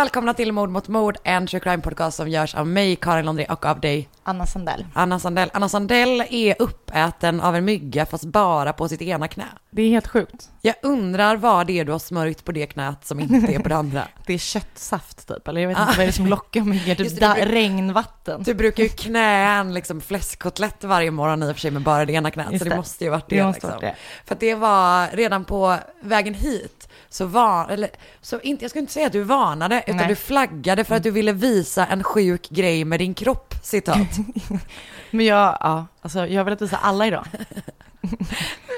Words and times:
välkomna 0.00 0.34
till 0.34 0.52
Mord 0.52 0.70
mot 0.70 0.88
mord, 0.88 1.16
en 1.24 1.46
true 1.46 1.60
crime 1.60 1.82
podcast 1.82 2.16
som 2.16 2.28
görs 2.28 2.54
av 2.54 2.66
mig, 2.66 2.96
Karin 2.96 3.26
Londré 3.26 3.44
och 3.44 3.66
av 3.66 3.80
dig, 3.80 4.08
Anna 4.22 4.46
Sandell. 4.46 4.86
Anna 4.94 5.18
Sandell. 5.18 5.50
Anna 5.52 5.68
Sandell 5.68 6.24
är 6.30 6.56
uppäten 6.58 7.40
av 7.40 7.56
en 7.56 7.64
mygga 7.64 8.06
fast 8.06 8.24
bara 8.24 8.72
på 8.72 8.88
sitt 8.88 9.02
ena 9.02 9.28
knä. 9.28 9.44
Det 9.70 9.82
är 9.82 9.88
helt 9.88 10.08
sjukt. 10.08 10.50
Jag 10.62 10.74
undrar 10.82 11.36
vad 11.36 11.66
det 11.66 11.78
är 11.78 11.84
du 11.84 11.92
har 11.92 11.98
smörjt 11.98 12.44
på 12.44 12.52
det 12.52 12.66
knät 12.66 13.06
som 13.06 13.20
inte 13.20 13.52
är 13.54 13.58
på 13.58 13.68
det 13.68 13.76
andra. 13.76 14.08
Det 14.26 14.34
är 14.34 14.38
köttsaft 14.38 15.28
typ, 15.28 15.48
eller 15.48 15.60
jag 15.60 15.68
vet 15.68 15.78
inte 15.78 15.90
vad 15.90 16.02
är 16.02 16.06
det 16.06 16.12
som 16.12 16.26
lockar 16.26 16.60
myggor, 16.60 16.94
typ 16.94 17.20
det, 17.20 17.46
regnvatten. 17.46 18.42
Du 18.42 18.54
brukar 18.54 18.82
ju 18.82 18.88
knä 18.88 19.58
en 19.58 19.74
liksom 19.74 20.00
fläskkotlett 20.00 20.84
varje 20.84 21.10
morgon 21.10 21.42
i 21.42 21.50
och 21.50 21.54
för 21.56 21.60
sig 21.60 21.70
med 21.70 21.82
bara 21.82 22.04
det 22.04 22.12
ena 22.12 22.30
knät, 22.30 22.46
Just 22.50 22.58
så 22.58 22.64
det 22.64 22.70
det. 22.70 22.76
måste 22.76 23.04
ju 23.04 23.10
varit 23.10 23.28
det. 23.28 23.42
Det 23.42 23.52
liksom. 23.52 23.70
det. 23.80 23.96
För 24.24 24.34
att 24.34 24.40
det 24.40 24.54
var 24.54 25.16
redan 25.16 25.44
på 25.44 25.76
vägen 26.00 26.34
hit 26.34 26.88
så 27.12 27.26
var, 27.26 27.68
eller 27.68 27.90
så 28.20 28.40
inte, 28.40 28.64
jag 28.64 28.70
skulle 28.70 28.80
inte 28.80 28.92
säga 28.92 29.06
att 29.06 29.12
du 29.12 29.22
varnade, 29.22 29.82
utan 29.86 29.96
Nej. 29.96 30.08
du 30.08 30.14
flaggade 30.16 30.84
för 30.84 30.94
att 30.94 31.02
du 31.02 31.10
ville 31.10 31.32
visa 31.32 31.86
en 31.86 32.04
sjuk 32.04 32.48
grej 32.50 32.84
med 32.84 33.00
din 33.00 33.14
kropp, 33.14 33.54
citat. 33.62 34.08
Men 35.10 35.26
jag, 35.26 35.58
ja, 35.60 35.86
alltså 36.02 36.26
jag 36.26 36.40
har 36.40 36.44
velat 36.44 36.62
visa 36.62 36.76
alla 36.76 37.06
idag. 37.06 37.26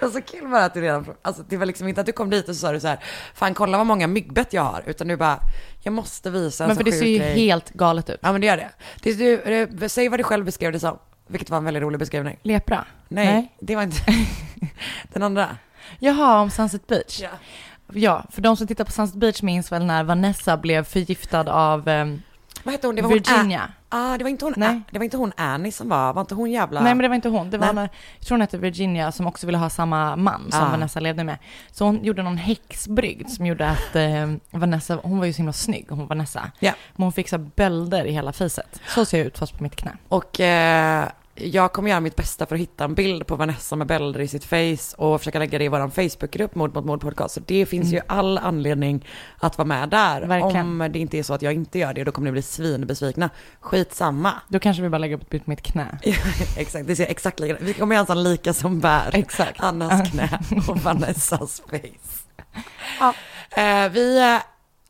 Det 0.00 0.06
var 0.06 0.12
så 0.12 0.22
kul 0.22 0.48
bara 0.48 0.64
att 0.64 0.74
du 0.74 0.80
redan, 0.80 1.06
alltså 1.22 1.42
det 1.48 1.56
var 1.56 1.66
liksom 1.66 1.88
inte 1.88 2.00
att 2.00 2.06
du 2.06 2.12
kom 2.12 2.30
dit 2.30 2.48
och 2.48 2.54
så 2.54 2.60
sa 2.60 2.72
du 2.72 2.80
så 2.80 2.88
här, 2.88 2.98
fan 3.34 3.54
kolla 3.54 3.76
vad 3.78 3.86
många 3.86 4.06
myggbett 4.06 4.52
jag 4.52 4.62
har, 4.62 4.82
utan 4.86 5.08
du 5.08 5.16
bara, 5.16 5.38
jag 5.80 5.92
måste 5.92 6.30
visa 6.30 6.64
en 6.64 6.68
Men 6.68 6.76
för 6.76 6.84
det 6.84 6.92
ser 6.92 7.06
ju 7.06 7.18
grej. 7.18 7.34
helt 7.34 7.70
galet 7.70 8.10
ut. 8.10 8.18
Ja 8.22 8.32
men 8.32 8.40
det 8.40 8.46
gör 8.46 8.56
det. 8.56 8.70
det 9.02 9.12
du, 9.12 9.40
eh, 9.40 9.88
säg 9.88 10.08
vad 10.08 10.20
du 10.20 10.24
själv 10.24 10.44
beskrev 10.44 10.72
det 10.72 10.80
som, 10.80 10.98
vilket 11.26 11.50
var 11.50 11.58
en 11.58 11.64
väldigt 11.64 11.82
rolig 11.82 11.98
beskrivning. 11.98 12.38
Lepra? 12.42 12.84
Nej, 13.08 13.52
det 13.60 13.76
var 13.76 13.82
inte 13.82 13.96
den 15.12 15.22
andra. 15.22 15.56
Jaha, 15.98 16.40
om 16.40 16.50
Sunset 16.50 16.86
Beach. 16.86 17.20
Ja. 17.22 17.28
Ja, 17.94 18.24
för 18.30 18.42
de 18.42 18.56
som 18.56 18.66
tittar 18.66 18.84
på 18.84 18.92
Sunset 18.92 19.16
Beach 19.16 19.42
minns 19.42 19.72
väl 19.72 19.84
när 19.84 20.04
Vanessa 20.04 20.56
blev 20.56 20.84
förgiftad 20.84 21.48
av 21.50 21.88
ehm, 21.88 22.22
Vad 22.62 22.72
hette 22.74 22.86
hon? 22.86 22.96
Det 22.96 23.02
var 23.02 23.08
hon 23.08 23.18
Virginia. 23.18 23.72
Ah, 23.88 24.18
det 24.18 24.24
var 24.24 24.30
inte 24.30 24.44
hon, 24.44 24.54
Nej. 24.56 24.80
Det 24.90 24.98
var 24.98 25.04
inte 25.04 25.16
hon 25.16 25.32
Annie 25.36 25.72
som 25.72 25.88
var, 25.88 26.12
var 26.12 26.20
inte 26.20 26.34
hon 26.34 26.50
jävla... 26.50 26.80
Nej 26.80 26.94
men 26.94 27.02
det 27.02 27.08
var 27.08 27.14
inte 27.14 27.28
hon, 27.28 27.50
det 27.50 27.58
var 27.58 27.72
när, 27.72 27.82
jag 28.18 28.26
tror 28.26 28.34
hon 28.36 28.40
hette 28.40 28.58
Virginia 28.58 29.12
som 29.12 29.26
också 29.26 29.46
ville 29.46 29.58
ha 29.58 29.70
samma 29.70 30.16
man 30.16 30.50
som 30.50 30.60
Ah. 30.62 30.70
Vanessa 30.70 31.00
levde 31.00 31.24
med. 31.24 31.38
Så 31.72 31.84
hon 31.84 32.04
gjorde 32.04 32.22
någon 32.22 32.36
häxbrygd 32.36 33.30
som 33.30 33.46
gjorde 33.46 33.68
att 33.68 33.96
eh, 33.96 34.32
Vanessa, 34.50 34.98
hon 35.02 35.18
var 35.18 35.26
ju 35.26 35.32
så 35.32 35.36
himla 35.36 35.52
snygg, 35.52 35.86
hon 35.88 36.06
Vanessa. 36.06 36.50
Ja. 36.58 36.72
Men 36.96 37.02
hon 37.02 37.12
fick 37.12 37.28
så 37.28 37.38
bölder 37.38 38.04
i 38.04 38.12
hela 38.12 38.32
facet. 38.32 38.80
Så 38.88 39.04
ser 39.04 39.18
jag 39.18 39.26
ut 39.26 39.38
fast 39.38 39.56
på 39.56 39.62
mitt 39.62 39.76
knä. 39.76 39.92
Och 40.08 40.40
eh, 40.40 41.08
jag 41.34 41.72
kommer 41.72 41.90
göra 41.90 42.00
mitt 42.00 42.16
bästa 42.16 42.46
för 42.46 42.54
att 42.54 42.60
hitta 42.60 42.84
en 42.84 42.94
bild 42.94 43.26
på 43.26 43.36
Vanessa 43.36 43.76
med 43.76 43.86
bälder 43.86 44.20
i 44.20 44.28
sitt 44.28 44.44
face 44.44 44.96
och 44.96 45.20
försöka 45.20 45.38
lägga 45.38 45.58
det 45.58 45.64
i 45.64 45.68
vår 45.68 45.88
Facebookgrupp 45.88 46.54
Mord 46.54 46.74
mot 46.74 46.84
mord 46.84 47.00
podcast. 47.00 47.34
Så 47.34 47.40
det 47.46 47.66
finns 47.66 47.92
ju 47.92 48.00
all 48.06 48.38
anledning 48.38 49.06
att 49.38 49.58
vara 49.58 49.68
med 49.68 49.88
där. 49.88 50.16
Mm. 50.16 50.28
Verkligen. 50.28 50.66
Om 50.66 50.92
det 50.92 50.98
inte 50.98 51.18
är 51.18 51.22
så 51.22 51.34
att 51.34 51.42
jag 51.42 51.52
inte 51.52 51.78
gör 51.78 51.94
det, 51.94 52.04
då 52.04 52.12
kommer 52.12 52.24
ni 52.24 52.32
bli 52.32 52.42
svinbesvikna. 52.42 53.30
Skitsamma. 53.60 54.32
Då 54.48 54.58
kanske 54.58 54.82
vi 54.82 54.88
bara 54.88 54.98
lägger 54.98 55.16
upp 55.16 55.46
mitt 55.46 55.62
knä. 55.62 55.98
exakt, 56.56 56.86
det 56.86 56.96
ser 56.96 57.06
exakt 57.06 57.40
likadant 57.40 57.68
Vi 57.68 57.74
kommer 57.74 57.94
göra 57.94 58.00
en 58.00 58.06
sån 58.06 58.22
lika 58.22 58.52
som 58.52 58.80
bär. 58.80 59.10
Exakt. 59.12 59.60
Annas 59.60 60.10
knä 60.10 60.38
och 60.68 60.78
Vanessas 60.78 61.62
face. 61.70 62.24
Ja. 63.00 63.14
Eh, 63.62 63.88
vi 63.88 64.18
eh, 64.20 64.38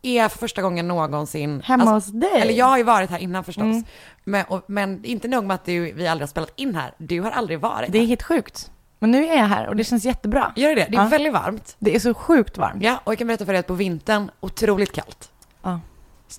är 0.02 0.28
för 0.28 0.38
första 0.38 0.62
gången 0.62 0.88
någonsin... 0.88 1.62
Hemma 1.64 1.84
alltså, 1.90 2.12
hos 2.12 2.20
dig? 2.20 2.40
Eller 2.40 2.52
jag 2.52 2.66
har 2.66 2.78
ju 2.78 2.84
varit 2.84 3.10
här 3.10 3.18
innan 3.18 3.44
förstås. 3.44 3.62
Mm. 3.62 3.84
Men, 4.24 4.44
och, 4.44 4.64
men 4.66 5.04
inte 5.04 5.28
nog 5.28 5.44
med 5.44 5.54
att 5.54 5.64
du, 5.64 5.92
vi 5.92 6.06
aldrig 6.08 6.22
har 6.22 6.30
spelat 6.30 6.52
in 6.56 6.74
här. 6.74 6.94
Du 6.98 7.20
har 7.20 7.30
aldrig 7.30 7.60
varit 7.60 7.92
Det 7.92 7.98
är 7.98 8.06
helt 8.06 8.22
sjukt. 8.22 8.70
Men 8.98 9.10
nu 9.10 9.26
är 9.26 9.36
jag 9.36 9.44
här 9.46 9.66
och 9.68 9.76
det 9.76 9.84
känns 9.84 10.04
jättebra. 10.04 10.52
Gör 10.56 10.68
det 10.68 10.74
det? 10.74 10.86
Det 10.90 10.96
är 10.96 11.02
Ja. 11.02 11.08
väldigt 11.08 11.32
varmt. 11.32 11.76
Det 11.78 11.94
är 11.94 11.98
så 11.98 12.14
sjukt 12.14 12.58
varmt. 12.58 12.82
Ja, 12.82 13.00
och 13.04 13.12
jag 13.12 13.18
kan 13.18 13.26
berätta 13.26 13.44
för 13.44 13.52
dig 13.52 13.60
att 13.60 13.66
på 13.66 13.74
vintern, 13.74 14.30
otroligt 14.40 14.92
kallt. 14.92 15.30
Ja. 15.62 15.80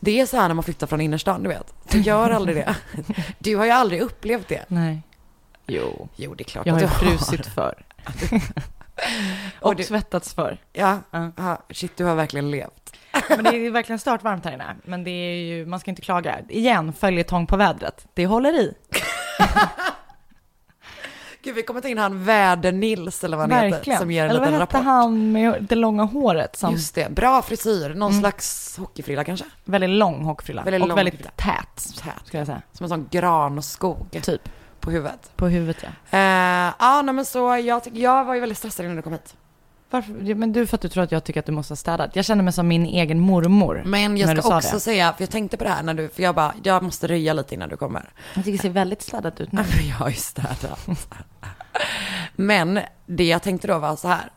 Det 0.02 0.19
är 0.19 0.25
så 0.25 0.38
här 0.38 0.47
när 0.47 0.56
man 0.56 0.63
flyttar 0.63 0.88
från 0.88 1.02
innerstan, 1.02 1.44
du 1.44 1.50
vet. 1.50 1.73
Du 1.91 2.00
gör 2.02 2.29
aldrig 2.29 2.56
det. 2.57 2.75
Du 3.40 3.56
har 3.57 3.66
ju 3.66 3.72
aldrig 3.72 4.02
upplevt 4.02 4.47
det. 4.47 4.66
Nej. 4.68 5.02
Jo. 5.68 6.09
Jo, 6.16 6.34
det 6.34 6.41
är 6.41 6.46
klart 6.46 6.66
Jag 6.66 6.73
har 6.73 6.81
att 6.84 7.03
ju 7.03 7.07
du 7.09 7.18
frusit 7.18 7.46
för. 7.46 7.85
Och 9.59 9.75
du- 9.75 9.84
svettats 9.84 10.34
för. 10.34 10.58
Ja, 10.74 11.00
ja, 11.38 11.58
shit, 11.69 11.97
du 11.97 12.06
har 12.06 12.16
verkligen 12.16 12.52
levt. 12.52 12.96
Men 13.30 13.44
det 13.44 13.50
är 13.56 13.72
verkligen 13.72 14.00
stört 14.00 14.24
varmt 14.24 14.46
här 14.46 14.52
inne. 14.53 14.75
Men 14.84 15.03
det 15.03 15.12
är 15.12 15.36
ju, 15.36 15.66
man 15.66 15.80
ska 15.80 15.91
inte 15.91 16.02
klaga. 16.02 16.40
Igen, 16.50 16.94
följetong 16.94 17.47
på 17.47 17.58
vädret. 17.58 18.08
Det 18.14 18.25
håller 18.25 18.53
i. 18.59 18.74
Gud, 21.44 21.56
vi 21.56 21.64
kommer 21.64 21.81
ta 21.81 21.88
in 21.88 21.97
han 21.97 22.24
Väder-Nils 22.24 23.24
eller 23.25 23.38
vad 23.38 23.52
han 23.52 23.64
heter, 23.64 23.78
Verkligen. 23.78 24.00
som 24.00 24.12
ger 24.12 24.24
en 24.24 24.30
Eller 24.30 24.40
vad 24.40 24.50
liten 24.50 24.62
hette 24.62 24.78
rapport. 24.78 24.86
han 24.86 25.31
med 25.31 25.64
det 25.64 25.75
långa 25.75 26.03
håret? 26.03 26.56
Som 26.56 26.72
Just 26.74 26.96
det, 26.96 27.09
bra 27.12 27.41
frisyr, 27.41 27.90
någon 27.94 28.12
Mm. 28.12 28.22
slags 28.22 28.78
hockeyfrilla 28.78 29.24
kanske? 29.24 29.46
väldigt 29.66 29.90
lång 29.90 30.24
hockeyfrilla. 30.24 30.64
Väldigt 30.64 30.81
och 30.81 30.88
lång 30.88 30.96
väldigt 30.96 31.14
hockeyfrilla. 31.14 31.56
tät, 31.56 32.03
Tät. 32.03 32.25
skulle 32.28 32.40
jag 32.40 32.47
säga. 32.47 32.62
Som 32.72 32.84
en 32.84 32.90
sån 32.90 33.08
gran 33.12 33.58
och 33.58 33.66
skog 33.66 34.20
Typ. 34.22 34.41
På 34.84 34.92
huvudet. 34.92 35.32
På 35.36 35.48
huvudet, 35.48 35.78
ja. 35.84 36.18
Eh, 36.18 36.74
ja, 36.80 37.02
nej 37.02 37.14
men 37.16 37.26
så 37.26 37.58
jag, 37.58 37.82
jag 37.94 38.26
var 38.26 38.34
ju 38.34 38.40
väldigt 38.40 38.58
stressad 38.58 38.86
innan 38.86 38.96
du 38.96 39.02
kom 39.02 39.14
hit. 39.14 39.36
Varför? 39.90 40.36
Men 40.36 40.54
du 40.54 40.68
för 40.68 40.76
att 40.78 40.82
du 40.82 40.90
tror 40.90 41.04
att 41.04 41.12
jag 41.12 41.24
tycker 41.24 41.40
att 41.40 41.46
du 41.46 41.52
måste 41.52 41.72
ha 41.72 41.76
städat. 41.76 42.16
Jag 42.16 42.26
känner 42.26 42.44
mig 42.44 42.54
som 42.54 42.68
min 42.68 42.86
egen 42.86 43.20
mormor. 43.20 43.82
Men 43.86 44.18
jag 44.18 44.44
ska 44.44 44.58
också 44.58 44.74
det. 44.76 44.80
säga, 44.80 45.14
för 45.14 45.22
jag 45.24 45.30
tänkte 45.30 45.58
på 45.58 45.64
det 45.64 45.70
här 45.70 45.84
när 45.84 45.94
du, 45.94 46.10
för 46.10 46.24
jag 46.24 46.36
bara, 46.36 46.54
jag 46.64 46.84
måste 46.84 47.08
röja 47.08 47.34
lite 47.34 47.56
innan 47.56 47.70
du 47.70 47.78
kommer. 47.78 48.10
Jag 48.34 48.44
tycker 48.46 48.58
det 48.58 48.62
ser 48.62 48.70
väldigt 48.70 49.02
städat 49.02 49.42
ut 49.42 49.52
nu. 49.52 49.62
Jag 49.90 49.96
har 49.96 50.10
ju 50.10 50.16
städat. 50.16 50.88
Men 52.36 52.80
det 53.06 53.24
jag 53.28 53.42
tänkte 53.42 53.68
då 53.68 53.78
var 53.80 53.96
så 53.96 54.08
här. 54.08 54.32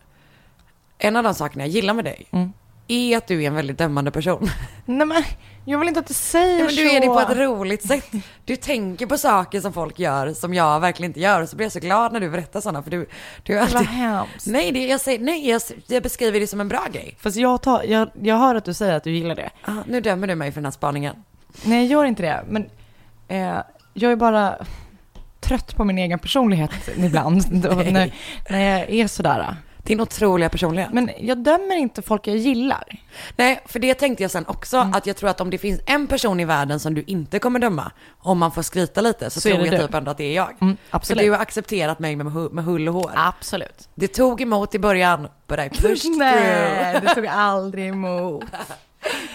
En 0.99 1.17
av 1.17 1.23
de 1.25 1.35
sakerna 1.35 1.65
jag 1.65 1.71
gillar 1.71 1.95
med 1.95 2.05
dig 2.05 2.27
Mm. 2.31 2.53
är 2.89 3.17
att 3.17 3.27
du 3.27 3.43
är 3.43 3.47
en 3.47 3.55
väldigt 3.55 3.79
dömande 3.79 4.11
person. 4.11 4.49
Nej 4.85 5.07
men, 5.07 5.25
jag 5.69 5.79
vill 5.79 5.89
inte 5.89 6.01
att 6.01 6.07
du 6.07 6.15
säger 6.15 6.59
Ja, 6.59 6.65
men 6.65 6.71
så. 6.71 6.77
du 6.77 6.91
är 6.91 7.01
det 7.01 7.07
på 7.07 7.21
ett 7.21 7.37
roligt 7.39 7.87
sätt. 7.89 8.11
Du 8.45 8.57
tänker 8.57 9.07
på 9.07 9.19
saker 9.19 9.61
som 9.61 9.73
folk 9.73 9.99
gör 9.99 10.33
som 10.33 10.55
jag 10.55 10.81
verkligen 10.81 11.11
inte 11.11 11.21
gör. 11.21 11.43
Och 11.43 11.49
så 11.49 11.57
blir 11.57 11.65
jag 11.65 11.73
så 11.73 11.79
glad 11.81 12.13
när 12.13 12.21
du 12.21 12.31
berättar 12.31 12.61
sådana. 12.61 12.83
För 12.83 12.91
du, 12.91 13.09
du 13.43 13.53
är 13.59 13.61
Vad 13.61 13.75
alltid... 13.77 13.89
hemskt. 13.89 14.47
Nej, 14.47 14.73
det, 14.73 14.87
jag, 14.87 15.01
säger, 15.01 15.19
nej 15.19 15.49
jag, 15.51 15.63
jag 15.87 16.03
beskriver 16.03 16.41
det 16.41 16.47
som 16.47 16.61
en 16.61 16.69
bra 16.69 16.87
grej. 16.93 17.17
Fast 17.21 17.37
jag, 17.37 17.63
tar, 17.63 17.83
jag, 17.83 18.11
jag 18.23 18.39
hör 18.39 18.55
att 18.55 18.65
du 18.65 18.75
säger 18.75 18.93
att 18.95 19.05
du 19.05 19.11
gillar 19.11 19.35
det. 19.35 19.51
Ah, 19.65 19.73
nu 19.87 20.01
dömer 20.01 20.27
du 20.27 20.35
mig 20.35 20.53
för 20.53 20.61
den 20.61 20.65
här 20.65 20.73
spaningen. 20.73 21.15
Nej, 21.65 21.81
jag 21.81 21.91
gör 21.91 22.05
inte 22.05 22.23
det. 22.23 22.45
Men 22.49 22.71
eh, 23.29 23.57
jag 23.95 24.13
är 24.13 24.17
bara 24.17 24.57
trött 25.41 25.77
på 25.77 25.85
min 25.85 25.99
egen 25.99 26.19
personlighet 26.19 26.71
ibland. 26.97 27.53
när, 27.53 28.13
när 28.51 28.79
jag 28.79 28.91
är 28.91 29.07
sådär. 29.07 29.57
Din 29.87 30.01
otroliga 30.01 30.49
personlighet. 30.49 30.93
Men 30.93 31.11
jag 31.19 31.39
dömer 31.39 31.77
inte 31.77 32.03
folk 32.03 32.27
jag 32.27 32.37
gillar. 32.37 32.85
Nej, 33.37 33.61
för 33.67 33.79
det 33.79 33.95
tänkte 33.95 34.25
jag 34.25 34.31
sen 34.31 34.45
också, 34.47 34.77
Mm. 34.77 34.95
att 34.95 35.07
jag 35.07 35.17
tror 35.17 35.31
att 35.31 35.41
om 35.41 35.51
det 35.51 35.59
finns 35.59 35.81
en 35.87 36.07
person 36.07 36.41
i 36.41 36.45
världen 36.45 36.81
som 36.81 36.95
du 36.95 37.03
inte 37.07 37.39
kommer 37.39 37.59
döma, 37.59 37.91
om 38.19 38.39
man 38.39 38.53
får 38.53 38.63
skryta 38.63 39.01
lite, 39.01 39.31
så, 39.31 39.41
Så 39.41 39.49
tror 39.49 39.59
det 39.59 39.65
jag 39.67 39.75
du. 39.81 39.87
typ 39.87 39.95
ändå 39.95 40.11
att 40.11 40.17
det 40.19 40.25
är 40.25 40.35
jag. 40.37 40.49
Mm, 40.61 40.77
För 40.91 40.97
absolut. 40.97 41.25
du 41.25 41.31
har 41.31 41.39
accepterat 41.39 41.99
mig 41.99 42.17
med, 42.17 42.27
med 42.53 42.65
hull 42.65 42.89
och 42.89 42.95
hår. 42.95 43.11
Absolut. 43.15 43.89
Det 43.95 44.09
tog 44.09 44.41
emot 44.41 44.75
i 44.75 44.79
början, 44.79 45.29
but 45.47 45.59
I 45.59 45.69
pushed 45.69 46.11
Nej, 46.19 46.93
through. 46.95 47.07
det 47.09 47.15
tog 47.15 47.27
aldrig 47.27 47.89
emot. 47.89 48.45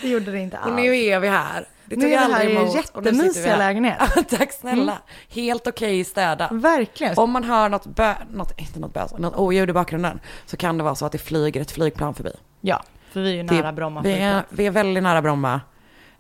Det 0.02 0.08
gjorde 0.08 0.32
det 0.32 0.40
inte 0.40 0.58
alls. 0.58 0.68
Och 0.70 0.76
nu 0.76 0.98
är 0.98 1.20
vi 1.20 1.28
här. 1.30 1.66
Det 1.96 1.96
Nu 1.98 2.02
tog 2.02 2.12
är 2.12 2.28
det 2.28 2.34
här 2.34 2.50
emot. 2.50 2.74
nu 2.74 2.80
jättemysiga 2.80 3.58
lägenhet. 3.66 4.00
Tack 4.30 4.52
snälla. 4.52 4.98
Helt 5.30 5.68
okej 5.68 6.04
städat. 6.04 6.52
Verkligen. 6.52 7.18
Om 7.18 7.32
man 7.32 7.44
hör 7.44 7.70
något, 7.70 7.86
bö, 7.86 8.14
något 8.32 8.60
inte 8.60 8.80
något 8.80 8.94
bös, 8.94 9.14
något 9.18 9.36
oljud 9.36 9.70
i 9.70 9.74
bakgrunden 9.74 10.20
så 10.46 10.58
kan 10.58 10.78
det 10.78 10.84
vara 10.84 10.96
så 10.96 11.06
att 11.06 11.12
det 11.12 11.18
flyger 11.18 11.62
ett 11.62 11.72
flygplan 11.72 12.14
förbi. 12.14 12.32
Ja, 12.62 12.84
för 13.12 13.20
vi 13.22 13.30
är 13.32 13.36
ju 13.36 13.44
Det- 13.44 13.54
nära 13.56 13.72
Bromma 13.74 14.02
Vi 14.02 14.14
är, 14.14 14.44
vi 14.50 14.68
är 14.68 14.72
väldigt 14.72 15.04
nära 15.04 15.22
Bromma. 15.22 15.62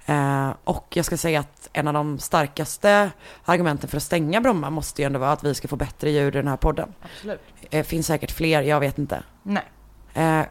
Eh, 0.06 0.50
och 0.63 0.88
jag 0.96 1.06
ska 1.06 1.18
säga 1.18 1.40
att 1.40 1.69
en 1.74 1.88
av 1.88 1.94
de 1.94 2.19
starkaste 2.19 3.12
argumenten 3.46 3.90
för 3.90 3.98
att 3.98 4.04
stänga 4.04 4.42
Bromma 4.42 4.69
måste 4.69 5.01
ju 5.01 5.06
ändå 5.06 5.19
vara 5.19 5.31
att 5.31 5.44
vi 5.44 5.54
ska 5.54 5.68
få 5.68 5.75
bättre 5.75 6.10
ljud 6.12 6.36
i 6.36 6.38
den 6.38 6.48
här 6.48 6.57
podden. 6.57 6.94
Absolut. 7.01 7.42
Det 7.69 7.84
finns 7.84 8.07
säkert 8.07 8.31
fler, 8.31 8.62
jag 8.62 8.80
vet 8.80 8.98
inte. 8.98 9.24
Nej, 9.44 9.63
Eh, 10.13 10.42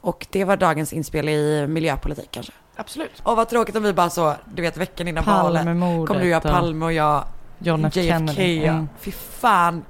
och 0.00 0.26
det 0.30 0.44
var 0.44 0.56
dagens 0.56 0.92
inspel 0.92 1.28
i 1.28 1.66
miljöpolitik 1.66 2.28
kanske. 2.30 2.52
Absolut. 2.76 3.20
Och 3.22 3.36
vad 3.36 3.48
tråkigt 3.48 3.76
om 3.76 3.82
vi 3.82 3.92
bara 3.92 4.10
så, 4.10 4.34
du 4.54 4.62
vet 4.62 4.76
veckan 4.76 5.08
innan 5.08 5.24
valet, 5.24 5.62
kommer 5.62 6.20
du 6.20 6.28
göra 6.28 6.40
Palme 6.40 6.84
och 6.84 6.92
jag 6.92 7.24
John 7.58 7.84
F 7.84 7.96
JFK. 7.96 8.08
Kennedy. 8.08 8.64
Mm. 8.64 8.88
Fy 9.00 9.12
fan. 9.12 9.84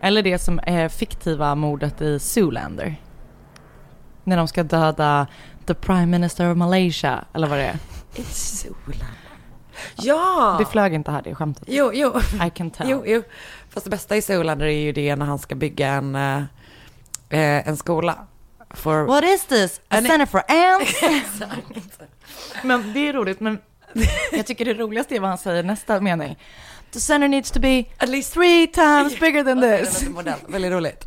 Eller 0.00 0.22
det 0.22 0.38
som 0.38 0.60
är 0.62 0.88
fiktiva 0.88 1.54
mordet 1.54 2.00
i 2.00 2.18
Zoolander. 2.18 2.96
När 4.24 4.36
de 4.36 4.48
ska 4.48 4.62
döda 4.62 5.26
the 5.66 5.74
prime 5.74 6.06
minister 6.06 6.50
of 6.50 6.56
Malaysia, 6.56 7.24
eller 7.34 7.46
vad 7.46 7.58
det 7.58 7.64
är. 7.64 7.78
I 8.14 8.22
solen. 8.24 9.06
Ja! 9.96 10.56
Det 10.58 10.64
flög 10.64 10.94
inte 10.94 11.10
här, 11.10 11.22
det 11.22 11.34
skämtet. 11.34 11.64
Jo, 11.66 11.90
jo. 11.94 12.20
I 12.46 12.50
can 12.50 12.70
tell. 12.70 12.90
Jo, 12.90 13.02
jo. 13.06 13.22
Fast 13.70 13.84
det 13.84 13.90
bästa 13.90 14.16
i 14.16 14.22
Zoolander 14.22 14.66
är 14.66 14.80
ju 14.80 14.92
det 14.92 15.16
när 15.16 15.26
han 15.26 15.38
ska 15.38 15.54
bygga 15.54 15.88
en, 15.88 16.14
eh, 16.14 16.36
eh, 17.28 17.68
en 17.68 17.76
skola. 17.76 18.18
For... 18.70 19.04
What 19.04 19.24
is 19.24 19.44
this? 19.46 19.80
A 19.88 19.96
En- 19.96 20.04
center 20.04 20.26
for 20.26 20.42
ants? 20.48 21.02
Men 22.62 22.92
det 22.92 23.08
är 23.08 23.12
roligt, 23.12 23.40
men 23.40 23.58
jag 24.32 24.46
tycker 24.46 24.64
det 24.64 24.74
roligaste 24.74 25.16
är 25.16 25.20
vad 25.20 25.28
han 25.28 25.38
säger 25.38 25.62
nästa 25.62 26.00
mening. 26.00 26.36
the 26.92 27.00
center 27.00 27.28
needs 27.28 27.50
to 27.50 27.60
be 27.60 27.84
At 27.98 28.08
least 28.08 28.34
three 28.34 28.66
times 28.66 29.20
bigger 29.20 29.44
than 29.44 29.60
this. 29.60 30.04
Väldigt 30.48 30.72
roligt. 30.72 31.04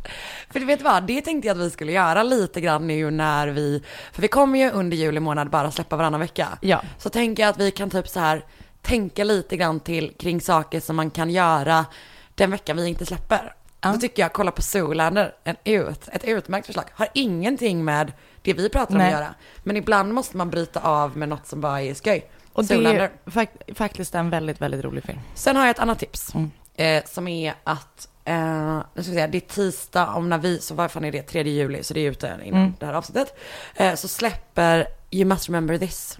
För 0.50 0.60
du 0.60 0.66
vet 0.66 0.82
vad, 0.82 1.06
det 1.06 1.20
tänkte 1.20 1.48
jag 1.48 1.54
att 1.58 1.62
vi 1.66 1.70
skulle 1.70 1.92
göra 1.92 2.22
lite 2.22 2.60
grann 2.60 2.86
nu 2.86 3.10
när 3.10 3.48
vi, 3.48 3.82
för 4.12 4.22
vi 4.22 4.28
kommer 4.28 4.58
ju 4.58 4.70
under 4.70 4.96
juli 4.96 5.20
månad 5.20 5.50
bara 5.50 5.70
släppa 5.70 5.96
varannan 5.96 6.20
vecka. 6.20 6.48
Ja. 6.60 6.82
Så 6.98 7.10
tänker 7.10 7.42
jag 7.42 7.50
att 7.50 7.60
vi 7.60 7.70
kan 7.70 7.90
typ 7.90 8.08
så 8.08 8.20
här 8.20 8.44
tänka 8.82 9.24
lite 9.24 9.56
grann 9.56 9.80
till 9.80 10.14
kring 10.18 10.40
saker 10.40 10.80
som 10.80 10.96
man 10.96 11.10
kan 11.10 11.30
göra 11.30 11.86
den 12.34 12.50
veckan 12.50 12.76
vi 12.76 12.88
inte 12.88 13.06
släpper. 13.06 13.54
Då 13.92 13.98
tycker 13.98 14.22
jag, 14.22 14.32
kolla 14.32 14.50
på 14.50 14.62
Zoolander, 14.62 15.34
en 15.44 15.56
ut, 15.64 16.08
ett 16.12 16.24
utmärkt 16.24 16.66
förslag. 16.66 16.84
Har 16.92 17.08
ingenting 17.14 17.84
med 17.84 18.12
det 18.42 18.52
vi 18.52 18.68
pratar 18.68 18.92
om 18.94 18.98
Nej. 18.98 19.06
att 19.14 19.20
göra. 19.20 19.34
Men 19.62 19.76
ibland 19.76 20.14
måste 20.14 20.36
man 20.36 20.50
bryta 20.50 20.80
av 20.80 21.16
med 21.16 21.28
något 21.28 21.46
som 21.46 21.60
bara 21.60 21.82
är 21.82 21.94
skoj. 21.94 22.30
Och 22.52 22.62
det 22.64 22.68
Zoolander. 22.74 23.00
är 23.24 23.30
fak- 23.30 23.74
faktiskt 23.74 24.14
en 24.14 24.30
väldigt, 24.30 24.60
väldigt 24.60 24.84
rolig 24.84 25.04
film. 25.04 25.18
Sen 25.34 25.56
har 25.56 25.62
jag 25.62 25.70
ett 25.70 25.78
annat 25.78 25.98
tips. 25.98 26.34
Mm. 26.34 26.50
Eh, 26.74 27.04
som 27.06 27.28
är 27.28 27.54
att, 27.64 28.08
eh, 28.24 28.76
nu 28.94 29.02
ska 29.02 29.10
vi 29.10 29.16
säga, 29.16 29.26
det 29.28 29.38
är 29.38 29.40
tisdag 29.40 30.06
om 30.14 30.28
när 30.28 30.38
vi, 30.38 30.58
så 30.60 30.74
vad 30.74 30.90
fan 30.90 31.04
är 31.04 31.12
det, 31.12 31.22
3 31.22 31.42
juli, 31.42 31.82
så 31.82 31.94
det 31.94 32.00
är 32.00 32.10
ute 32.10 32.38
innan 32.44 32.60
Mm. 32.60 32.74
det 32.80 32.86
här 32.86 32.92
avsnittet. 32.92 33.36
Eh, 33.76 33.94
så 33.94 34.08
släpper 34.08 34.86
You 35.10 35.24
Must 35.28 35.48
Remember 35.48 35.78
This 35.78 36.18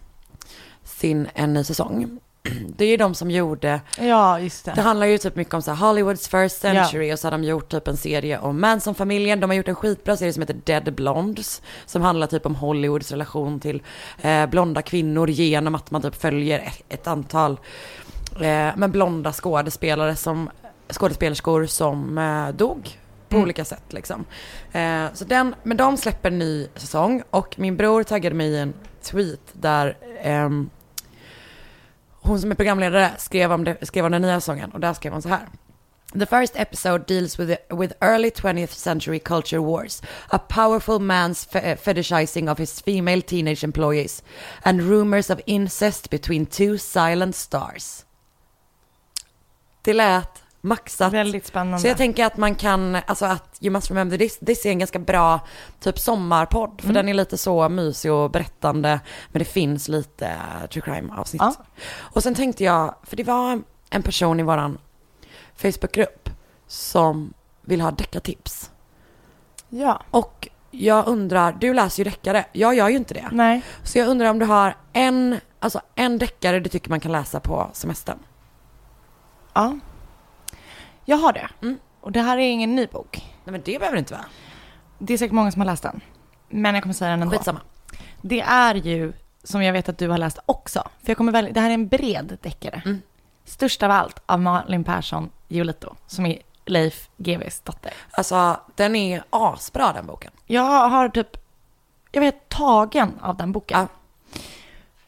sin 0.84 1.28
en 1.34 1.54
ny 1.54 1.64
säsong. 1.64 2.18
Det 2.76 2.84
är 2.84 2.88
ju 2.88 2.96
de 2.96 3.14
som 3.14 3.30
gjorde, 3.30 3.80
Ja, 3.98 4.40
just 4.40 4.64
det 4.64 4.80
handlar 4.80 5.06
ju 5.06 5.18
typ 5.18 5.36
mycket 5.36 5.54
om 5.54 5.62
så 5.62 5.70
här 5.70 5.86
Hollywoods 5.86 6.28
first 6.28 6.64
Ja. 6.64 6.70
century 6.74 7.12
och 7.12 7.18
så 7.18 7.26
har 7.26 7.32
de 7.32 7.44
gjort 7.44 7.68
typ 7.68 7.88
en 7.88 7.96
serie 7.96 8.38
om 8.38 8.60
Manson-familjen. 8.60 9.40
De 9.40 9.50
har 9.50 9.54
gjort 9.56 9.68
en 9.68 9.74
skitbra 9.74 10.16
serie 10.16 10.32
som 10.32 10.42
heter 10.42 10.60
Dead 10.64 10.94
Blondes 10.94 11.62
som 11.86 12.02
handlar 12.02 12.26
typ 12.26 12.46
om 12.46 12.54
Hollywoods 12.54 13.10
relation 13.10 13.60
till 13.60 13.82
eh, 14.22 14.46
blonda 14.46 14.82
kvinnor 14.82 15.30
genom 15.30 15.74
att 15.74 15.90
man 15.90 16.02
typ 16.02 16.14
följer 16.14 16.58
ett, 16.58 16.82
ett 16.88 17.06
antal 17.06 17.52
eh, 18.40 18.70
men 18.76 18.90
blonda 18.92 19.32
skådespelare 19.32 20.16
som 20.16 20.50
skådespelerskor 20.92 21.66
som 21.66 22.18
eh, 22.18 22.48
dog 22.48 22.98
på 23.28 23.36
Mm. 23.36 23.44
olika 23.44 23.64
sätt 23.64 23.84
liksom. 23.92 24.24
Eh, 24.72 25.04
så 25.14 25.24
den, 25.24 25.54
men 25.62 25.76
de 25.76 25.96
släpper 25.96 26.28
en 26.30 26.38
ny 26.38 26.68
säsong 26.76 27.22
och 27.30 27.54
min 27.58 27.76
bror 27.76 28.02
taggade 28.02 28.34
mig 28.34 28.46
i 28.46 28.58
en 28.58 28.74
tweet 29.02 29.40
där 29.52 29.96
ehm, 30.22 30.70
hon 32.24 32.40
som 32.40 32.50
är 32.50 32.54
programledare 32.54 33.10
skrev 33.18 33.52
om, 33.52 33.64
det, 33.64 33.86
skrev 33.86 34.04
om 34.04 34.12
den 34.12 34.22
nya 34.22 34.40
sången 34.40 34.70
och 34.70 34.80
där 34.80 34.94
skrev 34.94 35.12
hon 35.12 35.22
så 35.22 35.28
här. 35.28 35.48
The 36.18 36.26
first 36.26 36.56
episode 36.56 37.06
deals 37.06 37.38
with, 37.38 37.56
with 37.70 37.92
early 38.00 38.30
20th 38.30 38.72
century 38.72 39.18
culture 39.18 39.58
wars, 39.58 40.02
a 40.30 40.38
powerful 40.38 41.00
man's 41.00 41.44
fe- 41.44 41.76
fetishizing 41.76 42.48
of 42.48 42.58
his 42.58 42.80
female 42.80 43.20
teenage 43.20 43.64
employees, 43.64 44.22
and 44.62 44.80
rumors 44.82 45.30
of 45.30 45.40
incest 45.46 46.10
between 46.10 46.46
two 46.46 46.78
silent 46.78 47.34
stars. 47.34 48.04
Det 49.82 49.92
lät 49.92 50.43
maxat. 50.64 51.12
Väldigt 51.12 51.46
spännande. 51.46 51.78
Så 51.78 51.86
jag 51.86 51.96
tänker 51.96 52.26
att 52.26 52.36
man 52.36 52.54
kan, 52.54 52.96
alltså 53.06 53.26
att 53.26 53.58
You 53.60 53.72
Must 53.72 53.90
Remember 53.90 54.18
This, 54.18 54.38
this 54.38 54.66
är 54.66 54.70
en 54.70 54.78
ganska 54.78 54.98
bra 54.98 55.40
typ 55.80 55.98
sommarpodd. 55.98 56.74
För 56.80 56.84
Mm. 56.90 56.94
den 56.94 57.08
är 57.08 57.14
lite 57.14 57.38
så 57.38 57.68
mysig 57.68 58.12
och 58.12 58.30
berättande. 58.30 59.00
Men 59.28 59.38
det 59.38 59.44
finns 59.44 59.88
lite 59.88 60.26
eh, 60.26 60.66
true 60.70 60.82
crime 60.82 61.12
avsnitt. 61.16 61.42
Ja. 61.42 61.54
Och 61.96 62.22
sen 62.22 62.34
tänkte 62.34 62.64
jag, 62.64 62.94
för 63.02 63.16
det 63.16 63.24
var 63.24 63.62
en 63.90 64.02
person 64.02 64.40
i 64.40 64.42
våran 64.42 64.78
Facebookgrupp 65.56 66.30
som 66.66 67.32
vill 67.62 67.80
ha 67.80 67.90
deckartips. 67.90 68.70
Ja. 69.68 70.02
Och 70.10 70.48
jag 70.70 71.06
undrar, 71.06 71.52
du 71.52 71.74
läser 71.74 72.04
ju 72.04 72.10
deckare, 72.10 72.44
jag 72.52 72.74
gör 72.74 72.88
ju 72.88 72.96
inte 72.96 73.14
det. 73.14 73.28
Nej. 73.32 73.62
Så 73.82 73.98
jag 73.98 74.08
undrar 74.08 74.30
om 74.30 74.38
du 74.38 74.46
har 74.46 74.76
en, 74.92 75.40
alltså 75.60 75.80
en 75.94 76.18
deckare 76.18 76.60
du 76.60 76.68
tycker 76.70 76.90
man 76.90 77.00
kan 77.00 77.12
läsa 77.12 77.40
på 77.40 77.70
semestern. 77.72 78.18
Ja. 79.54 79.78
Jag 81.04 81.16
har 81.16 81.32
det. 81.32 81.48
Mm. 81.62 81.78
Och 82.00 82.12
det 82.12 82.20
här 82.20 82.38
är 82.38 82.50
ingen 82.50 82.74
ny 82.74 82.86
bok. 82.86 83.24
Nej 83.44 83.52
men 83.52 83.62
det 83.64 83.78
behöver 83.78 83.96
det 83.96 83.98
inte 83.98 84.14
vara. 84.14 84.24
Det 84.98 85.14
är 85.14 85.18
säkert 85.18 85.34
många 85.34 85.52
som 85.52 85.60
har 85.60 85.66
läst 85.66 85.82
den. 85.82 86.00
Men 86.48 86.74
jag 86.74 86.82
kommer 86.82 86.94
säga 86.94 87.10
den 87.10 87.22
ändå. 87.22 87.36
Skitsamma. 87.36 87.60
Det 88.22 88.40
är 88.40 88.74
ju, 88.74 89.12
som 89.42 89.62
jag 89.62 89.72
vet 89.72 89.88
att 89.88 89.98
du 89.98 90.08
har 90.08 90.18
läst 90.18 90.38
också, 90.46 90.88
för 91.02 91.10
jag 91.10 91.16
kommer 91.16 91.32
välja, 91.32 91.52
det 91.52 91.60
här 91.60 91.70
är 91.70 91.74
en 91.74 91.88
bred 91.88 92.38
deckare. 92.42 92.82
Mm. 92.84 93.02
Störst 93.44 93.82
av 93.82 93.90
allt 93.90 94.22
av 94.26 94.40
Malin 94.40 94.84
Persson 94.84 95.30
Giolito, 95.48 95.94
som 96.06 96.26
är 96.26 96.38
Leif 96.64 97.08
GWs 97.16 97.60
dotter. 97.60 97.92
Alltså 98.10 98.60
den 98.74 98.96
är 98.96 99.24
asbra 99.30 99.92
den 99.92 100.06
boken. 100.06 100.32
Jag 100.46 100.88
har 100.88 101.08
typ, 101.08 101.36
jag 102.12 102.20
vet 102.20 102.48
tagen 102.48 103.18
av 103.20 103.36
den 103.36 103.52
boken. 103.52 103.80
Ja. 103.80 103.86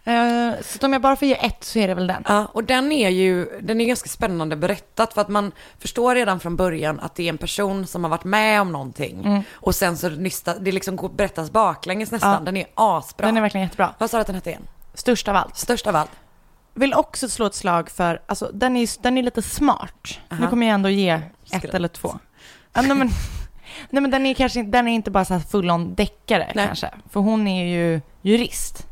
Eh, 0.06 0.54
så 0.62 0.86
om 0.86 0.92
jag 0.92 1.02
bara 1.02 1.16
får 1.16 1.28
ge 1.28 1.46
ett 1.46 1.64
så 1.64 1.78
är 1.78 1.88
det 1.88 1.94
väl 1.94 2.06
den. 2.06 2.24
Ja, 2.28 2.46
och 2.52 2.64
den 2.64 2.92
är 2.92 3.08
ju, 3.08 3.60
den 3.60 3.80
är 3.80 3.84
ganska 3.84 4.08
spännande 4.08 4.56
berättat 4.56 5.14
för 5.14 5.20
att 5.20 5.28
man 5.28 5.52
förstår 5.78 6.14
redan 6.14 6.40
från 6.40 6.56
början 6.56 7.00
att 7.00 7.14
det 7.14 7.22
är 7.22 7.28
en 7.28 7.38
person 7.38 7.86
som 7.86 8.04
har 8.04 8.10
varit 8.10 8.24
med 8.24 8.60
om 8.60 8.72
någonting. 8.72 9.24
Mm. 9.24 9.42
Och 9.52 9.74
sen 9.74 9.96
så 9.96 10.08
nysta, 10.08 10.58
det 10.58 10.72
liksom 10.72 11.10
berättas 11.16 11.50
baklänges 11.50 12.10
nästan. 12.10 12.32
Ja. 12.32 12.40
Den 12.40 12.56
är 12.56 12.66
asbra. 12.74 13.26
Den 13.26 13.36
är 13.36 13.40
verkligen 13.40 13.66
jättebra. 13.66 13.94
Vad 13.98 14.10
sa 14.10 14.16
du 14.16 14.20
att 14.20 14.26
den 14.26 14.36
hette 14.36 14.50
igen? 14.50 14.66
Störst 14.94 15.28
av 15.28 15.36
allt. 15.36 15.56
Störst 15.56 15.86
av 15.86 15.96
allt. 15.96 16.10
Vill 16.74 16.94
också 16.94 17.28
slå 17.28 17.46
ett 17.46 17.54
slag 17.54 17.90
för, 17.90 18.22
alltså 18.26 18.50
den 18.52 18.76
är, 18.76 19.02
den 19.02 19.18
är 19.18 19.22
lite 19.22 19.42
smart. 19.42 20.18
Nu 20.28 20.36
Aha. 20.36 20.50
kommer 20.50 20.66
jag 20.66 20.74
ändå 20.74 20.88
ge 20.88 21.10
ett 21.10 21.22
Skratt. 21.44 21.74
eller 21.74 21.88
två. 21.88 22.18
Ja, 22.72 22.82
nej, 22.82 22.96
men, 22.96 23.08
nej 23.90 24.02
men 24.02 24.10
den 24.10 24.26
är 24.26 24.34
kanske 24.34 24.62
den 24.62 24.88
är 24.88 24.92
inte 24.92 25.10
bara 25.10 25.24
så 25.24 25.34
här 25.34 25.40
full 25.40 25.70
on 25.70 25.94
deckare 25.94 26.52
Nej. 26.54 26.66
kanske. 26.66 26.90
För 27.10 27.20
hon 27.20 27.46
är 27.46 27.64
ju 27.64 28.00
jurist. 28.22 28.85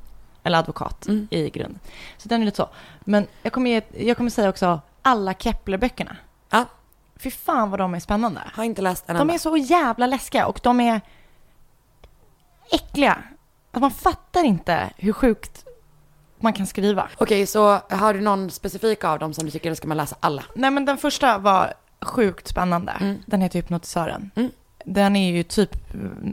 Eller 0.44 0.58
advokat 0.58 1.06
Mm. 1.06 1.28
i 1.30 1.50
grund. 1.50 1.78
Så 2.16 2.28
den 2.28 2.40
är 2.40 2.44
lite 2.44 2.56
så. 2.56 2.68
Men 3.00 3.26
jag 3.42 3.52
kommer, 3.52 3.70
ge, 3.70 3.82
jag 4.08 4.16
kommer 4.16 4.30
säga 4.30 4.48
också 4.48 4.80
alla 5.02 5.32
Kepler-böckerna. 5.34 6.16
Ja. 6.50 6.64
Fy 7.16 7.30
fan 7.30 7.70
vad 7.70 7.80
de 7.80 7.94
är 7.94 8.00
spännande. 8.00 8.40
Har 8.54 8.64
inte 8.64 8.82
läst 8.82 9.04
en 9.08 9.14
De 9.16 9.20
enda. 9.20 9.34
är 9.34 9.38
så 9.38 9.56
jävla 9.56 10.06
läskiga 10.06 10.46
och 10.46 10.60
de 10.62 10.80
är 10.80 11.00
äckliga. 12.70 13.18
Man 13.72 13.90
fattar 13.90 14.44
inte 14.44 14.90
hur 14.96 15.12
sjukt 15.12 15.64
man 16.38 16.52
kan 16.52 16.66
skriva. 16.66 17.08
Okej, 17.18 17.46
så 17.46 17.78
har 17.90 18.14
du 18.14 18.20
någon 18.20 18.50
specifik 18.50 19.04
av 19.04 19.18
dem 19.18 19.34
som 19.34 19.44
du 19.44 19.50
tycker 19.50 19.66
eller 19.66 19.76
ska 19.76 19.88
man 19.88 19.96
läsa 19.96 20.16
alla? 20.20 20.44
Nej 20.54 20.70
men 20.70 20.84
den 20.84 20.98
första 20.98 21.38
var 21.38 21.74
sjukt 22.00 22.48
spännande. 22.48 22.92
Mm. 23.00 23.22
Den 23.26 23.40
heter 23.40 23.58
Hypnotisören. 23.58 24.30
Mm. 24.36 24.50
Den 24.84 25.16
är 25.16 25.32
ju 25.32 25.42
typ 25.42 25.70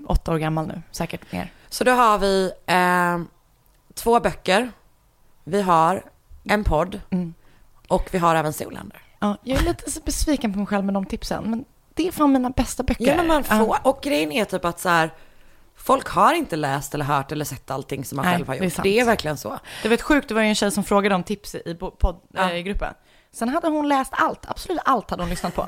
åtta 0.08 0.34
år 0.34 0.38
gammal 0.38 0.68
nu, 0.68 0.82
säkert 0.91 1.32
mer. 1.32 1.51
Så 1.70 1.84
då 1.84 1.91
har 1.91 2.18
vi 2.20 2.51
eh, 2.65 3.20
två 4.03 4.20
böcker. 4.20 4.72
Vi 5.43 5.62
har 5.62 6.03
en 6.43 6.63
podd 6.63 7.01
Mm. 7.10 7.34
och 7.88 8.08
vi 8.12 8.17
har 8.17 8.36
även 8.36 8.53
Zoolander. 8.53 9.01
Ja, 9.20 9.38
jag 9.43 9.60
är 9.60 9.63
lite 9.65 10.01
besviken 10.05 10.53
på 10.53 10.58
mig 10.60 10.67
själv 10.67 10.86
med 10.86 10.93
de 10.93 11.05
tipsen, 11.05 11.43
men 11.51 11.65
det 11.93 12.08
är 12.08 12.12
fan 12.12 12.31
mina 12.31 12.50
bästa 12.50 12.84
böcker. 12.84 13.05
Ja 13.08 13.15
men 13.17 13.27
man 13.27 13.43
får, 13.43 13.58
Ja. 13.58 13.79
och 13.84 14.00
grejen 14.03 14.31
är 14.31 14.46
typ 14.46 14.65
att 14.65 14.79
så 14.79 14.89
här, 14.89 15.13
folk 15.75 16.08
har 16.08 16.34
inte 16.34 16.55
läst 16.55 16.93
eller 16.93 17.05
hört 17.05 17.31
eller 17.31 17.46
sett 17.46 17.72
allting 17.72 18.05
som 18.05 18.15
man 18.15 18.25
Nej, 18.25 18.34
själv 18.36 18.48
har 18.48 18.53
det 18.55 18.60
är 18.60 18.63
gjort. 18.63 18.74
sant. 18.74 18.84
Det 18.84 19.00
är 19.00 19.05
verkligen 19.05 19.38
så. 19.38 19.60
Det 19.84 19.89
var 19.89 19.93
ett 19.93 20.01
sjukt, 20.01 20.27
det 20.27 20.34
var 20.34 20.41
ju 20.41 20.48
en 20.50 20.55
tjej 20.55 20.72
som 20.72 20.84
frågade 20.84 21.15
om 21.15 21.24
tips 21.24 21.55
i 21.55 21.75
bo- 21.79 21.91
podd, 21.91 22.20
Ja. 22.34 22.50
eh, 22.50 22.55
i 22.58 22.63
gruppen. 22.63 22.93
Sen 23.34 23.50
hade 23.50 23.67
hon 23.67 23.88
läst 23.89 24.13
allt, 24.15 24.50
absolut 24.50 24.79
allt 24.86 25.10
hade 25.10 25.24
hon 25.24 25.29
lyssnat 25.29 25.55
på. 25.55 25.67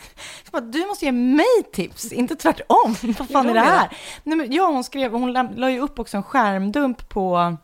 Bara, 0.52 0.60
du 0.62 0.86
måste 0.86 1.04
ge 1.04 1.12
mig 1.12 1.62
tips, 1.72 2.12
inte 2.12 2.36
tvärtom. 2.36 2.96
Vad 3.18 3.28
fan 3.30 3.48
är 3.48 3.54
det 3.54 3.60
det 3.60 3.66
är 3.66 3.70
här? 3.78 3.96
Nej, 4.22 4.36
men, 4.38 4.52
ja, 4.52 4.66
hon 4.66 4.84
skrev, 4.84 5.12
hon 5.12 5.32
la 5.32 5.70
ju 5.70 5.80
upp 5.80 5.98
också 5.98 6.16
en 6.16 6.22
skärmdump 6.22 7.08
på, 7.08 7.56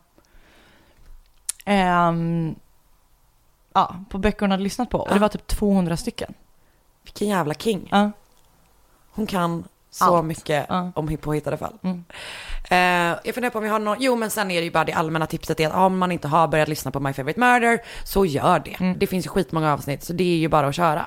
ehm, 1.65 2.55
ja, 3.73 3.95
på 4.09 4.17
böcker 4.17 4.39
hon 4.41 4.51
hade 4.51 4.63
lyssnat 4.63 4.89
på. 4.89 4.97
Och 4.99 5.13
det 5.13 5.19
var 5.19 5.29
typ 5.29 5.47
200 5.47 5.97
stycken. 5.97 6.33
Vilken 7.03 7.27
jävla 7.27 7.53
king. 7.53 7.87
Ja. 7.91 8.11
Hon 9.11 9.27
kan 9.27 9.63
så 9.93 10.17
Allt. 10.17 10.25
mycket 10.25 10.65
Ja. 10.69 10.91
om 10.95 11.17
påhittade 11.17 11.57
fall. 11.57 11.77
Eh, 12.69 12.77
jag 13.23 13.33
funderar 13.33 13.49
på 13.49 13.57
om 13.57 13.63
vi 13.63 13.69
har 13.69 13.79
någon, 13.79 13.97
jo 13.99 14.15
men 14.15 14.29
sen 14.29 14.51
är 14.51 14.55
det 14.59 14.63
ju 14.65 14.71
bara 14.71 14.83
det 14.83 14.93
allmänna 14.93 15.25
tipset 15.25 15.59
är 15.59 15.67
att 15.67 15.73
om 15.75 15.97
man 15.97 16.11
inte 16.11 16.27
har 16.27 16.47
börjat 16.47 16.67
lyssna 16.67 16.91
på 16.91 16.99
My 16.99 17.13
Favorite 17.13 17.39
Murder 17.39 17.79
så 18.05 18.25
gör 18.25 18.59
det. 18.59 18.75
Mm. 18.79 18.99
Det 18.99 19.07
finns 19.07 19.25
ju 19.25 19.29
skitmånga 19.29 19.73
avsnitt 19.73 20.03
så 20.03 20.13
det 20.13 20.23
är 20.23 20.37
ju 20.37 20.47
bara 20.47 20.67
att 20.67 20.75
köra. 20.75 21.05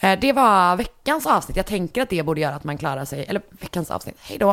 Eh, 0.00 0.18
det 0.20 0.32
var 0.32 0.76
veckans 0.76 1.26
avsnitt, 1.26 1.56
jag 1.56 1.66
tänker 1.66 2.02
att 2.02 2.10
det 2.10 2.22
borde 2.22 2.40
göra 2.40 2.54
att 2.54 2.64
man 2.64 2.78
klarar 2.78 3.04
sig, 3.04 3.24
eller 3.28 3.42
veckans 3.50 3.90
avsnitt, 3.90 4.16
hej 4.20 4.38
då. 4.38 4.50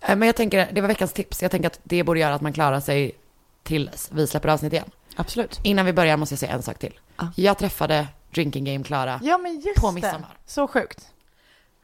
Eh, 0.00 0.16
men 0.16 0.22
jag 0.22 0.36
tänker, 0.36 0.68
det 0.72 0.80
var 0.80 0.88
veckans 0.88 1.12
tips, 1.12 1.42
jag 1.42 1.50
tänker 1.50 1.66
att 1.66 1.80
det 1.82 2.02
borde 2.04 2.20
göra 2.20 2.34
att 2.34 2.40
man 2.42 2.52
klarar 2.52 2.80
sig 2.80 3.12
tills 3.70 4.08
vi 4.12 4.26
släpper 4.26 4.48
avsnitt 4.48 4.72
igen. 4.72 4.90
Absolut. 5.16 5.60
Innan 5.62 5.86
vi 5.86 5.92
börjar 5.92 6.16
måste 6.16 6.32
jag 6.32 6.38
säga 6.40 6.52
en 6.52 6.62
sak 6.62 6.78
till. 6.78 6.98
Ja. 7.18 7.28
Jag 7.36 7.58
träffade 7.58 8.06
Drinking 8.34 8.64
Game 8.64 8.84
Klara 8.84 9.20
Ja, 9.22 9.38
men 9.38 9.60
just 9.60 9.80
på 9.80 9.86
det. 9.86 9.92
midsommar. 9.94 10.36
Så 10.46 10.68
sjukt. 10.68 11.06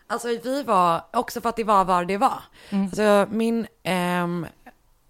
Alltså 0.06 0.28
vi 0.28 0.62
var, 0.62 1.04
också 1.12 1.40
för 1.40 1.48
att 1.48 1.56
det 1.56 1.64
var 1.64 1.84
var 1.84 2.04
det 2.04 2.16
var. 2.18 2.38
Mm. 2.70 2.84
Alltså 2.84 3.26
min, 3.30 3.66
ehm, 3.82 4.46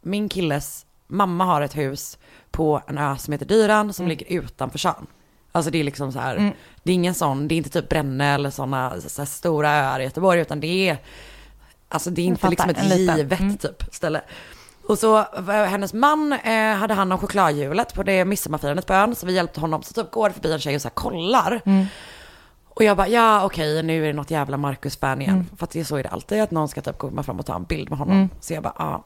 min 0.03 0.29
killes 0.29 0.87
mamma 1.07 1.45
har 1.45 1.61
ett 1.61 1.77
hus 1.77 2.19
på 2.51 2.83
en 2.87 2.99
ö 2.99 3.17
som 3.19 3.33
heter 3.33 3.47
Dyran 3.47 3.93
som 3.93 4.05
Mm. 4.07 4.09
ligger 4.19 4.37
utanför 4.43 4.79
stan. 4.79 5.07
Alltså 5.53 5.71
det 5.71 5.79
är 5.79 5.85
liksom 5.85 6.13
så 6.13 6.19
här, 6.19 6.37
Mm. 6.37 6.53
det 6.83 6.91
är 6.91 6.95
ingen 6.95 7.15
sån, 7.15 7.49
det 7.49 7.55
är 7.55 7.57
inte 7.57 7.71
typ 7.71 7.89
Brännö 7.89 8.35
eller 8.35 8.51
sådana 8.51 9.01
så 9.01 9.27
stora 9.27 9.71
öar 9.71 10.01
i 10.01 10.05
Göteborg 10.05 10.41
utan 10.41 10.61
det 10.61 10.89
är, 10.89 10.99
alltså 11.89 12.11
det 12.11 12.23
är 12.23 12.27
inte 12.27 12.49
liksom 12.51 12.71
ett 12.71 12.99
givet 12.99 13.41
Mm. 13.41 13.57
typ 13.57 13.83
ställe. 13.95 14.21
Och 14.89 14.99
så 14.99 15.11
var 15.37 15.67
hennes 15.67 15.93
man 15.93 16.33
eh, 16.33 16.75
hade 16.75 16.95
hand 16.95 17.13
om 17.13 17.19
chokladhjulet 17.19 17.95
på 17.95 18.03
det 18.03 18.25
midsommarfirandet 18.25 18.87
på 18.87 18.95
ön. 18.95 19.15
Så 19.15 19.27
vi 19.27 19.33
hjälpte 19.33 19.61
honom. 19.61 19.83
Så 19.83 19.93
typ 19.95 20.11
går 20.11 20.29
det 20.29 20.35
förbi 20.35 20.53
en 20.53 20.59
tjej 20.59 20.75
och 20.75 20.83
så 20.83 20.89
här 20.89 20.95
kollar. 20.95 21.61
Och 22.69 22.85
jag 22.85 22.97
bara, 22.97 23.09
ja 23.09 23.45
okej 23.45 23.83
nu 23.83 24.03
är 24.03 24.07
det 24.07 24.13
något 24.13 24.31
jävla 24.31 24.57
Marcus-fan 24.57 25.23
igen. 25.23 25.51
För 25.57 25.65
att 25.65 25.71
det 25.71 25.81
är 25.81 25.85
så 25.85 25.97
är 25.97 26.03
det 26.03 26.09
alltid, 26.09 26.43
att 26.43 26.51
någon 26.51 26.69
ska 26.69 26.81
typ 26.81 26.99
komma 26.99 27.23
fram 27.23 27.39
och 27.41 27.47
ta 27.47 27.55
en 27.57 27.65
bild 27.65 27.89
med 27.91 27.99
honom. 27.99 28.17
Så 28.41 28.53
jag 28.55 28.63
bara, 28.63 28.75
ja. 28.79 29.05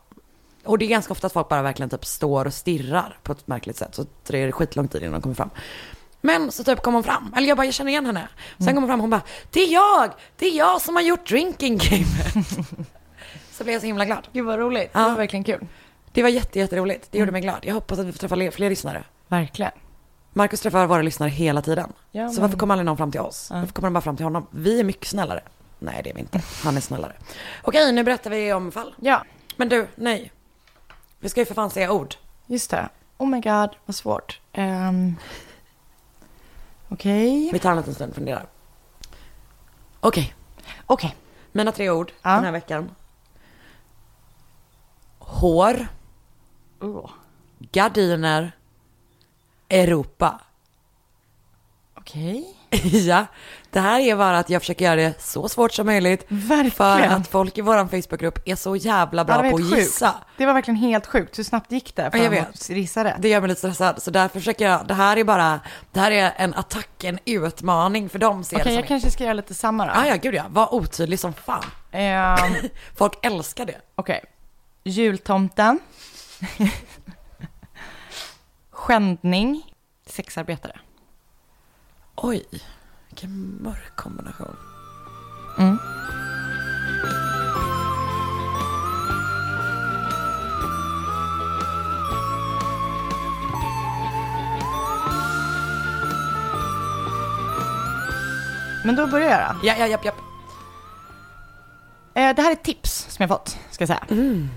Och 0.64 0.78
det 0.78 0.84
är 0.84 0.88
ganska 0.88 1.12
ofta 1.12 1.26
att 1.26 1.32
folk 1.32 1.48
bara 1.48 1.62
verkligen 1.62 1.90
typ 1.90 2.04
står 2.04 2.44
och 2.44 2.54
stirrar 2.54 3.18
på 3.22 3.32
ett 3.32 3.46
märkligt 3.48 3.76
sätt. 3.76 3.94
Så 3.94 4.06
det 4.26 4.42
är 4.42 4.52
skitlång 4.52 4.88
tid 4.88 5.02
innan 5.02 5.12
de 5.12 5.22
kommer 5.22 5.34
fram. 5.34 5.50
Men 6.22 6.52
så 6.52 6.64
typ 6.64 6.82
kom 6.82 6.94
hon 6.94 7.04
fram, 7.04 7.34
eller 7.36 7.48
jag 7.48 7.56
bara, 7.56 7.64
jag 7.64 7.74
känner 7.74 7.90
igen 7.90 8.06
henne. 8.06 8.28
Sen 8.58 8.66
kom 8.66 8.76
hon 8.76 8.86
fram 8.86 9.00
och 9.00 9.02
hon 9.02 9.10
bara, 9.10 9.22
det 9.50 9.60
är 9.60 9.72
jag! 9.72 10.10
Det 10.36 10.46
är 10.46 10.56
jag 10.56 10.80
som 10.80 10.94
har 10.94 11.02
gjort 11.02 11.28
drinking 11.28 11.78
gamet. 11.78 12.68
så 13.60 13.64
blev 13.64 13.72
jag 13.72 13.80
så 13.80 13.86
himla 13.86 14.04
glad. 14.04 14.28
Gud 14.32 14.44
vad 14.46 14.58
roligt. 14.58 14.90
Ja. 14.92 15.00
Det 15.00 15.08
var 15.08 15.16
verkligen 15.16 15.44
kul. 15.44 15.66
Det 16.12 16.22
var 16.22 16.28
jätte, 16.28 16.58
jätteroligt. 16.58 17.08
Det 17.12 17.18
gjorde 17.18 17.32
mig 17.32 17.40
glad. 17.40 17.58
Jag 17.62 17.74
hoppas 17.74 17.98
att 17.98 18.06
vi 18.06 18.12
får 18.12 18.18
träffa 18.18 18.34
le- 18.34 18.50
fler 18.50 18.68
lyssnare. 18.70 19.04
Verkligen. 19.28 19.72
Marcus 20.32 20.60
träffar 20.60 20.86
våra 20.86 21.02
lyssnare 21.02 21.30
hela 21.30 21.62
tiden. 21.62 21.92
Ja, 22.10 22.28
så 22.28 22.34
men- 22.34 22.42
varför 22.42 22.58
kommer 22.58 22.74
aldrig 22.74 22.86
någon 22.86 22.96
fram 22.96 23.10
till 23.12 23.20
oss? 23.20 23.50
Varför 23.50 23.72
kommer 23.72 23.86
de 23.88 23.92
bara 23.94 24.00
fram 24.00 24.16
till 24.16 24.24
honom? 24.24 24.46
Vi 24.50 24.80
är 24.80 24.84
mycket 24.84 25.06
snällare. 25.08 25.40
Nej, 25.78 26.00
det 26.04 26.10
är 26.10 26.14
vi 26.14 26.20
inte. 26.20 26.42
Han 26.64 26.76
är 26.76 26.80
snällare. 26.80 27.12
Okej, 27.62 27.92
nu 27.92 28.02
berättar 28.04 28.30
vi 28.30 28.52
om 28.52 28.72
fall. 28.72 28.94
Ja, 29.00 29.24
Men 29.56 29.68
du, 29.68 29.86
nej. 29.94 30.32
Vi 31.18 31.28
ska 31.28 31.40
ju 31.40 31.44
för 31.46 31.54
fan 31.54 31.70
säga 31.70 31.92
ord. 31.92 32.14
just 32.46 32.70
det. 32.70 32.88
Oh 33.18 33.28
my 33.28 33.40
god, 33.40 33.70
vad 33.86 33.94
svårt. 33.94 34.40
Um, 34.56 35.16
Okej. 36.88 37.50
Vi 37.52 37.58
tar 37.58 37.70
en 37.70 37.76
liten 37.76 37.94
stund 37.94 38.10
och 38.10 38.16
funderar. 38.16 38.46
Okej, 40.00 40.34
Okej. 40.86 41.16
mina 41.52 41.72
tre 41.72 41.90
ord 41.90 42.12
Ja. 42.22 42.30
den 42.30 42.44
här 42.44 42.52
veckan. 42.52 42.90
Hår, 45.30 45.88
Oh. 46.80 47.10
gardiner, 47.72 48.52
Europa. 49.68 50.40
Okej. 51.94 52.56
ja, 53.06 53.26
det 53.70 53.80
här 53.80 54.00
är 54.00 54.16
bara 54.16 54.38
att 54.38 54.50
jag 54.50 54.62
försöker 54.62 54.84
göra 54.84 54.96
det 54.96 55.22
så 55.22 55.48
svårt 55.48 55.72
som 55.72 55.86
möjligt. 55.86 56.24
Verkligen. 56.28 56.70
För 56.70 57.00
att 57.00 57.28
folk 57.28 57.58
i 57.58 57.60
vår 57.60 57.86
Facebookgrupp 58.02 58.38
är 58.48 58.56
så 58.56 58.76
jävla 58.76 59.24
bra 59.24 59.50
på 59.50 59.56
att 59.56 59.78
gissa. 59.78 60.14
Det 60.36 60.46
var 60.46 60.54
verkligen 60.54 60.76
helt 60.76 61.06
sjukt. 61.06 61.38
Hur 61.38 61.44
snabbt 61.44 61.72
gick 61.72 61.96
det? 61.96 62.10
För 62.10 62.18
Ja, 62.18 62.24
jag 62.24 62.38
att 62.38 62.48
vet. 62.48 62.68
Gissa 62.70 63.04
rätt. 63.04 63.16
Det 63.18 63.28
gör 63.28 63.40
mig 63.40 63.48
lite 63.48 63.58
stressad. 63.58 64.02
Så 64.02 64.10
därför 64.10 64.38
försöker 64.40 64.68
jag, 64.68 64.86
det 64.86 64.94
här 64.94 65.16
är 65.16 65.24
bara, 65.24 65.60
det 65.92 66.00
här 66.00 66.10
är 66.10 66.32
en 66.36 66.54
attack, 66.54 67.04
en 67.04 67.18
utmaning 67.24 68.08
för 68.08 68.18
dem 68.18 68.40
Okej, 68.40 68.60
som 68.64 68.72
jag 68.72 68.86
kanske 68.88 69.10
ska 69.10 69.24
göra 69.24 69.34
lite 69.34 69.54
samma 69.54 69.86
då. 69.86 69.92
Ja, 69.94 70.06
ja, 70.06 70.16
gud 70.16 70.34
ja. 70.34 70.44
Var 70.48 70.74
otydlig 70.74 71.18
som 71.20 71.32
fan. 71.32 71.64
Ehm, 71.92 72.54
Folk 72.96 73.26
älskar 73.26 73.66
det. 73.66 73.80
Okej. 73.94 74.24
Jultomten. 74.84 75.80
Skändning. 78.70 79.74
Sexarbetare. 80.06 80.80
Oj, 82.16 82.44
vilken 83.08 83.58
mörk 83.62 83.96
kombination. 83.96 84.56
Mm. 85.58 85.78
Men 98.84 98.96
då 98.96 99.06
börjar 99.06 99.40
jag. 99.40 99.56
Ja, 99.62 99.74
ja, 99.78 99.86
japp, 99.86 100.04
japp. 100.04 100.29
Eh, 102.14 102.34
det 102.34 102.42
här 102.42 102.48
är 102.48 102.52
ett 102.52 102.62
tips 102.62 103.06
som 103.10 103.22
jag 103.22 103.28
fått, 103.30 103.58
ska 103.70 103.82
jag 103.82 103.88
säga. 103.88 104.04
Mm. 104.10 104.48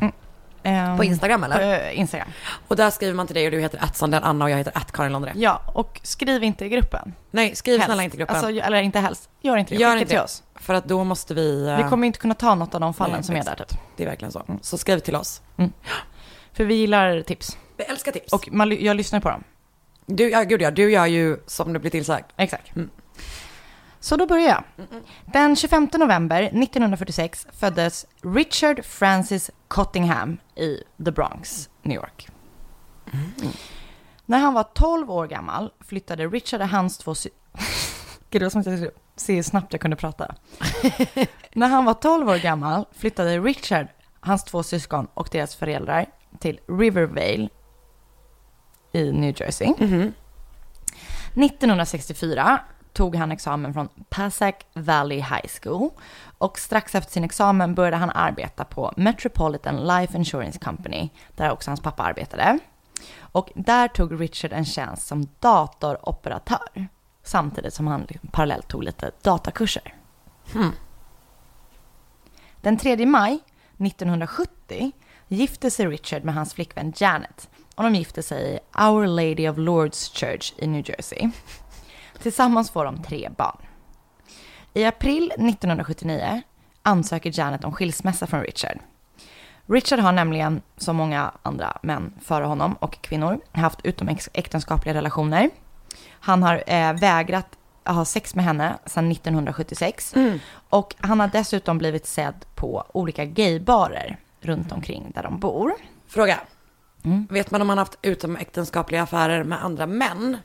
Ehm, 0.63 0.97
På 0.97 1.03
Instagram 1.03 1.43
eller? 1.43 1.55
På 1.55 1.83
eh, 1.83 1.99
Instagram. 1.99 2.27
Och 2.67 2.75
där 2.75 2.89
skriver 2.89 3.13
man 3.13 3.27
till 3.27 3.33
dig 3.35 3.45
och 3.45 3.51
du 3.51 3.59
heter 3.59 3.83
Attsanden 3.83 4.23
Anna 4.23 4.45
och 4.45 4.51
jag 4.51 4.57
heter 4.57 4.71
att 4.77 4.91
Karin 4.91 5.11
Londre. 5.11 5.31
Ja, 5.35 5.61
och 5.73 5.99
skriv 6.03 6.43
inte 6.43 6.65
i 6.65 6.69
gruppen. 6.69 7.13
Nej, 7.31 7.55
skriv 7.55 7.73
Helst. 7.73 7.85
snälla 7.85 8.03
inte 8.03 8.17
i 8.17 8.19
gruppen. 8.19 8.35
Alltså, 8.35 8.51
eller 8.51 8.81
inte 8.81 8.99
helst. 8.99 9.29
Gör 9.41 9.57
inte 9.57 9.73
det. 9.75 9.81
Gör 9.81 9.93
inte 9.97 10.05
till 10.09 10.17
det. 10.17 10.23
oss. 10.23 10.43
För 10.55 10.73
att 10.73 10.85
då 10.85 11.03
måste 11.03 11.33
vi... 11.33 11.67
eh, 11.67 11.77
Vi 11.77 11.83
kommer 11.89 12.07
inte 12.07 12.19
kunna 12.19 12.33
ta 12.33 12.55
något 12.55 12.75
av 12.75 12.81
de 12.81 12.93
fallen 12.93 13.15
Nej, 13.15 13.23
som 13.23 13.35
är 13.35 13.43
där 13.43 13.51
exakt. 13.51 13.69
typ. 13.71 13.79
Det 13.97 14.03
är 14.03 14.07
verkligen 14.07 14.31
så. 14.31 14.43
Så 14.61 14.77
skriv 14.77 14.99
till 14.99 15.15
oss. 15.15 15.41
För 16.53 16.63
vi 16.63 16.75
gillar 16.75 17.21
tips. 17.21 17.57
Vi 17.77 17.83
älskar 17.83 18.11
tips. 18.11 18.33
Och 18.33 18.49
man, 18.51 18.83
jag 18.83 18.97
lyssnar 18.97 19.19
på 19.19 19.29
dem. 19.29 19.43
du, 20.05 20.29
ja, 20.29 20.43
gud 20.43 20.61
ja, 20.61 20.71
du 20.71 20.91
gör 20.91 21.05
ju 21.05 21.37
som 21.47 21.73
du 21.73 21.79
blir 21.79 21.91
tillsagd. 21.91 22.25
Exakt. 22.37 22.75
Mm. 22.75 22.89
Så 24.03 24.15
då 24.17 24.25
börjar 24.25 24.47
jag. 24.47 24.63
Den 25.25 25.55
25 25.55 25.89
november 25.93 26.41
1946 26.43 27.47
föddes 27.51 28.05
Richard 28.21 28.85
Francis 28.85 29.51
Cottingham 29.67 30.37
i 30.55 30.83
The 31.05 31.11
Bronx, 31.11 31.69
New 31.81 31.95
York. 31.95 32.27
När 34.25 34.39
han 34.39 34.53
var 34.53 34.63
12 34.63 35.11
år 35.11 35.27
gammal 35.27 35.71
flyttade 35.79 36.27
Richard 36.27 36.61
och 36.61 36.67
hans 36.69 36.97
två 36.97 37.15
sy- 37.15 37.29
Gud, 38.29 38.41
det 38.41 38.45
var 38.45 38.49
som 38.49 38.61
att 38.61 38.67
jag 38.67 38.89
se 39.15 39.35
hur 39.35 39.43
snabbt 39.43 39.73
jag 39.73 39.81
kunde 39.81 39.97
prata. 39.97 40.35
När 41.53 41.67
han 41.67 41.85
var 41.85 41.93
12 41.93 42.29
år 42.29 42.37
gammal 42.37 42.85
flyttade 42.91 43.39
Richard, 43.39 43.87
hans 44.19 44.43
två 44.43 44.63
syskon 44.63 45.07
och 45.13 45.29
deras 45.31 45.55
föräldrar 45.55 46.05
till 46.39 46.59
Rivervale 46.67 47.49
i 48.91 49.11
New 49.11 49.41
Jersey. 49.41 49.67
1964 51.35 52.59
tog 52.93 53.15
han 53.15 53.31
examen 53.31 53.73
från 53.73 53.89
Passac 54.09 54.55
Valley 54.73 55.17
High 55.17 55.47
School 55.61 55.89
och 56.37 56.59
strax 56.59 56.95
efter 56.95 57.11
sin 57.11 57.23
examen 57.23 57.75
började 57.75 57.97
han 57.97 58.09
arbeta 58.09 58.63
på 58.65 58.93
Metropolitan 58.97 59.87
Life 59.87 60.17
Insurance 60.17 60.59
Company, 60.59 61.09
där 61.35 61.51
också 61.51 61.69
hans 61.69 61.81
pappa 61.81 62.03
arbetade. 62.03 62.59
Och 63.19 63.51
där 63.55 63.87
tog 63.87 64.21
Richard 64.21 64.53
en 64.53 64.65
tjänst 64.65 65.07
som 65.07 65.27
datoroperatör, 65.39 66.87
samtidigt 67.23 67.73
som 67.73 67.87
han 67.87 68.07
parallellt 68.31 68.67
tog 68.67 68.83
lite 68.83 69.11
datakurser. 69.21 69.95
Den 72.61 72.77
3 72.77 73.05
maj 73.05 73.39
1970 73.77 74.91
gifte 75.27 75.71
sig 75.71 75.87
Richard 75.87 76.23
med 76.23 76.35
hans 76.35 76.53
flickvän 76.53 76.93
Janet 76.95 77.49
och 77.75 77.83
de 77.83 77.95
gifte 77.95 78.23
sig 78.23 78.55
i 78.55 78.81
Our 78.81 79.07
Lady 79.07 79.47
of 79.49 79.57
Lords 79.57 80.09
Church 80.09 80.53
i 80.57 80.67
New 80.67 80.89
Jersey. 80.89 81.31
Tillsammans 82.23 82.71
får 82.71 82.85
de 82.85 83.03
tre 83.03 83.29
barn. 83.37 83.57
I 84.73 84.85
april 84.85 85.31
1979 85.31 86.41
ansöker 86.83 87.39
Janet 87.39 87.63
om 87.63 87.71
skilsmässa 87.71 88.27
från 88.27 88.41
Richard. 88.41 88.77
Richard 89.65 89.99
har 89.99 90.11
nämligen, 90.11 90.61
som 90.77 90.95
många 90.95 91.31
andra 91.41 91.77
män 91.81 92.13
före 92.21 92.45
honom 92.45 92.73
och 92.73 93.01
kvinnor, 93.01 93.39
haft 93.51 93.79
utomäktenskapliga 93.83 94.93
relationer. 94.93 95.49
Han 96.09 96.43
har 96.43 96.63
eh, 96.67 96.93
vägrat 96.93 97.47
ha 97.85 98.05
sex 98.05 98.35
med 98.35 98.45
henne 98.45 98.77
sedan 98.85 99.11
1976. 99.11 100.13
Och 100.69 100.95
han 100.99 101.19
har 101.19 101.27
dessutom 101.27 101.77
blivit 101.77 102.05
sedd 102.05 102.45
på 102.55 102.85
olika 102.93 103.25
gaybarer 103.25 104.17
runt 104.41 104.71
omkring 104.71 105.11
där 105.15 105.23
de 105.23 105.39
bor. 105.39 105.73
Fråga. 106.07 106.39
Mm. 107.05 107.27
Vet 107.29 107.51
man 107.51 107.61
om 107.61 107.69
han 107.69 107.77
haft 107.77 107.97
utomäktenskapliga 108.01 109.03
affärer 109.03 109.43
med 109.43 109.63
andra 109.63 109.85
män? 109.85 110.37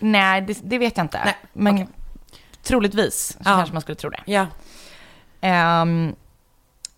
Nej, 0.00 0.40
det, 0.40 0.58
det 0.62 0.78
vet 0.78 0.96
jag 0.96 1.04
inte. 1.04 1.20
Nej, 1.24 1.36
Men 1.52 1.74
okej. 1.74 1.88
troligtvis 2.62 3.26
så 3.32 3.36
Ja. 3.38 3.56
kanske 3.56 3.72
man 3.72 3.82
skulle 3.82 3.96
tro 3.96 4.10
det. 4.10 4.20
Ja. 4.26 4.46
Ehm, 5.40 6.14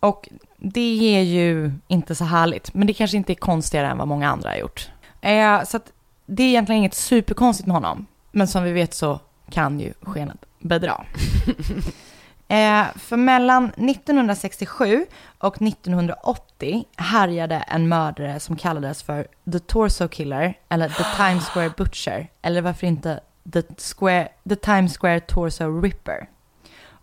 och 0.00 0.28
det 0.56 1.16
är 1.16 1.22
ju 1.22 1.72
inte 1.88 2.14
så 2.14 2.24
härligt, 2.24 2.74
men 2.74 2.86
det 2.86 2.92
kanske 2.94 3.16
inte 3.16 3.32
är 3.32 3.34
konstigare 3.34 3.88
än 3.88 3.98
vad 3.98 4.08
många 4.08 4.30
andra 4.30 4.48
har 4.50 4.56
gjort. 4.56 4.88
Eh, 5.20 5.62
så 5.64 5.76
att 5.76 5.92
det 6.26 6.42
är 6.42 6.48
egentligen 6.48 6.78
inget 6.78 6.94
superkonstigt 6.94 7.66
med 7.66 7.74
honom, 7.76 8.06
men 8.32 8.48
som 8.48 8.62
vi 8.64 8.72
vet 8.72 8.94
så 8.94 9.20
kan 9.50 9.80
ju 9.80 9.92
skenet 10.02 10.38
bedra. 10.60 11.04
eh, 12.48 12.84
för 12.96 13.16
mellan 13.16 13.64
1967 13.64 15.06
och 15.38 15.62
1980 15.62 16.84
härjade 16.96 17.56
en 17.56 17.88
mördare 17.88 18.40
som 18.40 18.56
kallades 18.56 19.02
för 19.02 19.26
The 19.52 19.58
Torso 19.58 20.08
Killer, 20.08 20.58
eller 20.68 20.88
The 20.88 21.04
Times 21.16 21.48
Square 21.48 21.72
Butcher, 21.76 22.30
eller 22.42 22.62
varför 22.62 22.86
inte 22.86 23.20
The, 23.52 23.62
Square, 23.78 24.28
The 24.48 24.56
Times 24.56 24.98
Square 24.98 25.20
Torso 25.20 25.80
Ripper. 25.80 26.28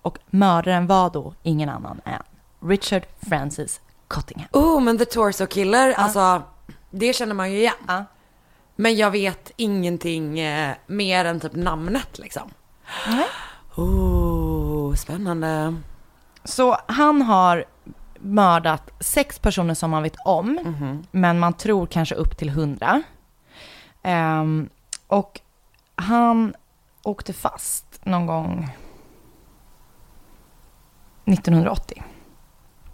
Och 0.01 0.17
mördaren 0.29 0.88
var 0.88 1.09
då 1.09 1.33
ingen 1.43 1.69
annan 1.69 2.01
än 2.05 2.23
Richard 2.69 3.03
Francis 3.29 3.81
Cottingham. 4.07 4.47
Oh, 4.51 4.81
men 4.81 4.97
The 4.97 5.05
Torso 5.05 5.45
Killer, 5.45 5.93
alltså 5.93 6.43
det 6.91 7.13
känner 7.13 7.33
man 7.33 7.51
ju 7.51 7.57
igen. 7.57 7.73
Ja. 7.88 8.05
Men 8.75 8.95
jag 8.95 9.12
vet 9.12 9.51
ingenting 9.55 10.39
eh, 10.39 10.75
mer 10.85 11.25
än 11.25 11.39
typ 11.39 11.55
namnet 11.55 12.19
liksom. 12.19 12.51
Nej. 13.07 13.25
Oh, 13.75 14.33
spännande. 14.95 15.75
Så 16.43 16.77
han 16.88 17.21
har 17.21 17.65
mördat 18.19 18.91
sex 19.00 19.39
personer 19.39 19.73
som 19.73 19.91
man 19.91 20.03
vet 20.03 20.15
om, 20.25 20.59
men 21.12 21.39
man 21.39 21.53
tror 21.53 21.85
kanske 21.85 22.15
upp 22.15 22.38
till 22.38 22.50
hundra. 22.50 23.03
Ehm, 24.03 24.69
och 25.07 25.41
han 25.95 26.53
åkte 27.03 27.33
fast 27.33 28.05
någon 28.05 28.25
gång 28.25 28.69
1980. 31.25 32.03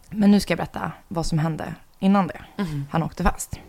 Men 0.10 0.32
nu 0.32 0.40
ska 0.40 0.52
jag 0.52 0.58
berätta 0.58 0.92
vad 1.08 1.26
som 1.26 1.40
hände 1.40 1.76
innan 2.00 2.28
det. 2.28 2.42
Han 2.92 3.04
åkte 3.04 3.24
fast. 3.24 3.60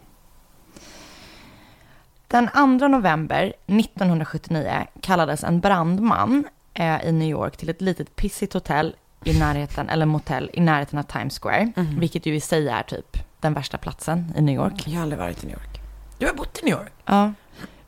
Den 2.26 2.48
2 2.78 2.88
november 2.88 3.52
1979 3.66 4.86
kallades 5.00 5.44
en 5.44 5.60
brandman 5.60 6.44
eh, 6.74 7.04
i 7.04 7.12
New 7.12 7.28
York 7.28 7.56
till 7.56 7.68
ett 7.68 7.80
litet 7.80 8.16
pissigt 8.16 8.52
hotell 8.52 8.96
i 9.24 9.38
närheten, 9.38 9.88
eller 9.88 10.06
motell 10.06 10.50
i 10.52 10.60
närheten 10.60 10.98
av 10.98 11.02
Times 11.02 11.38
Square. 11.38 11.72
Vilket 11.98 12.26
ju 12.26 12.34
i 12.34 12.40
sig 12.40 12.68
är 12.68 12.82
typ 12.82 13.16
den 13.40 13.54
värsta 13.54 13.78
platsen 13.78 14.32
i 14.36 14.40
New 14.42 14.54
York. 14.54 14.88
Jag 14.88 14.94
har 14.94 15.02
aldrig 15.02 15.18
varit 15.18 15.44
i 15.44 15.46
New 15.46 15.56
York. 15.56 15.80
Du 16.18 16.26
har 16.26 16.34
bott 16.34 16.58
i 16.62 16.64
New 16.64 16.74
York. 16.78 16.92
Ja. 17.04 17.32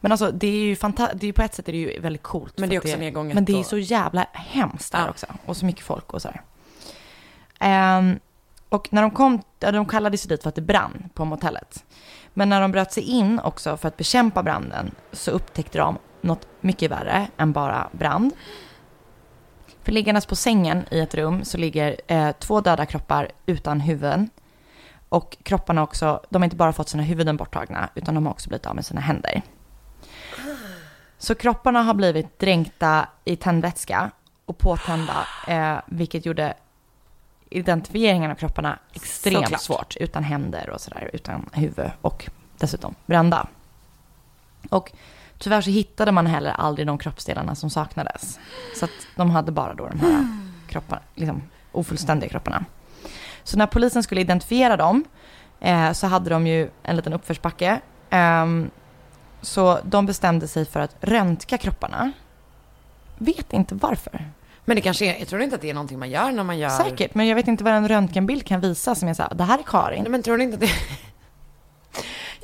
Men 0.00 0.12
alltså 0.12 0.30
det 0.30 0.46
är 0.46 0.64
ju 0.64 0.76
fantastiskt, 0.76 1.36
på 1.36 1.42
ett 1.42 1.54
sätt 1.54 1.68
är 1.68 1.72
det 1.72 1.78
ju 1.78 2.00
väldigt 2.00 2.22
coolt. 2.22 2.58
Men 2.58 2.68
det 2.68 2.76
är 2.76 2.80
också 2.80 2.96
nedgånget 2.96 3.34
Men 3.34 3.44
det 3.44 3.58
är 3.60 3.62
så 3.62 3.78
jävla 3.78 4.26
hemskt 4.32 4.92
där 4.92 5.00
Ja. 5.00 5.10
också. 5.10 5.26
Och 5.46 5.56
så 5.56 5.64
mycket 5.64 5.84
folk 5.84 6.12
och 6.12 6.22
sådär. 6.22 6.42
Ehm, 7.60 8.18
och 8.68 8.88
när 8.92 9.02
de 9.02 9.10
kom, 9.10 9.42
de 9.58 9.86
kallades 9.86 10.24
ju 10.24 10.28
dit 10.28 10.42
för 10.42 10.48
att 10.48 10.54
det 10.54 10.60
brann 10.62 11.08
på 11.14 11.24
motellet. 11.24 11.84
Men 12.34 12.48
när 12.48 12.60
de 12.60 12.72
bröt 12.72 12.92
sig 12.92 13.02
in 13.02 13.38
också 13.38 13.76
för 13.76 13.88
att 13.88 13.96
bekämpa 13.96 14.42
branden 14.42 14.90
så 15.12 15.30
upptäckte 15.30 15.78
de 15.78 15.98
något 16.20 16.46
mycket 16.60 16.90
värre 16.90 17.28
än 17.36 17.52
bara 17.52 17.88
brand. 17.92 18.32
För 19.82 19.92
liggandes 19.92 20.26
på 20.26 20.36
sängen 20.36 20.84
i 20.90 21.00
ett 21.00 21.14
rum 21.14 21.44
så 21.44 21.58
ligger 21.58 21.96
eh, 22.06 22.32
två 22.32 22.60
döda 22.60 22.86
kroppar 22.86 23.30
utan 23.46 23.80
huvuden. 23.80 24.30
Och 25.08 25.36
kropparna 25.42 25.82
också, 25.82 26.20
de 26.30 26.42
har 26.42 26.44
inte 26.44 26.56
bara 26.56 26.72
fått 26.72 26.88
sina 26.88 27.02
huvuden 27.02 27.36
borttagna 27.36 27.88
utan 27.94 28.14
de 28.14 28.26
har 28.26 28.32
också 28.32 28.48
blivit 28.48 28.66
av 28.66 28.74
med 28.74 28.86
sina 28.86 29.00
händer. 29.00 29.42
Så 31.18 31.34
kropparna 31.34 31.82
har 31.82 31.94
blivit 31.94 32.38
dränkta 32.38 33.08
i 33.24 33.36
tändvätska 33.36 34.10
och 34.44 34.58
påtända, 34.58 35.26
eh, 35.48 35.78
vilket 35.86 36.26
gjorde 36.26 36.54
identifieringen 37.50 38.30
av 38.30 38.34
kropparna 38.34 38.78
extremt 38.92 39.44
Såklart. 39.44 39.60
svårt. 39.60 39.96
Utan 39.96 40.24
händer 40.24 40.70
och 40.70 40.80
sådär, 40.80 41.10
utan 41.12 41.50
huvud 41.52 41.90
och 42.00 42.30
dessutom 42.58 42.94
brända. 43.06 43.46
Och 44.70 44.92
tyvärr 45.42 45.60
så 45.60 45.70
hittade 45.70 46.12
man 46.12 46.26
heller 46.26 46.50
aldrig 46.50 46.86
de 46.86 46.98
kroppsdelarna 46.98 47.54
som 47.54 47.70
saknades. 47.70 48.38
Så 48.76 48.84
att 48.84 48.90
de 49.16 49.30
hade 49.30 49.52
bara 49.52 49.74
då 49.74 49.88
de 49.88 50.00
här 50.00 50.26
kropparna, 50.68 51.02
liksom 51.14 51.42
ofullständiga 51.72 52.30
kropparna. 52.30 52.64
Så 53.44 53.58
när 53.58 53.66
polisen 53.66 54.02
skulle 54.02 54.20
identifiera 54.20 54.76
dem 54.76 55.04
eh, 55.60 55.92
så 55.92 56.06
hade 56.06 56.30
de 56.30 56.46
ju 56.46 56.70
en 56.82 56.96
liten 56.96 57.12
uppförsbacke. 57.12 57.80
Ehm, 58.10 58.70
så 59.40 59.78
de 59.84 60.06
bestämde 60.06 60.48
sig 60.48 60.64
för 60.64 60.80
att 60.80 60.96
röntga 61.00 61.58
kropparna. 61.58 62.12
Vet 63.18 63.52
inte 63.52 63.74
varför. 63.74 64.30
Men 64.64 64.76
det 64.76 64.82
kanske 64.82 65.06
är, 65.06 65.18
jag 65.18 65.28
tror 65.28 65.42
inte 65.42 65.56
att 65.56 65.62
det 65.62 65.70
är 65.70 65.74
någonting 65.74 65.98
man 65.98 66.10
gör 66.10 66.32
när 66.32 66.44
man 66.44 66.58
gör... 66.58 66.68
Säkert, 66.68 67.14
men 67.14 67.26
jag 67.26 67.36
vet 67.36 67.48
inte 67.48 67.64
vad 67.64 67.72
en 67.72 67.88
röntgenbild 67.88 68.46
kan 68.46 68.60
visa 68.60 68.94
som 68.94 69.08
är 69.08 69.14
så 69.14 69.22
här, 69.22 69.34
det 69.34 69.44
här 69.44 69.58
är 69.58 69.62
Karin. 69.62 70.02
Nej, 70.02 70.10
men 70.10 70.22
tror 70.22 70.36
ni 70.36 70.44
inte 70.44 70.54
att 70.54 70.60
det... 70.60 70.70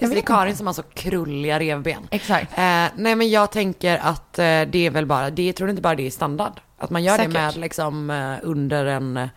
Just 0.00 0.14
det, 0.14 0.20
är 0.20 0.22
Karin 0.22 0.56
som 0.56 0.66
har 0.66 0.74
så 0.74 0.82
krulliga 0.82 1.60
revben. 1.60 2.08
Exakt. 2.10 2.58
Eh, 2.58 2.86
nej 2.96 3.16
men 3.16 3.30
jag 3.30 3.50
tänker 3.50 3.98
att 3.98 4.38
eh, 4.38 4.44
det 4.44 4.76
är 4.76 4.90
väl 4.90 5.06
bara, 5.06 5.30
det, 5.30 5.46
jag 5.46 5.56
tror 5.56 5.70
inte 5.70 5.82
bara 5.82 5.94
det 5.94 6.06
är 6.06 6.10
standard. 6.10 6.60
Att 6.78 6.90
man 6.90 7.04
gör 7.04 7.16
Säkert. 7.16 7.32
det 7.32 7.40
med 7.40 7.56
liksom 7.56 8.10
eh, 8.10 8.34
under 8.42 8.86
en 8.86 9.16
eh, 9.16 9.28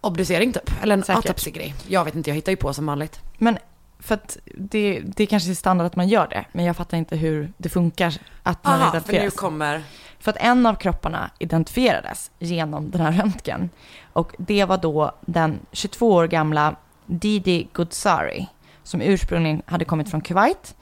obducering 0.00 0.52
typ. 0.52 0.82
Eller 0.82 0.96
en 0.96 1.04
autopsigrej. 1.08 1.74
Jag 1.88 2.04
vet 2.04 2.14
inte, 2.14 2.30
jag 2.30 2.34
hittar 2.34 2.52
ju 2.52 2.56
på 2.56 2.72
som 2.72 2.86
vanligt. 2.86 3.20
Men 3.38 3.58
för 3.98 4.14
att 4.14 4.38
det, 4.54 5.00
det 5.04 5.26
kanske 5.26 5.50
är 5.50 5.54
standard 5.54 5.86
att 5.86 5.96
man 5.96 6.08
gör 6.08 6.26
det, 6.28 6.44
men 6.52 6.64
jag 6.64 6.76
fattar 6.76 6.96
inte 6.96 7.16
hur 7.16 7.52
det 7.56 7.68
funkar 7.68 8.14
att 8.42 8.64
man 8.64 8.72
Aha, 8.72 8.90
för 8.90 8.92
nu 8.92 8.98
identifieras. 8.98 9.34
kommer... 9.34 9.82
För 10.18 10.30
att 10.30 10.36
en 10.40 10.66
av 10.66 10.74
kropparna 10.74 11.30
identifierades 11.38 12.30
genom 12.38 12.90
den 12.90 13.00
här 13.00 13.12
röntgen. 13.12 13.70
Och 14.12 14.34
det 14.38 14.64
var 14.64 14.78
då 14.78 15.12
den 15.20 15.60
22 15.72 16.12
år 16.12 16.26
gamla 16.26 16.76
Didi 17.06 17.68
Goodsari, 17.72 18.46
som 18.86 19.00
ursprungligen 19.00 19.62
hade 19.66 19.84
kommit 19.84 20.10
från 20.10 20.20
Kuwait. 20.20 20.76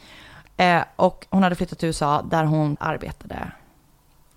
Eh, 0.56 0.82
och 0.96 1.26
hon 1.30 1.42
hade 1.42 1.54
flyttat 1.56 1.78
till 1.78 1.86
USA 1.86 2.22
där 2.22 2.44
hon 2.44 2.76
arbetade 2.80 3.52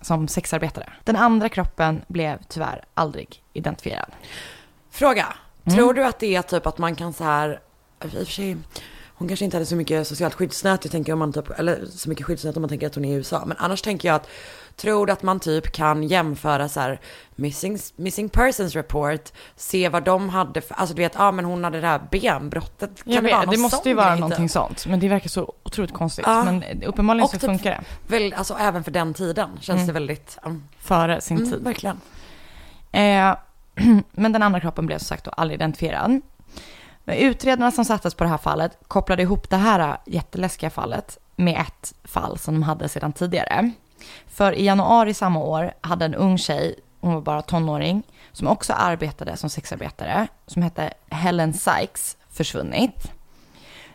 som 0.02 0.28
sexarbetare. 0.28 0.94
Den 1.04 1.16
andra 1.16 1.50
kroppen 1.50 2.02
blev 2.08 2.40
tyvärr 2.48 2.84
aldrig 2.94 3.44
identifierad. 3.54 4.12
Fråga. 4.90 5.26
Mm. 5.66 5.78
Tror 5.78 5.94
du 5.94 6.06
att 6.06 6.20
det 6.20 6.36
är 6.36 6.42
typ 6.42 6.66
att 6.66 6.78
man 6.78 6.96
kan 6.96 7.14
så 7.14 7.24
här, 7.24 7.60
i 8.04 8.08
och 8.08 8.12
för 8.12 8.26
sig, 8.26 8.58
hon 9.20 9.28
kanske 9.28 9.46
inte 9.46 9.58
hade 9.58 9.66
så 9.66 9.76
mycket 9.76 10.08
socialt 10.08 10.34
skyddsnät, 10.34 10.86
jag 10.86 10.92
tänker 10.92 11.14
om 11.14 11.20
man 11.20 11.34
typ, 11.34 11.50
eller 11.60 11.86
så 11.86 12.10
mycket 12.10 12.26
skyddsnät 12.26 12.56
om 12.58 12.62
man 12.62 12.70
tänker 12.70 12.88
att 12.88 12.96
hon 12.96 13.06
är 13.06 13.14
i 13.14 13.16
USA. 13.16 13.44
Men 13.46 13.58
annars 13.60 13.82
tänker 13.82 14.08
jag 14.08 14.16
att, 14.16 14.28
tror 14.76 15.10
att 15.10 15.24
man 15.24 15.40
typ 15.40 15.72
kan 15.72 16.04
jämföra 16.04 16.70
så 16.70 16.80
här, 16.80 17.00
missing, 17.36 17.78
missing 17.96 18.30
persons 18.30 18.76
report, 18.76 19.32
se 19.56 19.90
vad 19.90 20.04
de 20.04 20.30
hade 20.30 20.62
för, 20.62 20.76
alltså 20.76 20.96
du 20.96 21.02
vet, 21.02 21.14
ja 21.16 21.28
ah, 21.28 21.32
men 21.32 21.46
hon 21.46 21.64
hade 21.64 21.82
det 21.82 21.88
här 21.88 22.02
benbrottet. 22.12 23.04
Kan 23.04 23.14
Jag 23.14 23.24
det 23.24 23.28
vet, 23.30 23.38
någon 23.46 23.50
det 23.56 23.58
måste 23.58 23.90
ju 23.90 23.96
vara 23.96 24.10
grej, 24.10 24.20
någonting 24.20 24.46
typ? 24.48 24.52
sånt, 24.52 24.86
men 24.88 25.00
det 25.00 25.08
verkar 25.10 25.30
så 25.30 25.54
otroligt 25.64 25.94
konstigt. 25.94 26.26
Ja. 26.28 26.44
Men 26.44 26.84
uppenbarligen 26.84 27.24
Och 27.24 27.30
så 27.30 27.38
typ- 27.38 27.50
funkar 27.50 27.72
det. 27.72 27.84
Väl, 28.16 28.34
alltså 28.34 28.54
även 28.60 28.84
för 28.84 28.92
den 28.92 29.14
tiden 29.14 29.50
känns 29.60 29.78
Mm. 29.78 29.88
det 29.88 29.94
väldigt, 29.94 30.38
um, 30.44 30.64
Före 30.80 31.22
sin 31.22 31.38
mm, 31.38 31.52
tid. 31.52 31.64
verkligen. 31.64 32.02
Eh, 32.92 33.36
men 34.12 34.32
den 34.32 34.44
andra 34.44 34.60
kroppen 34.60 34.86
blev 34.86 34.98
som 34.98 35.06
sagt 35.06 35.24
då 35.26 35.32
aldrig 35.32 35.56
identifierad. 35.58 36.22
Men 37.08 37.18
utredarna 37.18 37.72
som 37.72 37.86
sattes 37.86 38.14
på 38.14 38.24
det 38.24 38.30
här 38.30 38.38
fallet 38.38 38.78
kopplade 38.88 39.22
ihop 39.22 39.50
det 39.50 39.58
här 39.58 39.98
jätteläskiga 40.06 40.70
fallet 40.70 41.18
med 41.36 41.62
ett 41.62 41.94
fall 42.04 42.38
som 42.38 42.54
de 42.54 42.64
hade 42.64 42.90
sedan 42.90 43.14
tidigare. 43.14 43.72
För 44.28 44.52
i 44.52 44.66
januari 44.66 45.14
samma 45.14 45.40
år 45.40 45.74
hade 45.82 46.06
en 46.06 46.16
ung 46.16 46.38
tjej, 46.38 46.76
hon 47.00 47.14
var 47.14 47.22
bara 47.22 47.42
tonåring, 47.42 48.04
som 48.32 48.48
också 48.48 48.74
arbetade 48.74 49.38
som 49.38 49.50
sexarbetare, 49.50 50.28
som 50.48 50.62
hette 50.62 50.94
Helen 51.10 51.54
Sykes, 51.54 52.18
försvunnit. 52.30 53.12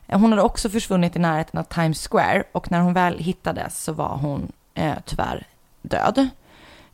Hon 0.09 0.33
hade 0.33 0.43
också 0.43 0.69
försvunnit 0.69 1.17
i 1.17 1.19
närheten 1.19 1.61
av 1.61 1.65
Times 1.65 2.09
Square 2.09 2.45
och 2.53 2.71
när 2.71 2.81
hon 2.81 2.93
väl 2.93 3.19
hittades 3.19 3.85
så 3.85 3.93
var 3.93 4.17
hon 4.17 4.53
eh, 4.75 4.95
tyvärr 5.05 5.47
död. 5.83 6.29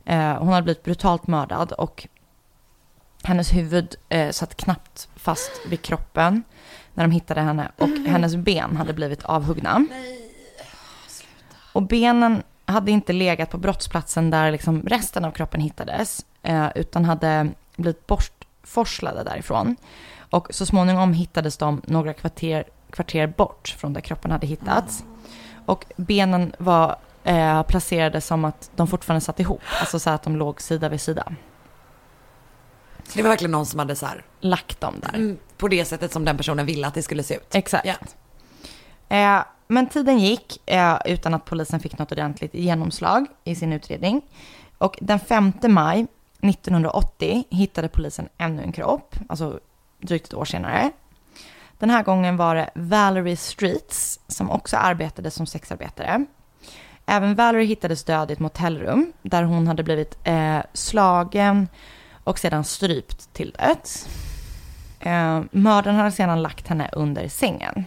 Eh, 0.05 0.37
hon 0.37 0.47
hade 0.47 0.63
blivit 0.63 0.83
brutalt 0.83 1.27
mördad 1.27 1.71
och 1.71 2.07
hennes 3.23 3.53
huvud 3.53 3.95
eh, 4.09 4.31
satt 4.31 4.57
knappt 4.57 5.09
fast 5.15 5.51
vid 5.69 5.81
kroppen 5.81 6.43
när 6.93 7.03
de 7.03 7.11
hittade 7.11 7.41
henne 7.41 7.71
och 7.77 7.89
hennes 7.89 8.35
ben 8.35 8.77
hade 8.77 8.93
blivit 8.93 9.23
avhuggna. 9.23 9.85
Och 11.73 11.83
benen 11.83 12.43
hade 12.65 12.91
inte 12.91 13.13
legat 13.13 13.49
på 13.49 13.57
brottsplatsen 13.57 14.29
där 14.29 14.51
liksom 14.51 14.81
resten 14.81 15.25
av 15.25 15.31
kroppen 15.31 15.61
hittades 15.61 16.25
eh, 16.43 16.67
utan 16.75 17.05
hade 17.05 17.49
blivit 17.75 18.07
bortforslade 18.07 19.23
därifrån. 19.23 19.75
Och 20.29 20.47
så 20.49 20.65
småningom 20.65 21.13
hittades 21.13 21.57
de 21.57 21.81
några 21.85 22.13
kvarter, 22.13 22.63
kvarter 22.89 23.27
bort 23.27 23.75
från 23.77 23.93
där 23.93 24.01
kroppen 24.01 24.31
hade 24.31 24.47
hittats. 24.47 25.03
Och 25.65 25.85
benen 25.95 26.53
var 26.57 26.95
eh, 27.23 27.63
placerade 27.63 28.21
som 28.21 28.45
att 28.45 28.71
de 28.75 28.87
fortfarande 28.87 29.21
satt 29.21 29.39
ihop, 29.39 29.61
alltså 29.79 29.99
så 29.99 30.09
att 30.09 30.23
de 30.23 30.35
låg 30.35 30.61
sida 30.61 30.89
vid 30.89 31.01
sida. 31.01 31.31
Det 33.13 33.21
var 33.21 33.29
verkligen 33.29 33.51
någon 33.51 33.65
som 33.65 33.79
hade 33.79 33.95
så 33.95 34.05
här, 34.05 34.25
Lagt 34.39 34.81
dem 34.81 34.95
där. 35.01 35.13
mm, 35.15 35.37
på 35.57 35.67
det 35.67 35.85
sättet 35.85 36.13
som 36.13 36.25
den 36.25 36.37
personen 36.37 36.65
ville 36.65 36.87
att 36.87 36.93
det 36.93 37.01
skulle 37.03 37.23
se 37.23 37.35
ut. 37.35 37.55
Exakt. 37.55 37.87
Ja. 37.87 37.95
Eh, 39.17 39.43
men 39.67 39.87
tiden 39.89 40.19
gick 40.19 40.69
eh, 40.69 40.97
utan 41.05 41.33
att 41.33 41.45
polisen 41.45 41.79
fick 41.79 41.97
något 41.97 42.11
ordentligt 42.11 42.53
genomslag 42.53 43.25
i 43.43 43.55
sin 43.55 43.73
utredning. 43.73 44.21
Och 44.77 44.97
den 45.01 45.19
5 45.19 45.53
maj 45.61 46.07
1980 46.41 47.43
hittade 47.49 47.87
polisen 47.87 48.29
ännu 48.37 48.61
en 48.61 48.71
kropp, 48.71 49.15
alltså 49.29 49.59
drygt 50.01 50.27
ett 50.27 50.33
år 50.33 50.45
senare. 50.45 50.91
Den 51.77 51.89
här 51.89 52.03
gången 52.03 52.37
var 52.37 52.55
det 52.55 52.69
Valerie 52.75 53.37
Streets 53.37 54.19
som 54.27 54.51
också 54.51 54.77
arbetade 54.77 55.31
som 55.31 55.45
sexarbetare. 55.45 56.25
Även 57.05 57.35
Valerie 57.35 57.65
hittades 57.65 58.03
död 58.03 58.29
i 58.29 58.33
ett 58.33 58.39
motellrum 58.39 59.13
där 59.21 59.43
hon 59.43 59.67
hade 59.67 59.83
blivit 59.83 60.17
eh, 60.23 60.59
slagen 60.73 61.67
och 62.29 62.39
sedan 62.39 62.63
strypt 62.63 63.33
till 63.33 63.51
döds. 63.51 64.07
Eh, 64.99 65.41
mördaren 65.51 65.95
hade 65.95 66.11
sedan 66.11 66.41
lagt 66.41 66.67
henne 66.67 66.89
under 66.91 67.27
sängen. 67.27 67.85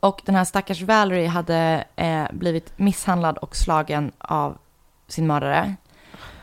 Och 0.00 0.20
den 0.24 0.34
här 0.34 0.44
stackars 0.44 0.82
Valerie 0.82 1.28
hade 1.28 1.84
eh, 1.96 2.24
blivit 2.32 2.78
misshandlad 2.78 3.38
och 3.38 3.56
slagen 3.56 4.12
av 4.18 4.58
sin 5.08 5.26
mördare. 5.26 5.74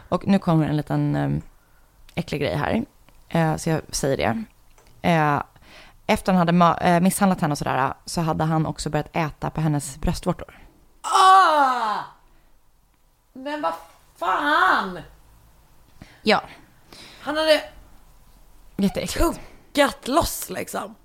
Och 0.09 0.27
nu 0.27 0.39
kommer 0.39 0.67
en 0.67 0.77
liten 0.77 1.15
eh, 1.15 1.29
äcklig 2.15 2.41
grej 2.41 2.55
här. 2.55 2.85
Eh, 3.29 3.55
så 3.55 3.69
jag 3.69 3.81
säger 3.89 4.17
det. 4.17 4.43
Eh, 5.09 5.41
efter 6.07 6.33
han 6.33 6.47
hade 6.47 6.85
eh, 6.89 7.01
misshandlat 7.01 7.41
henne 7.41 7.51
och 7.51 7.57
sådär 7.57 7.93
så 8.05 8.21
hade 8.21 8.43
han 8.43 8.65
också 8.65 8.89
börjat 8.89 9.15
äta 9.15 9.49
på 9.49 9.61
hennes 9.61 9.97
bröstvårtor. 9.97 10.59
Ah! 11.01 12.03
Men 13.33 13.61
vad 13.61 13.73
fan! 14.17 14.99
Ja, 16.27 16.41
Han 17.21 17.37
hade 17.37 17.61
jätteäckligt. 18.77 19.39
tuggat 19.73 20.07
loss 20.07 20.49
liksom. 20.49 20.95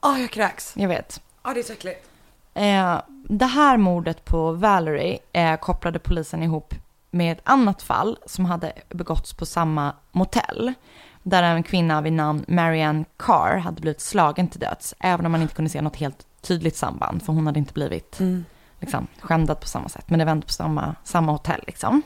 Ah, 0.00 0.16
jag 0.16 0.30
kräks. 0.30 0.72
Jag 0.76 0.88
vet. 0.88 1.20
Ah, 1.42 1.54
det 1.54 1.60
är 1.60 1.64
så 1.64 1.72
äckligt. 1.72 2.08
Eh, 2.54 3.00
det 3.28 3.46
här 3.46 3.76
mordet 3.76 4.24
på 4.24 4.52
Valerie 4.52 5.18
eh, 5.32 5.56
kopplade 5.56 5.98
polisen 5.98 6.42
ihop 6.42 6.74
med 7.10 7.32
ett 7.32 7.40
annat 7.44 7.82
fall 7.82 8.18
som 8.26 8.44
hade 8.44 8.72
begåtts 8.88 9.32
på 9.34 9.46
samma 9.46 9.92
motell. 10.12 10.72
där 11.22 11.42
en 11.42 11.62
kvinna 11.62 12.00
vid 12.00 12.12
namn 12.12 12.44
Marianne 12.48 13.04
Carr 13.16 13.56
hade 13.56 13.80
blivit 13.80 14.00
slagen 14.00 14.48
till 14.48 14.60
döds, 14.60 14.94
även 15.00 15.26
om 15.26 15.32
man 15.32 15.42
inte 15.42 15.54
kunde 15.54 15.70
se 15.70 15.82
något 15.82 15.96
helt 15.96 16.26
tydligt 16.42 16.76
samband, 16.76 17.22
för 17.22 17.32
hon 17.32 17.46
hade 17.46 17.58
inte 17.58 17.72
blivit 17.72 18.20
Mm. 18.20 18.44
liksom, 18.80 19.06
skändad 19.20 19.60
på 19.60 19.66
samma 19.68 19.88
sätt, 19.88 20.10
men 20.10 20.18
det 20.18 20.24
var 20.24 20.32
ändå 20.32 20.46
på 20.46 20.52
samma, 20.52 20.94
samma 21.04 21.32
hotell. 21.32 21.64
Liksom. 21.66 22.02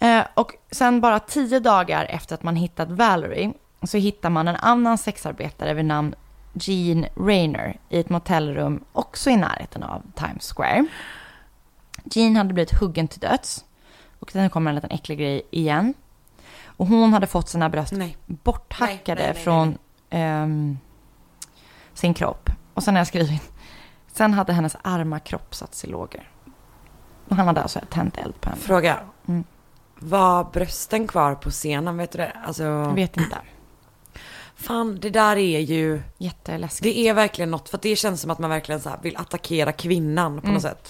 Eh, 0.00 0.24
och 0.34 0.54
sen 0.70 1.00
bara 1.00 1.20
tio 1.20 1.60
dagar 1.60 2.04
efter 2.04 2.34
att 2.34 2.42
man 2.42 2.56
hittat 2.56 2.90
Valerie 2.90 3.52
så 3.82 3.98
hittar 3.98 4.30
man 4.30 4.48
en 4.48 4.56
annan 4.56 4.98
sexarbetare 4.98 5.74
vid 5.74 5.84
namn 5.84 6.14
Jean 6.52 7.06
Rayner 7.16 7.80
i 7.88 8.00
ett 8.00 8.08
motellrum 8.08 8.84
också 8.92 9.30
i 9.30 9.36
närheten 9.36 9.82
av 9.82 10.02
Times 10.14 10.52
Square. 10.52 10.86
Jean 12.04 12.36
hade 12.36 12.54
blivit 12.54 12.80
huggen 12.80 13.08
till 13.08 13.20
döds. 13.20 13.64
Och 14.18 14.30
sen 14.30 14.50
kommer 14.50 14.70
en 14.70 14.74
liten 14.74 14.90
äcklig 14.90 15.18
grej 15.18 15.42
igen. 15.50 15.94
Och 16.64 16.86
hon 16.86 17.12
hade 17.12 17.26
fått 17.26 17.48
sina 17.48 17.68
bröst 17.68 17.92
Nej. 17.92 18.16
borthackade 18.26 19.22
Nej, 19.22 19.32
nej, 19.34 19.42
från 19.44 19.78
ehm, 20.10 20.78
sin 21.94 22.14
kropp. 22.14 22.50
Och 22.74 22.82
sen 22.82 22.94
har 22.94 23.00
jag 23.00 23.06
skrivit, 23.06 23.52
sen 24.12 24.34
hade 24.34 24.52
hennes 24.52 24.76
arma 24.82 25.18
kropp 25.18 25.54
satts 25.54 25.84
i 25.84 25.86
lågor. 25.86 26.30
Och 27.28 27.36
han 27.36 27.46
hade 27.46 27.62
alltså 27.62 27.80
tänt 27.90 28.18
eld 28.18 28.40
på 28.40 28.48
henne. 28.48 28.62
Fråga. 28.62 28.98
Mm. 29.28 29.44
Var 30.02 30.44
brösten 30.52 31.06
kvar 31.08 31.34
på 31.34 31.50
scenen? 31.50 31.96
Vet 31.96 32.12
du 32.12 32.18
det? 32.18 32.32
Alltså, 32.44 32.62
Jag 32.62 32.94
vet 32.94 33.16
inte. 33.16 33.36
fan 34.56 34.98
det 35.00 35.10
där 35.10 35.36
är 35.36 35.60
ju, 35.60 36.02
Jätteläskigt. 36.18 36.82
det 36.82 36.98
är 37.08 37.14
verkligen 37.14 37.50
något, 37.50 37.68
för 37.68 37.78
det 37.82 37.96
känns 37.96 38.20
som 38.20 38.30
att 38.30 38.38
man 38.38 38.50
verkligen 38.50 38.80
så 38.80 38.90
vill 39.02 39.16
attackera 39.16 39.72
kvinnan 39.72 40.34
på 40.40 40.46
Mm. 40.46 40.54
något 40.54 40.62
sätt. 40.62 40.88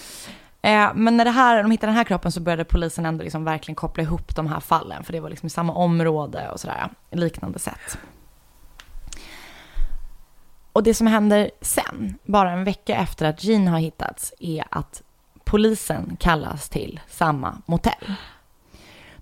Eh, 0.62 0.90
men 0.94 1.16
när 1.16 1.24
det 1.24 1.30
här, 1.30 1.62
de 1.62 1.70
hittade 1.70 1.90
den 1.90 1.96
här 1.96 2.04
kroppen 2.04 2.32
så 2.32 2.40
började 2.40 2.64
polisen 2.64 3.06
ändå 3.06 3.24
liksom 3.24 3.44
verkligen 3.44 3.76
koppla 3.76 4.02
ihop 4.02 4.36
de 4.36 4.46
här 4.46 4.60
fallen. 4.60 5.04
För 5.04 5.12
det 5.12 5.20
var 5.20 5.30
liksom 5.30 5.46
i 5.46 5.50
samma 5.50 5.72
område 5.72 6.48
och 6.50 6.60
sådär. 6.60 6.88
Liknande 7.10 7.58
sätt. 7.58 7.98
Och 10.72 10.82
det 10.82 10.94
som 10.94 11.06
händer 11.06 11.50
sen, 11.60 12.18
bara 12.24 12.50
en 12.50 12.64
vecka 12.64 12.96
efter 12.96 13.26
att 13.26 13.44
Jean 13.44 13.68
har 13.68 13.78
hittats, 13.78 14.34
är 14.38 14.64
att 14.70 15.02
polisen 15.44 16.16
kallas 16.20 16.68
till 16.68 17.00
samma 17.08 17.62
motell. 17.66 18.14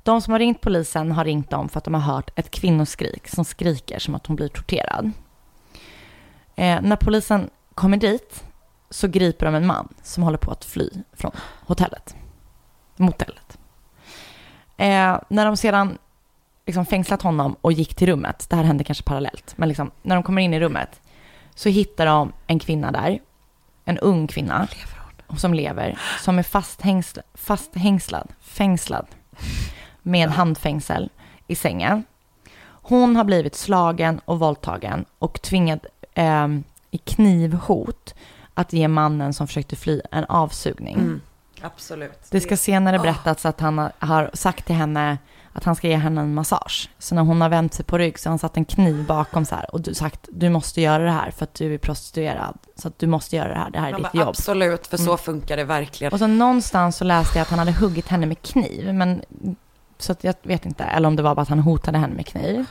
De 0.08 0.20
som 0.20 0.32
har 0.32 0.38
ringt 0.38 0.60
polisen 0.60 1.12
har 1.12 1.24
ringt 1.24 1.50
dem 1.50 1.68
för 1.68 1.78
att 1.78 1.84
de 1.84 1.94
har 1.94 2.00
hört 2.00 2.38
ett 2.38 2.50
kvinnoskrik 2.50 3.28
som 3.28 3.44
skriker 3.44 3.98
som 3.98 4.14
att 4.14 4.26
hon 4.26 4.36
blir 4.36 4.48
torterad. 4.48 5.10
Eh, 6.56 6.80
när 6.82 6.96
polisen 6.96 7.50
kommer 7.74 7.96
dit 7.96 8.44
så 8.90 9.08
griper 9.08 9.46
de 9.46 9.54
en 9.54 9.66
man 9.66 9.88
som 10.02 10.22
håller 10.22 10.38
på 10.38 10.50
att 10.50 10.64
fly 10.64 10.90
från 11.12 11.30
hotellet. 11.60 12.16
Motellet. 12.96 13.58
Eh, 14.76 15.18
när 15.28 15.46
de 15.46 15.56
sedan 15.56 15.98
liksom 16.66 16.86
fängslat 16.86 17.22
honom 17.22 17.56
och 17.60 17.72
gick 17.72 17.94
till 17.94 18.08
rummet, 18.08 18.46
det 18.50 18.56
här 18.56 18.64
hände 18.64 18.84
kanske 18.84 19.04
parallellt, 19.04 19.54
men 19.56 19.68
liksom, 19.68 19.90
när 20.02 20.14
de 20.14 20.22
kommer 20.22 20.42
in 20.42 20.54
i 20.54 20.60
rummet 20.60 21.00
så 21.54 21.68
hittar 21.68 22.06
de 22.06 22.32
en 22.46 22.58
kvinna 22.58 22.92
där, 22.92 23.18
en 23.84 23.98
ung 23.98 24.26
kvinna 24.26 24.68
som 25.36 25.54
lever, 25.54 25.98
som 26.20 26.38
är 26.38 26.42
fasthängslad, 26.42 27.24
fasthängslad 27.34 28.32
fängslad 28.40 29.06
med 30.08 30.28
handfängsel 30.30 31.10
i 31.46 31.54
sängen. 31.54 32.04
Hon 32.66 33.16
har 33.16 33.24
blivit 33.24 33.54
slagen 33.54 34.20
och 34.24 34.38
våldtagen 34.38 35.04
och 35.18 35.42
tvingad 35.42 35.86
eh, 36.14 36.48
i 36.90 36.98
knivhot 36.98 38.14
att 38.54 38.72
ge 38.72 38.88
mannen 38.88 39.34
som 39.34 39.46
försökte 39.46 39.76
fly 39.76 40.00
en 40.10 40.24
avsugning. 40.24 40.94
Mm. 40.94 41.20
Absolut. 41.62 42.18
Det 42.30 42.40
ska 42.40 42.56
senare 42.56 42.98
berättats 42.98 43.46
att 43.46 43.60
han 43.60 43.78
har- 43.98 44.30
sagt 44.34 44.66
till 44.66 44.74
henne 44.76 45.18
att 45.52 45.64
han 45.64 45.74
ska 45.76 45.88
ge 45.88 45.96
henne 45.96 46.20
en 46.20 46.34
massage. 46.34 46.90
Så 46.98 47.14
när 47.14 47.22
hon 47.22 47.40
har 47.40 47.48
vänt 47.48 47.74
sig 47.74 47.84
på 47.84 47.98
rygg 47.98 48.18
så 48.18 48.28
har 48.28 48.30
han 48.30 48.38
satt 48.38 48.56
en 48.56 48.64
kniv 48.64 49.06
bakom 49.06 49.44
så 49.44 49.54
här 49.54 49.74
och 49.74 49.80
du 49.80 49.94
sagt 49.94 50.28
du 50.32 50.48
måste 50.48 50.80
göra 50.80 51.04
det 51.04 51.10
här 51.10 51.30
för 51.30 51.44
att 51.44 51.54
du 51.54 51.74
är 51.74 51.78
prostituerad. 51.78 52.58
Så 52.76 52.88
att 52.88 52.98
du 52.98 53.06
måste 53.06 53.36
göra 53.36 53.48
det 53.48 53.58
här, 53.58 53.70
det 53.70 53.78
här 53.78 53.88
är 53.88 53.92
ditt 53.92 54.02
bara, 54.02 54.18
jobb. 54.18 54.28
Absolut, 54.28 54.86
för 54.86 54.96
så 54.96 55.02
Mm. 55.04 55.18
funkar 55.18 55.56
det 55.56 55.64
verkligen. 55.64 56.12
Och 56.12 56.18
så 56.18 56.26
någonstans 56.26 56.96
så 56.96 57.04
läste 57.04 57.38
jag 57.38 57.42
att 57.42 57.50
han 57.50 57.58
hade 57.58 57.72
huggit 57.72 58.08
henne 58.08 58.26
med 58.26 58.42
kniv, 58.42 58.94
men 58.94 59.22
så 59.98 60.14
jag 60.20 60.34
vet 60.42 60.66
inte, 60.66 60.84
eller 60.84 61.08
om 61.08 61.16
det 61.16 61.22
var 61.22 61.34
bara 61.34 61.42
att 61.42 61.48
han 61.48 61.58
hotade 61.58 61.98
henne 61.98 62.14
med 62.14 62.26
kniv. 62.26 62.64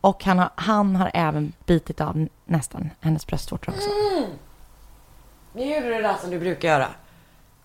Och 0.00 0.24
han 0.24 0.38
har, 0.38 0.50
han 0.54 0.96
har 0.96 1.10
även 1.14 1.52
bitit 1.66 2.00
av 2.00 2.28
nästan 2.44 2.90
hennes 3.00 3.26
bröstvårtor 3.26 3.72
också. 3.74 3.88
Nu 5.52 5.74
gjorde 5.74 5.86
du 5.88 5.94
det 5.94 6.02
där 6.02 6.16
som 6.20 6.30
du 6.30 6.38
brukar 6.38 6.68
göra. 6.68 6.86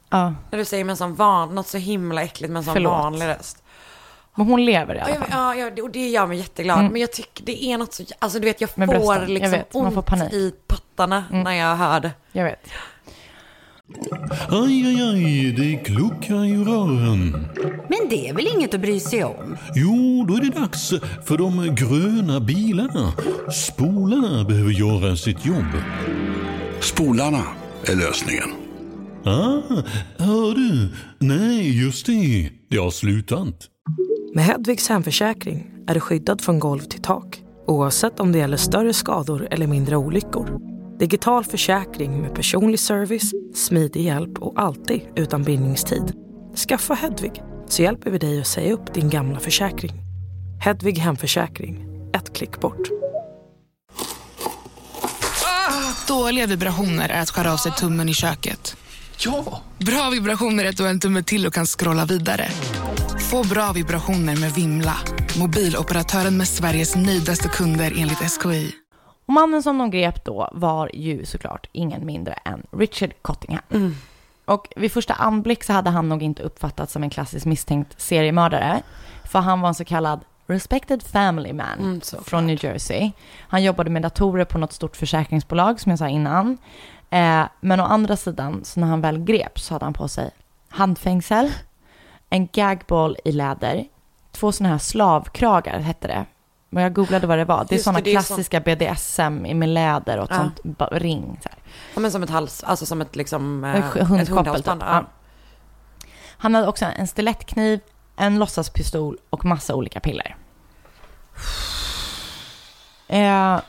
Ja, 0.09 0.33
När 0.51 0.57
du 0.59 0.65
säger 0.65 0.83
med 0.83 0.91
en 0.93 0.97
sån 0.97 1.15
van, 1.15 1.55
något 1.55 1.67
så 1.67 1.77
himla 1.77 2.23
äckligt 2.23 2.51
med 2.51 2.59
en 2.59 2.63
sån 2.63 2.73
Förlåt. 2.73 2.91
vanlig 2.91 3.25
röst. 3.27 3.63
men 4.35 4.47
hon 4.47 4.65
lever 4.65 4.95
i 4.95 4.97
Ja, 4.97 5.03
alla 5.03 5.15
fall. 5.15 5.27
ja, 5.31 5.55
ja, 5.55 5.69
det- 5.71 5.81
och 5.81 5.89
det 5.91 6.09
gör 6.09 6.25
mig 6.25 6.37
jätteglad. 6.37 6.79
Mm. 6.79 6.91
Men 6.91 7.01
jag 7.01 7.11
tycker 7.11 7.43
det 7.45 7.63
är 7.63 7.77
något 7.77 7.93
så, 7.93 8.03
alltså 8.19 8.39
du 8.39 8.45
vet 8.45 8.61
jag 8.61 8.69
får 8.69 8.85
brösten, 8.87 9.05
jag 9.07 9.29
liksom 9.29 9.51
vet, 9.51 9.75
ont 9.75 10.33
i 10.33 10.53
pattarna 10.67 11.23
Mm. 11.31 11.43
när 11.43 11.51
jag 11.53 11.75
hör 11.75 11.99
det. 11.99 12.11
Jag 12.31 12.43
vet. 12.43 12.67
Aj, 14.49 14.85
aj, 14.85 15.01
aj, 15.01 15.51
det 15.57 15.75
kluckar 15.75 16.45
i 16.45 16.57
rören. 16.57 17.47
Men 17.89 18.09
det 18.09 18.29
är 18.29 18.33
väl 18.33 18.47
inget 18.55 18.73
att 18.73 18.81
bry 18.81 18.99
sig 18.99 19.23
om? 19.23 19.57
Jo, 19.75 20.25
då 20.27 20.35
är 20.35 20.41
det 20.41 20.59
dags 20.59 20.93
för 21.25 21.37
de 21.37 21.75
gröna 21.75 22.39
bilarna. 22.39 23.13
Spolarna 23.53 24.43
behöver 24.43 24.71
göra 24.71 25.15
sitt 25.15 25.45
jobb. 25.45 25.81
Spolarna 26.81 27.43
är 27.85 27.95
lösningen. 27.95 28.49
Ah, 29.23 29.83
hör 30.17 30.55
du? 30.55 30.89
Nej, 31.19 31.83
just 31.83 32.05
det. 32.05 32.49
Det 32.69 32.77
har 32.77 32.91
slutat. 32.91 33.67
Med 34.35 34.43
Hedvigs 34.43 34.89
hemförsäkring 34.89 35.71
är 35.87 35.93
du 35.93 35.99
skyddad 35.99 36.41
från 36.41 36.59
golv 36.59 36.79
till 36.79 37.01
tak 37.01 37.41
oavsett 37.67 38.19
om 38.19 38.31
det 38.31 38.37
gäller 38.37 38.57
större 38.57 38.93
skador 38.93 39.47
eller 39.51 39.67
mindre 39.67 39.95
olyckor. 39.97 40.76
Digital 40.99 41.43
försäkring 41.43 42.21
med 42.21 42.35
personlig 42.35 42.79
service, 42.79 43.31
smidig 43.55 44.01
hjälp 44.01 44.39
och 44.39 44.53
alltid 44.61 45.01
utan 45.15 45.43
bindningstid. 45.43 46.13
Skaffa 46.67 46.93
Hedvig 46.93 47.43
så 47.67 47.81
hjälper 47.81 48.11
vi 48.11 48.17
dig 48.17 48.41
att 48.41 48.47
säga 48.47 48.73
upp 48.73 48.93
din 48.93 49.09
gamla 49.09 49.39
försäkring. 49.39 49.91
Hedvig 50.61 50.97
hemförsäkring, 50.97 51.85
ett 52.13 52.33
klick 52.33 52.59
bort. 52.59 52.89
Dåliga 56.07 56.47
vibrationer 56.47 57.09
är 57.09 57.21
att 57.21 57.29
skära 57.29 57.53
av 57.53 57.57
sig 57.57 57.71
tummen 57.71 58.09
i 58.09 58.13
köket. 58.13 58.77
Ja! 59.19 59.61
Bra 59.77 60.09
vibrationer 60.09 60.65
är 60.65 60.69
att 60.69 60.77
du 60.77 60.83
har 60.83 60.89
en 60.89 60.99
tumme 60.99 61.23
till 61.23 61.47
och 61.47 61.53
kan 61.53 61.65
scrolla 61.65 62.05
vidare. 62.05 62.49
Få 63.31 63.43
bra 63.43 63.71
vibrationer 63.71 64.35
med 64.35 64.51
Vimla. 64.51 64.97
Mobiloperatören 65.39 66.37
med 66.37 66.47
Sveriges 66.47 66.95
nöjdaste 66.95 67.47
kunder 67.49 67.93
enligt 67.97 68.41
SKI. 68.41 68.86
Och 69.27 69.33
mannen 69.33 69.63
som 69.63 69.77
de 69.77 69.91
grep 69.91 70.25
då 70.25 70.49
var 70.51 70.89
ju 70.93 71.25
såklart 71.25 71.67
ingen 71.71 72.05
mindre 72.05 72.33
än 72.33 72.63
Richard 72.71 73.13
Cottingham. 73.21 73.95
Och 74.45 74.67
vid 74.75 74.91
första 74.91 75.13
anblick 75.13 75.63
så 75.63 75.73
hade 75.73 75.89
han 75.89 76.09
nog 76.09 76.23
inte 76.23 76.43
uppfattats 76.43 76.93
som 76.93 77.03
en 77.03 77.09
klassisk 77.09 77.45
misstänkt 77.45 78.01
seriemördare. 78.01 78.81
För 79.23 79.39
han 79.39 79.61
var 79.61 79.69
en 79.69 79.75
så 79.75 79.85
kallad 79.85 80.19
respected 80.47 81.03
family 81.03 81.53
man 81.53 81.79
Mm, 81.79 82.01
från 82.25 82.47
New 82.47 82.65
Jersey. 82.65 83.11
Han 83.39 83.63
jobbade 83.63 83.89
med 83.89 84.01
datorer 84.01 84.45
på 84.45 84.57
något 84.57 84.73
stort 84.73 84.95
försäkringsbolag 84.95 85.79
som 85.79 85.89
jag 85.89 85.99
sa 85.99 86.07
innan. 86.07 86.57
Eh, 87.09 87.43
men 87.59 87.79
å 87.79 87.83
andra 87.83 88.15
sidan, 88.15 88.65
så 88.65 88.79
när 88.79 88.87
han 88.87 89.01
väl 89.01 89.19
greps 89.19 89.65
så 89.65 89.73
hade 89.73 89.85
han 89.85 89.93
på 89.93 90.07
sig 90.07 90.31
handfängsel, 90.69 91.51
en 92.29 92.47
gagball 92.47 93.17
i 93.25 93.31
läder, 93.31 93.85
två 94.31 94.51
sådana 94.51 94.73
här 94.73 94.79
slavkragar 94.79 95.79
hette 95.79 96.07
det. 96.07 96.25
Men 96.69 96.83
jag 96.83 96.93
googlade 96.93 97.27
vad 97.27 97.37
det 97.37 97.45
var. 97.45 97.65
Det 97.69 97.75
är 97.75 97.79
sådana 97.79 98.01
klassiska 98.01 98.59
BDSM 98.59 99.33
med 99.59 99.69
läder 99.69 100.17
och 100.19 100.27
Ja. 100.31 100.35
sånt 100.35 100.59
ring. 100.91 101.39
Så 101.43 101.49
här. 101.49 101.57
Ja, 101.93 101.99
men 101.99 102.11
som 102.11 102.23
ett 102.23 102.29
hals, 102.29 102.63
alltså 102.63 102.85
som 102.85 103.01
ett 103.01 103.15
liksom... 103.15 103.63
eh, 103.63 103.75
Ett 103.97 104.07
hundkoppel 104.07 104.63
typ. 104.63 104.73
Ja. 104.79 105.05
Han 106.37 106.55
hade 106.55 106.67
också 106.67 106.85
en 106.85 107.07
stilettkniv, 107.07 107.79
en 108.15 108.39
låtsaspistol 108.39 109.17
och 109.29 109.45
massa 109.45 109.75
olika 109.75 109.99
piller. 109.99 110.35
Eh, 113.07 113.59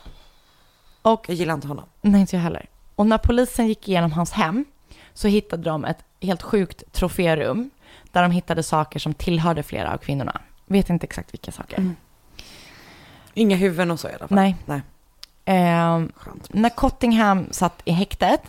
och 1.03 1.25
Jag 1.29 1.37
gillar 1.37 1.55
inte 1.55 1.69
honom. 1.69 1.85
Nej, 2.01 2.21
inte 2.21 2.37
jag 2.37 2.43
heller. 2.43 2.67
Och 2.95 3.07
när 3.07 3.19
polisen 3.19 3.67
gick 3.69 3.89
igenom 3.89 4.13
hans 4.13 4.33
hem 4.33 4.65
så 5.15 5.29
hittade 5.29 5.63
de 5.63 5.85
ett 5.85 5.99
helt 6.21 6.43
sjukt 6.43 6.93
troférum 6.93 7.71
där 8.13 8.23
de 8.23 8.31
hittade 8.31 8.63
saker 8.63 8.99
som 9.01 9.15
tillhörde 9.15 9.63
flera 9.63 9.93
av 9.93 9.99
kvinnorna. 9.99 10.41
Vet 10.67 10.91
inte 10.91 11.07
exakt 11.07 11.33
vilka 11.35 11.53
saker. 11.53 11.79
Mm. 11.79 11.97
Inga 13.39 13.57
huvuden 13.57 13.91
och 13.91 14.01
så 14.01 14.09
i 14.09 14.11
alla 14.11 14.29
fall. 14.29 14.37
Nej. 14.37 14.57
Nej. 14.67 14.83
Skönt. 16.15 16.55
när 16.55 16.71
Cottingham 16.71 17.47
satt 17.51 17.83
i 17.85 17.93
häktet 17.93 18.41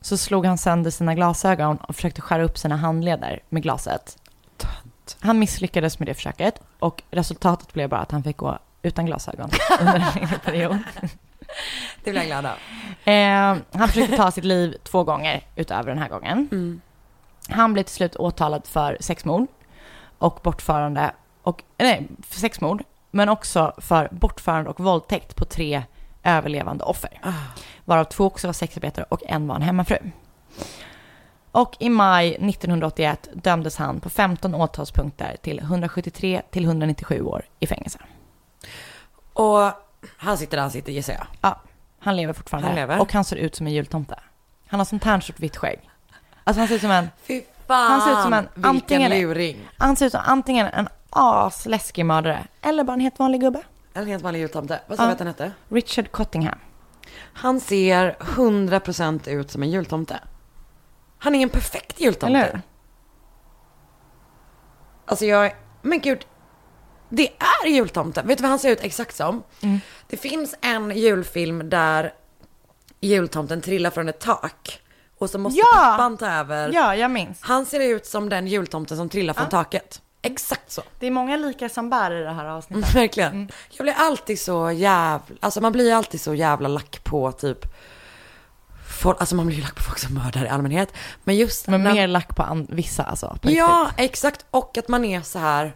så 0.00 0.16
slog 0.16 0.46
han 0.46 0.58
sönder 0.58 0.90
sina 0.90 1.14
glasögon 1.14 1.76
och 1.76 1.96
försökte 1.96 2.20
skära 2.20 2.44
upp 2.44 2.58
sina 2.58 2.76
handleder 2.76 3.40
med 3.48 3.62
glaset. 3.62 4.18
Tönt. 4.56 5.16
Han 5.20 5.38
misslyckades 5.38 5.98
med 5.98 6.08
det 6.08 6.14
försöket 6.14 6.60
och 6.78 7.02
resultatet 7.10 7.72
blev 7.72 7.88
bara 7.88 8.00
att 8.00 8.10
han 8.10 8.22
fick 8.22 8.36
gå 8.36 8.58
utan 8.82 9.06
glasögon 9.06 9.50
under 9.80 9.94
en 9.94 10.02
längre 10.14 10.38
period. 10.38 10.78
Det 12.04 12.10
blir 12.10 12.14
jag 12.14 12.26
glad 12.26 12.46
av. 12.46 12.56
Ehm, 13.04 13.62
han 13.72 13.88
försökte 13.88 14.16
ta 14.16 14.30
sitt 14.30 14.44
liv 14.44 14.76
två 14.82 15.04
gånger 15.04 15.42
utöver 15.56 15.88
den 15.88 15.98
här 15.98 16.08
gången. 16.08 16.48
Mm. 16.52 16.80
Han 17.48 17.72
blev 17.72 17.82
till 17.82 17.94
slut 17.94 18.16
åtalad 18.16 18.66
för 18.66 18.96
sexmord 19.00 19.46
och 20.18 20.40
bortförande 20.42 21.12
och, 21.42 21.62
nej, 21.78 22.08
för 22.22 22.40
sexmord 22.40 22.82
men 23.14 23.28
också 23.28 23.72
för 23.78 24.08
bortförande 24.12 24.70
och 24.70 24.80
våldtäkt 24.80 25.36
på 25.36 25.44
tre 25.44 25.82
överlevande 26.22 26.84
offer. 26.84 27.20
Varav 27.84 28.04
två 28.04 28.24
också 28.26 28.48
var 28.48 28.52
sexarbetare 28.52 29.06
och 29.08 29.22
en 29.26 29.46
var 29.46 29.56
en 29.56 29.62
hemmafru. 29.62 29.98
Och 31.50 31.76
i 31.80 31.88
maj 31.88 32.28
1981 32.34 33.28
dömdes 33.34 33.76
han 33.76 34.00
på 34.00 34.10
15 34.10 34.54
åtalspunkter 34.54 35.36
till 35.42 35.58
173 35.58 36.42
till 36.50 36.64
197 36.64 37.22
år 37.22 37.42
i 37.60 37.66
fängelse. 37.66 37.98
Och 39.32 39.70
han 40.16 40.38
sitter 40.38 40.56
där 40.56 40.62
han 40.62 40.70
sitter 40.70 40.92
gissar 40.92 41.12
jag. 41.12 41.26
Ja, 41.40 41.60
han 41.98 42.16
lever 42.16 42.32
fortfarande. 42.32 42.68
Han 42.68 42.76
lever. 42.76 43.00
Och 43.00 43.12
han 43.12 43.24
ser 43.24 43.36
ut 43.36 43.54
som 43.54 43.66
en 43.66 43.72
jultomte. 43.72 44.20
Han 44.66 44.80
har 44.80 44.84
sånt 44.84 45.04
här 45.04 45.20
stort 45.20 45.40
vitt 45.40 45.56
skägg. 45.56 45.90
Alltså 46.44 46.60
han 46.60 46.68
ser 46.68 46.74
ut 46.74 46.80
som 46.80 46.90
en, 46.90 47.08
Fy 47.22 47.42
fan, 47.66 47.90
Han 47.92 48.00
ser 48.00 48.12
ut 48.12 48.22
som 48.22 48.32
en- 48.32 48.48
vilken 48.54 48.70
antingen- 48.70 49.10
luring. 49.10 49.68
han 49.78 49.96
ser 49.96 50.06
ut 50.06 50.12
som 50.12 50.20
antingen 50.24 50.66
en 50.66 50.88
asläskig 51.14 52.06
mördare 52.06 52.46
eller 52.62 52.84
bara 52.84 52.92
en 52.92 53.00
helt 53.00 53.18
vanlig 53.18 53.40
gubbe. 53.40 53.62
En 53.94 54.06
helt 54.06 54.22
vanlig 54.22 54.40
jultomte. 54.40 54.80
Vad 54.86 54.98
sa 54.98 55.06
du 55.06 55.12
att 55.12 55.18
han 55.18 55.28
hette? 55.28 55.52
Richard 55.68 56.10
Cottingham. 56.10 56.58
Han 57.16 57.60
ser 57.60 58.16
100% 58.20 59.28
ut 59.28 59.50
som 59.50 59.62
en 59.62 59.70
jultomte. 59.70 60.20
Han 61.18 61.34
är 61.34 61.42
en 61.42 61.48
perfekt 61.48 62.00
jultomte. 62.00 62.26
Eller 62.26 62.52
hur? 62.52 62.60
Alltså 65.06 65.24
jag, 65.24 65.54
men 65.82 66.00
gud. 66.00 66.26
Det 67.08 67.28
är 67.64 67.68
jultomten. 67.68 68.26
Vet 68.26 68.38
du 68.38 68.42
vad 68.42 68.50
han 68.50 68.58
ser 68.58 68.70
ut 68.70 68.80
exakt 68.84 69.16
som? 69.16 69.42
Mm. 69.60 69.80
Det 70.08 70.16
finns 70.16 70.54
en 70.60 70.90
julfilm 70.96 71.70
där 71.70 72.12
jultomten 73.00 73.60
trillar 73.60 73.90
från 73.90 74.08
ett 74.08 74.20
tak. 74.20 74.80
Och 75.18 75.30
så 75.30 75.38
måste 75.38 75.58
Ja! 75.58 75.72
pappan 75.74 76.16
ta 76.16 76.26
över. 76.26 76.70
Ja, 76.72 76.96
jag 76.96 77.10
minns. 77.10 77.38
Han 77.42 77.66
ser 77.66 77.80
ut 77.80 78.06
som 78.06 78.28
den 78.28 78.46
jultomten 78.46 78.96
som 78.96 79.08
trillar 79.08 79.34
från 79.34 79.48
taket. 79.48 80.02
Exakt 80.24 80.72
så. 80.72 80.82
Det 80.98 81.06
är 81.06 81.10
många 81.10 81.36
lika 81.36 81.68
som 81.68 81.90
bär 81.90 82.10
i 82.10 82.22
det 82.22 82.30
här 82.32 82.44
avsnittet. 82.44 82.94
Verkligen. 82.94 83.50
Jag 83.70 83.84
blir 83.84 83.94
alltid 83.98 84.40
så 84.40 84.70
jävla, 84.70 85.36
alltså 85.40 85.60
man 85.60 85.72
blir 85.72 85.94
alltid 85.94 86.20
så 86.20 86.34
jävla 86.34 86.68
lack 86.68 87.04
på 87.04 87.32
typ, 87.32 87.58
folk, 89.02 89.20
alltså 89.20 89.34
man 89.34 89.46
blir 89.46 89.56
ju 89.56 89.62
lack 89.62 89.74
på 89.76 89.82
folk 89.82 89.98
som 89.98 90.14
mördar 90.14 90.44
i 90.44 90.48
allmänhet. 90.48 90.92
Men 91.24 91.36
just 91.36 91.66
Men 91.68 91.82
när- 91.82 91.92
mer 91.94 92.06
lack 92.08 92.36
på 92.36 92.42
an- 92.42 92.66
vissa 92.70 93.02
alltså. 93.02 93.36
På 93.42 93.50
Ja, 93.50 93.86
riktigt. 93.88 94.04
exakt. 94.04 94.44
Och 94.50 94.78
att 94.78 94.88
man 94.88 95.04
är 95.04 95.20
så 95.20 95.38
här. 95.38 95.72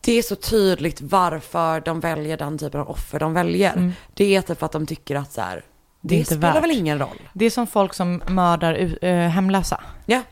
Det 0.00 0.12
är 0.18 0.22
så 0.22 0.36
tydligt 0.36 1.00
varför 1.00 1.80
de 1.80 2.00
väljer 2.00 2.36
den 2.36 2.58
typen 2.58 2.80
av 2.80 2.90
offer 2.90 3.18
de 3.18 3.32
väljer. 3.34 3.92
Det 4.14 4.36
är 4.36 4.42
typ 4.42 4.58
för 4.58 4.66
att 4.66 4.72
de 4.72 4.86
tycker 4.86 5.16
att 5.16 5.32
så 5.32 5.40
här, 5.40 5.64
det, 6.00 6.14
Mm. 6.14 6.20
Det 6.20 6.24
spelar 6.34 6.52
värt. 6.54 6.62
väl 6.62 6.70
ingen 6.70 6.98
roll. 6.98 7.20
Det 7.32 7.44
är 7.44 7.50
som 7.50 7.66
folk 7.66 7.94
som 7.94 8.22
mördar 8.26 8.74
u- 8.74 8.98
eh, 9.02 9.28
hemlösa. 9.28 9.80
Ja, 10.06 10.22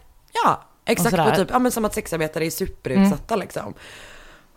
ja 0.44 0.62
exakt. 0.88 1.18
Och 1.18 1.34
typ, 1.34 1.48
ja, 1.50 1.58
men 1.58 1.72
som 1.72 1.84
att 1.84 1.94
sexarbetare 1.94 2.46
är 2.46 2.50
superutsatta 2.50 3.36
liksom. 3.36 3.74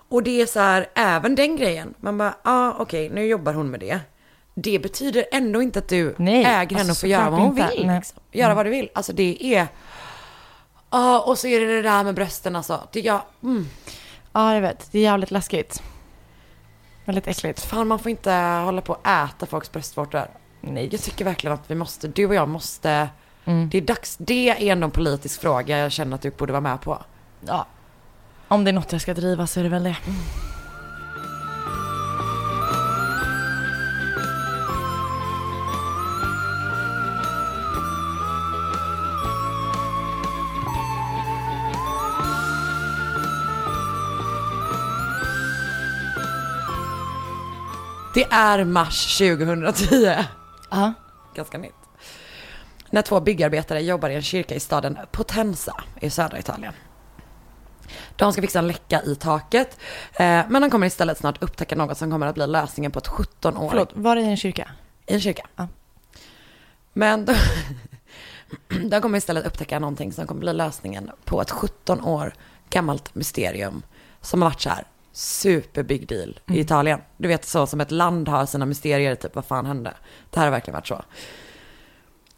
Och 0.09 0.23
det 0.23 0.41
är 0.41 0.45
så 0.45 0.59
här, 0.59 0.89
även 0.95 1.35
den 1.35 1.55
grejen. 1.55 1.93
Man 1.99 2.17
bara, 2.17 2.35
ja 2.43 2.51
ah, 2.51 2.75
okej, 2.79 3.09
nu 3.09 3.25
jobbar 3.25 3.53
hon 3.53 3.71
med 3.71 3.79
det. 3.79 3.99
Det 4.53 4.79
betyder 4.79 5.25
ändå 5.31 5.61
inte 5.61 5.79
att 5.79 5.87
du 5.87 6.15
Nej, 6.17 6.45
äger 6.45 6.77
henne 6.77 6.79
alltså 6.79 6.91
och 6.91 6.97
får 6.97 7.09
göra 7.09 7.29
vad 7.29 7.39
hon 7.39 7.55
vill. 7.55 7.91
Liksom. 7.95 8.19
Göra 8.31 8.53
vad 8.53 8.65
du 8.65 8.69
vill. 8.69 8.89
Alltså 8.93 9.13
det 9.13 9.55
är... 9.55 9.67
Ja, 10.89 11.19
och 11.19 11.37
så 11.37 11.47
är 11.47 11.59
det 11.59 11.75
det 11.75 11.81
där 11.81 12.03
med 12.03 12.15
brösten 12.15 12.55
alltså. 12.55 12.87
Det, 12.91 12.99
ja, 12.99 13.25
mm. 13.43 13.67
Ja, 14.33 14.53
jag 14.53 14.61
vet. 14.61 14.91
Det 14.91 14.99
är 14.99 15.03
jävligt 15.03 15.31
läskigt. 15.31 15.83
Väldigt 17.05 17.27
äckligt. 17.27 17.65
Fan, 17.65 17.87
man 17.87 17.99
får 17.99 18.09
inte 18.09 18.31
hålla 18.65 18.81
på 18.81 18.93
och 18.93 19.07
äta 19.07 19.45
folks 19.45 19.71
bröstvårtor. 19.71 20.27
Nej. 20.61 20.89
Jag 20.91 21.01
tycker 21.01 21.25
verkligen 21.25 21.53
att 21.53 21.71
vi 21.71 21.75
måste, 21.75 22.07
du 22.07 22.25
och 22.25 22.35
jag 22.35 22.49
måste, 22.49 23.09
Mm. 23.45 23.69
det 23.69 23.77
är 23.77 23.81
dags, 23.81 24.17
det 24.19 24.49
är 24.49 24.71
ändå 24.71 24.85
en 24.85 24.91
politisk 24.91 25.41
fråga 25.41 25.77
jag 25.77 25.91
känner 25.91 26.15
att 26.15 26.21
du 26.21 26.31
borde 26.31 26.53
vara 26.53 26.61
med 26.61 26.81
på. 26.81 27.03
Ja. 27.47 27.65
Om 28.47 28.63
det 28.63 28.71
är 28.71 28.73
något 28.73 28.91
jag 28.91 29.01
ska 29.01 29.13
driva 29.13 29.47
så 29.47 29.59
är 29.59 29.63
det 29.63 29.69
väl 29.69 29.83
det. 29.83 29.97
Det 48.13 48.23
är 48.29 48.63
mars 48.63 49.17
2010. 49.17 50.15
Ja. 50.69 50.93
Ganska 51.35 51.57
nytt. 51.57 51.80
När 52.91 53.01
två 53.01 53.19
byggarbetare 53.19 53.81
jobbar 53.81 54.09
i 54.09 54.15
en 54.15 54.21
kyrka 54.21 54.55
i 54.55 54.59
staden 54.59 54.97
Potenza 55.11 55.83
i 55.99 56.09
södra 56.09 56.39
Italien. 56.39 56.73
De 58.15 58.33
ska 58.33 58.41
fixa 58.41 58.59
en 58.59 58.67
läcka 58.67 59.01
i 59.01 59.15
taket, 59.15 59.79
eh, 60.13 60.41
men 60.49 60.61
de 60.61 60.69
kommer 60.69 60.87
istället 60.87 61.17
snart 61.17 61.43
upptäcka 61.43 61.75
något 61.75 61.97
som 61.97 62.11
kommer 62.11 62.27
att 62.27 62.35
bli 62.35 62.47
lösningen 62.47 62.91
på 62.91 62.99
ett 62.99 63.07
17 63.07 63.57
år 63.57 63.69
Förlåt, 63.69 63.89
var 63.93 64.15
det 64.15 64.21
i 64.21 64.25
en 64.25 64.37
kyrka? 64.37 64.71
i 65.07 65.13
en 65.13 65.21
kyrka. 65.21 65.47
Ja. 65.55 65.67
Men 66.93 67.25
de, 67.25 67.35
de 68.89 69.01
kommer 69.01 69.17
istället 69.17 69.45
upptäcka 69.45 69.79
någonting 69.79 70.13
som 70.13 70.27
kommer 70.27 70.41
bli 70.41 70.53
lösningen 70.53 71.11
på 71.25 71.41
ett 71.41 71.51
17 71.51 72.01
år 72.01 72.33
gammalt 72.69 73.15
mysterium 73.15 73.83
som 74.21 74.41
har 74.41 74.49
varit 74.49 74.61
så 74.61 74.69
här 74.69 74.83
super 75.11 75.83
big 75.83 76.07
deal 76.07 76.39
i 76.47 76.59
Italien. 76.59 77.01
Du 77.17 77.27
vet 77.27 77.45
så 77.45 77.67
som 77.67 77.81
ett 77.81 77.91
land 77.91 78.27
har 78.29 78.45
sina 78.45 78.65
mysterier, 78.65 79.15
typ 79.15 79.35
vad 79.35 79.45
fan 79.45 79.65
hände? 79.65 79.93
Det 80.29 80.39
här 80.39 80.47
har 80.47 80.51
verkligen 80.51 80.75
varit 80.75 80.87
så. 80.87 81.03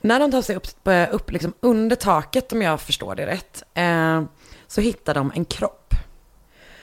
När 0.05 0.19
de 0.19 0.31
tar 0.31 0.41
sig 0.41 0.55
upp, 0.55 0.67
upp 1.11 1.31
liksom 1.31 1.53
under 1.59 1.95
taket, 1.95 2.53
om 2.53 2.61
jag 2.61 2.81
förstår 2.81 3.15
det 3.15 3.25
rätt, 3.25 3.63
eh, 3.73 4.23
så 4.67 4.81
hittar 4.81 5.13
de 5.13 5.31
en 5.35 5.45
kropp. 5.45 5.93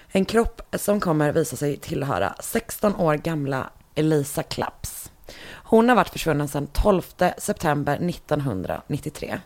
En 0.08 0.24
kropp 0.24 0.62
som 0.72 1.00
kommer 1.00 1.32
visa 1.32 1.56
sig 1.56 1.76
tillhöra 1.76 2.34
16 2.40 2.96
år 2.96 3.14
gamla 3.14 3.70
Elisa 3.94 4.42
Klapps. 4.42 5.10
Hon 5.52 5.88
har 5.88 5.96
varit 5.96 6.08
försvunnen 6.08 6.48
sedan 6.48 6.66
12 6.66 7.02
september 7.38 7.98
1993. 8.00 9.40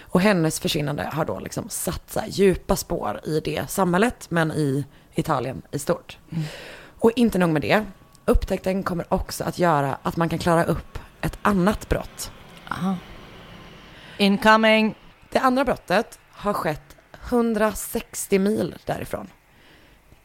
Och 0.00 0.20
hennes 0.20 0.60
försvinnande 0.60 1.08
har 1.12 1.24
då 1.24 1.38
liksom 1.40 1.68
satt 1.68 2.10
så 2.10 2.20
djupa 2.28 2.76
spår 2.76 3.20
i 3.24 3.40
det 3.40 3.70
samhället, 3.70 4.26
men 4.30 4.52
i 4.52 4.84
Italien 5.14 5.62
i 5.70 5.78
stort. 5.78 6.18
Och 6.98 7.12
inte 7.16 7.38
nog 7.38 7.50
med 7.50 7.62
det, 7.62 7.84
upptäckten 8.24 8.82
kommer 8.82 9.06
också 9.08 9.44
att 9.44 9.58
göra 9.58 9.98
att 10.02 10.16
man 10.16 10.28
kan 10.28 10.38
klara 10.38 10.64
upp 10.64 10.98
ett 11.20 11.38
annat 11.42 11.88
brott. 11.88 12.32
Incoming! 14.18 14.94
Det 15.30 15.38
andra 15.38 15.64
brottet 15.64 16.18
har 16.30 16.52
skett 16.52 16.96
160 17.28 18.38
mil 18.38 18.76
därifrån. 18.84 19.28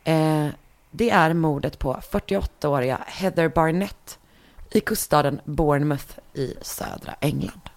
Eh, 0.03 0.47
det 0.91 1.09
är 1.09 1.33
mordet 1.33 1.79
på 1.79 1.93
48-åriga 1.93 2.99
Heather 3.07 3.49
Barnett 3.49 4.19
i 4.71 4.79
kuststaden 4.79 5.41
Bournemouth 5.45 6.19
i 6.33 6.53
södra 6.61 7.15
England. 7.19 7.69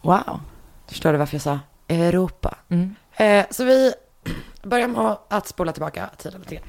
Wow. 0.00 0.40
Förstår 0.86 1.12
du 1.12 1.18
varför 1.18 1.34
jag 1.34 1.42
sa 1.42 1.58
Europa? 1.88 2.58
Mm. 2.68 2.94
Eh, 3.12 3.46
så 3.50 3.64
vi 3.64 3.94
börjar 4.62 4.88
med 4.88 5.16
att 5.28 5.48
spola 5.48 5.72
tillbaka 5.72 6.10
tiden 6.18 6.40
lite 6.40 6.54
grann. 6.54 6.64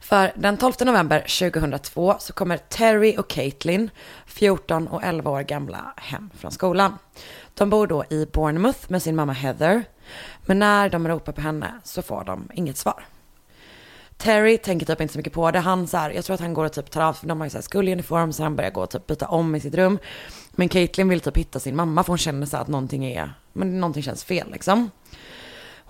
För 0.00 0.32
den 0.36 0.56
12 0.56 0.72
november 0.80 1.20
2002 1.50 2.16
så 2.18 2.32
kommer 2.32 2.56
Terry 2.56 3.16
och 3.18 3.28
Caitlin, 3.28 3.90
14 4.26 4.88
och 4.88 5.04
11 5.04 5.30
år 5.30 5.42
gamla, 5.42 5.94
hem 5.96 6.30
från 6.38 6.50
skolan. 6.50 6.98
De 7.54 7.70
bor 7.70 7.86
då 7.86 8.04
i 8.10 8.26
Bournemouth 8.32 8.78
med 8.88 9.02
sin 9.02 9.16
mamma 9.16 9.32
Heather. 9.32 9.84
Men 10.46 10.58
när 10.58 10.88
de 10.88 11.08
ropar 11.08 11.32
på 11.32 11.40
henne 11.40 11.80
så 11.84 12.02
får 12.02 12.24
de 12.24 12.48
inget 12.54 12.76
svar. 12.76 13.04
Terry 14.16 14.58
tänker 14.58 14.86
typ 14.86 15.00
inte 15.00 15.12
så 15.12 15.18
mycket 15.18 15.32
på 15.32 15.50
det. 15.50 15.58
Han 15.58 15.86
så 15.86 15.96
här, 15.96 16.10
jag 16.10 16.24
tror 16.24 16.34
att 16.34 16.40
han 16.40 16.54
går 16.54 16.64
och 16.64 16.72
typ 16.72 16.90
tar 16.90 17.02
av, 17.02 17.12
för 17.12 17.26
de 17.26 17.40
har 17.40 17.46
ju 17.46 17.50
så 17.50 17.56
här 17.56 17.62
skoluniform 17.62 18.32
så 18.32 18.42
han 18.42 18.56
börjar 18.56 18.70
gå 18.70 18.80
och 18.80 18.90
typ 18.90 19.06
byta 19.06 19.28
om 19.28 19.54
i 19.54 19.60
sitt 19.60 19.74
rum. 19.74 19.98
Men 20.50 20.68
Caitlin 20.68 21.08
vill 21.08 21.20
typ 21.20 21.36
hitta 21.36 21.60
sin 21.60 21.76
mamma 21.76 22.04
för 22.04 22.12
hon 22.12 22.18
känner 22.18 22.46
så 22.46 22.56
här 22.56 22.62
att 22.62 22.68
någonting 22.68 23.04
är, 23.04 23.34
men 23.52 23.80
någonting 23.80 24.02
känns 24.02 24.24
fel 24.24 24.50
liksom. 24.52 24.90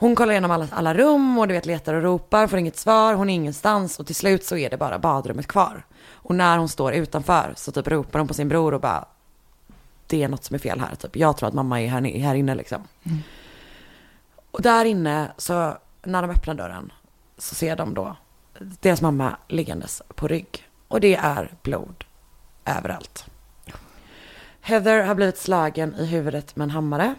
Hon 0.05 0.14
kollar 0.14 0.33
igenom 0.33 0.51
alla, 0.51 0.69
alla 0.73 0.95
rum 0.95 1.38
och 1.38 1.49
du 1.49 1.55
vet 1.55 1.67
letar 1.67 1.95
och 1.95 2.03
ropar, 2.03 2.47
får 2.47 2.59
inget 2.59 2.77
svar, 2.77 3.14
hon 3.14 3.31
är 3.31 3.35
ingenstans 3.35 3.99
och 3.99 4.07
till 4.07 4.14
slut 4.14 4.45
så 4.45 4.57
är 4.57 4.71
det 4.71 4.77
bara 4.77 4.99
badrummet 4.99 5.47
kvar. 5.47 5.87
Och 6.07 6.35
när 6.35 6.59
hon 6.59 6.69
står 6.69 6.93
utanför 6.93 7.53
så 7.57 7.73
typ 7.73 7.88
ropar 7.88 8.19
hon 8.19 8.29
på 8.29 8.35
sin 8.35 8.49
bror 8.49 8.75
och 8.75 8.81
bara 8.81 9.05
det 10.07 10.23
är 10.23 10.29
något 10.29 10.45
som 10.45 10.55
är 10.55 10.59
fel 10.59 10.81
här, 10.81 10.95
typ 10.95 11.17
jag 11.17 11.37
tror 11.37 11.49
att 11.49 11.55
mamma 11.55 11.81
är 11.81 11.88
här, 11.88 12.19
här 12.19 12.35
inne 12.35 12.55
liksom. 12.55 12.83
Och 14.51 14.62
där 14.62 14.85
inne 14.85 15.33
så 15.37 15.77
när 16.03 16.23
de 16.23 16.31
öppnar 16.31 16.55
dörren 16.55 16.93
så 17.38 17.55
ser 17.55 17.77
de 17.77 17.95
då 17.95 18.17
deras 18.59 19.03
mamma 19.03 19.37
liggandes 19.49 20.03
på 20.14 20.29
rygg. 20.29 20.69
Och 20.88 21.01
det 21.01 21.14
är 21.14 21.53
blod 21.62 22.05
överallt. 22.64 23.27
Heather 24.61 25.03
har 25.03 25.14
blivit 25.14 25.38
slagen 25.38 25.95
i 25.95 26.07
huvudet 26.07 26.57
med 26.57 26.64
en 26.64 26.71
hammare 26.71 27.14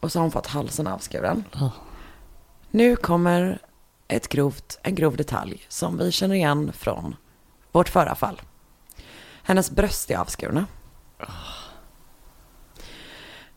och 0.00 0.12
så 0.12 0.18
har 0.18 0.22
hon 0.22 0.32
fått 0.32 0.46
halsen 0.46 0.86
avskuren. 0.86 1.44
Nu 2.74 2.96
kommer 2.96 3.58
ett 4.08 4.28
grovt, 4.28 4.78
en 4.82 4.94
grov 4.94 5.16
detalj 5.16 5.66
som 5.68 5.98
vi 5.98 6.12
känner 6.12 6.34
igen 6.34 6.72
från 6.72 7.16
vårt 7.72 7.88
förra 7.88 8.14
fall. 8.14 8.42
Hennes 9.42 9.70
bröst 9.70 10.10
är 10.10 10.16
avskurna. 10.16 10.66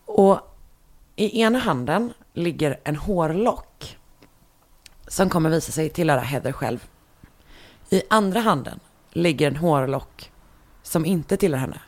Och 0.04 0.40
i 1.16 1.40
ena 1.40 1.58
handen 1.58 2.12
ligger 2.32 2.80
en 2.84 2.96
hårlock 2.96 3.98
som 5.06 5.30
kommer 5.30 5.50
visa 5.50 5.72
sig 5.72 5.88
tillhöra 5.88 6.20
Heather 6.20 6.52
själv. 6.52 6.88
I 7.90 8.02
andra 8.10 8.40
handen 8.40 8.80
ligger 9.10 9.48
en 9.48 9.56
hårlock 9.56 10.32
som 10.82 11.04
inte 11.04 11.36
tillhör 11.36 11.60
henne, 11.60 11.80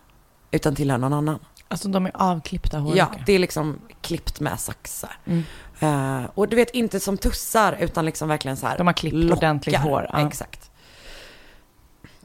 utan 0.50 0.74
tillhör 0.74 0.98
någon 0.98 1.12
annan. 1.12 1.38
Alltså 1.72 1.88
de 1.88 2.06
är 2.06 2.12
avklippta 2.14 2.76
Ja, 2.76 2.82
hårlockar. 2.82 3.22
det 3.26 3.32
är 3.32 3.38
liksom 3.38 3.78
klippt 4.00 4.40
med 4.40 4.60
saxar. 4.60 5.16
Mm. 5.24 5.42
Eh, 5.80 6.30
och 6.34 6.48
du 6.48 6.56
vet, 6.56 6.70
inte 6.70 7.00
som 7.00 7.16
tussar, 7.18 7.76
utan 7.80 8.04
liksom 8.06 8.28
verkligen 8.28 8.56
så 8.56 8.66
här. 8.66 8.78
De 8.78 8.86
har 8.86 8.94
klippt 8.94 9.14
lockar. 9.16 9.36
ordentligt 9.36 9.76
hår. 9.76 10.06
Ja. 10.12 10.26
Exakt. 10.26 10.70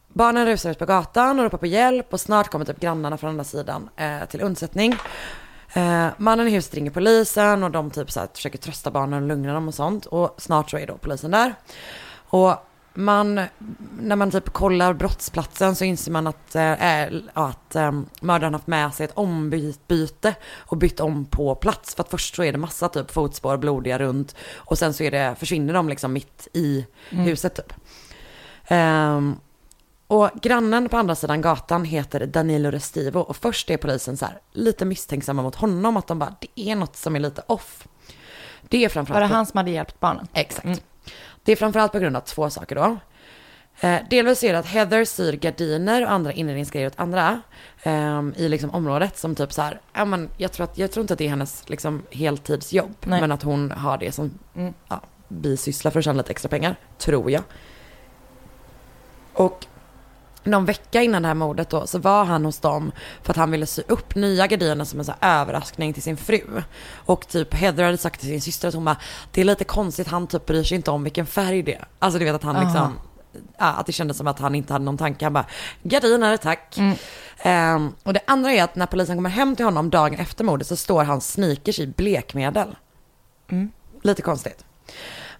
Barnen 0.08 0.46
rusar 0.46 0.70
ut 0.72 0.80
på 0.80 0.86
gatan 0.86 1.40
och 1.40 1.46
ropar 1.46 1.58
på 1.58 1.66
hjälp 1.66 2.14
och 2.14 2.20
snart 2.22 2.48
kommer 2.52 2.66
typ 2.66 2.80
grannarna 2.80 3.18
från 3.18 3.30
andra 3.30 3.44
sidan 3.44 3.90
eh, 3.96 4.26
till 4.26 4.42
undsättning. 4.42 4.96
Eh, 5.74 6.08
mannen 6.18 6.48
i 6.48 6.52
huset 6.52 6.74
ringer 6.74 6.92
polisen 6.92 7.64
och 7.64 7.72
de 7.72 7.92
typ 7.92 8.12
så 8.12 8.20
här 8.20 8.28
försöker 8.34 8.58
trösta 8.58 8.92
barnen 8.92 9.22
och 9.24 9.28
lugna 9.30 9.54
dem 9.54 9.68
och 9.68 9.74
sånt. 9.74 10.06
Och 10.06 10.36
snart 10.38 10.70
så 10.70 10.78
är 10.78 10.88
då 10.88 10.98
polisen 10.98 11.32
där. 11.32 11.54
Och 12.16 12.56
man, 12.96 13.42
när 14.00 14.16
man 14.16 14.32
typ 14.32 14.50
kollar 14.50 14.94
brottsplatsen 14.94 15.76
så 15.76 15.86
inser 15.86 16.12
man 16.12 16.28
att, 16.28 16.56
eh, 16.56 17.08
att 17.34 17.76
eh, 17.76 17.92
mördaren 18.22 18.54
haft 18.54 18.68
med 18.68 18.94
sig 18.94 19.04
ett 19.04 19.18
ombyte 19.18 20.36
och 20.58 20.78
bytt 20.78 21.00
om 21.00 21.26
på 21.26 21.56
plats. 21.56 21.96
För 21.96 22.04
att 22.04 22.10
först 22.10 22.36
så 22.36 22.44
är 22.44 22.52
det 22.52 22.58
massa 22.58 22.90
typ 22.90 23.12
fotspår 23.12 23.58
blodiga 23.58 24.00
runt 24.00 24.36
och 24.56 24.78
sen 24.78 24.94
så 24.94 25.04
är 25.04 25.12
det, 25.12 25.36
försvinner 25.40 25.74
de 25.74 25.90
liksom 25.90 26.14
mitt 26.14 26.48
i 26.54 26.86
huset 27.10 27.56
typ. 27.56 27.74
Ehm, 28.68 29.36
och 30.08 30.30
grannen 30.42 30.90
på 30.90 30.98
andra 30.98 31.16
sidan 31.16 31.42
gatan 31.42 31.86
heter 31.86 32.26
Danilo 32.26 32.72
Restivo 32.72 33.20
och 33.20 33.38
först 33.38 33.70
är 33.70 33.78
polisen 33.78 34.18
så 34.18 34.26
här 34.26 34.40
lite 34.52 34.86
misstänksamma 34.86 35.42
mot 35.42 35.56
honom 35.56 35.98
att 35.98 36.08
de 36.08 36.20
bara 36.20 36.36
det 36.40 36.62
är 36.70 36.76
något 36.76 36.96
som 36.96 37.16
är 37.16 37.20
lite 37.20 37.42
off. 37.48 37.88
Det 38.62 38.78
är 38.78 38.82
Var 38.82 38.90
framförallt... 38.90 39.30
det 39.30 39.36
han 39.36 39.46
som 39.46 39.58
hade 39.58 39.72
hjälpt 39.72 40.00
barnen? 40.00 40.28
Exakt. 40.34 40.84
Det 41.46 41.52
är 41.52 41.56
framförallt 41.56 41.92
på 41.92 42.00
grund 42.00 42.18
av 42.18 42.22
två 42.22 42.50
saker 42.50 42.76
då. 42.76 42.98
Eh, 43.80 44.00
delvis 44.10 44.44
är 44.44 44.54
det 44.54 44.60
att 44.60 44.66
Heather 44.66 45.06
syr 45.06 45.34
gardiner 45.34 46.04
och 46.04 46.12
andra 46.12 46.32
inredningsgrejer 46.34 46.88
åt 46.88 47.00
andra 47.00 47.42
ehm, 47.84 48.34
i 48.38 48.50
liksom 48.50 48.70
området 48.70 49.18
som 49.18 49.36
typ 49.36 49.54
så 49.54 49.62
här, 49.62 49.82
ja 49.94 50.06
men 50.06 50.30
jag 50.38 50.52
tror, 50.52 50.64
att, 50.64 50.78
jag 50.78 50.92
tror 50.92 51.02
inte 51.02 51.14
att 51.14 51.18
det 51.18 51.26
är 51.26 51.30
hennes 51.30 51.70
liksom 51.70 52.04
heltidsjobb, 52.12 52.96
Nej. 53.04 53.22
men 53.22 53.32
att 53.32 53.44
hon 53.44 53.72
har 53.72 53.98
det 53.98 54.12
som 54.12 54.40
Mm. 54.56 54.74
ja, 54.88 55.02
bisyssla 55.28 55.92
för 55.92 56.00
att 56.00 56.06
tjäna 56.06 56.18
lite 56.18 56.32
extra 56.32 56.50
pengar, 56.50 56.76
tror 56.98 57.32
jag. 57.32 57.44
Och 59.34 59.66
någon 60.46 60.66
vecka 60.66 61.02
innan 61.02 61.22
det 61.22 61.28
här 61.28 61.36
mordet 61.36 61.70
då 61.70 61.88
så 61.88 62.00
var 62.00 62.26
han 62.26 62.46
hos 62.46 62.60
dem 62.60 62.92
för 63.24 63.32
att 63.32 63.38
han 63.38 63.52
ville 63.52 63.66
sy 63.66 63.82
upp 63.88 64.16
nya 64.16 64.48
gardiner 64.48 64.86
som 64.86 65.00
en 65.00 65.06
så 65.06 65.14
här 65.20 65.42
överraskning 65.42 65.94
till 65.94 66.04
sin 66.04 66.18
fru. 66.18 66.62
Och 66.94 67.28
typ 67.28 67.54
Heather 67.54 67.84
hade 67.84 67.98
sagt 67.98 68.20
till 68.20 68.30
sin 68.30 68.42
syster 68.42 68.68
att 68.68 68.74
hon 68.74 68.86
bara, 68.86 68.98
det 69.32 69.42
är 69.42 69.46
lite 69.46 69.64
konstigt, 69.64 70.08
han 70.08 70.28
typ 70.28 70.46
bryr 70.46 70.64
sig 70.64 70.76
inte 70.76 70.92
om 70.92 71.04
vilken 71.04 71.26
färg 71.26 71.62
det 71.64 71.74
är. 71.76 71.86
Alltså 72.00 72.20
du 72.20 72.26
vet 72.26 72.36
att 72.36 72.44
han 72.44 72.56
Aha. 72.56 72.64
liksom, 72.66 73.00
ja, 73.58 73.66
att 73.66 73.86
det 73.86 73.92
kändes 73.92 74.18
som 74.18 74.28
att 74.28 74.40
han 74.40 74.56
inte 74.56 74.74
hade 74.74 74.86
någon 74.86 74.98
tanke. 74.98 75.26
Han 75.26 75.34
bara, 75.34 75.46
gardiner 75.84 76.38
tack. 76.38 76.78
Ehm, 77.38 77.94
och 78.04 78.14
det 78.14 78.22
andra 78.28 78.52
är 78.52 78.64
att 78.64 78.76
när 78.76 78.86
polisen 78.86 79.18
kommer 79.18 79.30
hem 79.30 79.56
till 79.56 79.66
honom 79.66 79.90
dagen 79.90 80.20
efter 80.20 80.44
mordet 80.44 80.68
så 80.68 80.76
står 80.76 81.04
hans 81.04 81.32
sneakers 81.32 81.80
i 81.80 81.88
blekmedel. 81.88 82.76
Lite 84.02 84.22
konstigt. 84.22 84.66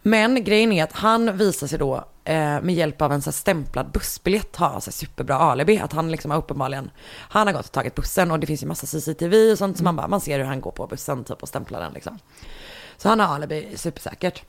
Men 0.08 0.44
grejen 0.44 0.72
är 0.72 0.84
att 0.84 0.92
han 0.92 1.38
visar 1.38 1.68
sig 1.68 1.80
då 1.80 1.96
eh, 2.24 2.62
med 2.62 2.70
hjälp 2.70 3.02
av 3.02 3.12
en 3.12 3.22
så 3.22 3.30
här 3.30 3.34
stämplad 3.34 3.92
bussbiljett 3.92 4.56
ha 4.56 4.82
så 4.82 4.92
här 4.92 4.94
superbra 4.94 5.36
alibi. 5.36 5.80
Att 5.80 5.94
han 5.94 6.12
liksom 6.12 6.32
har 6.32 6.38
uppenbarligen, 6.38 6.92
han 7.30 7.48
har 7.48 7.54
gått 7.54 7.66
och 7.66 7.72
tagit 7.72 7.96
bussen 7.96 8.32
och 8.32 8.40
det 8.40 8.48
finns 8.48 8.64
ju 8.64 8.68
massa 8.68 8.88
CCTV 8.88 9.52
och 9.52 9.58
sånt 9.58 9.78
så 9.78 9.84
man 9.84 9.96
bara, 9.96 10.08
man 10.08 10.22
ser 10.22 10.40
hur 10.40 10.46
han 10.46 10.62
går 10.62 10.72
på 10.72 10.88
bussen 10.88 11.24
typ 11.24 11.42
och 11.42 11.48
stämplar 11.48 11.80
den 11.80 11.94
liksom. 11.94 12.20
Så 12.98 13.10
han 13.10 13.20
har 13.20 13.36
alibi 13.36 13.74
supersäkert. 13.76 14.44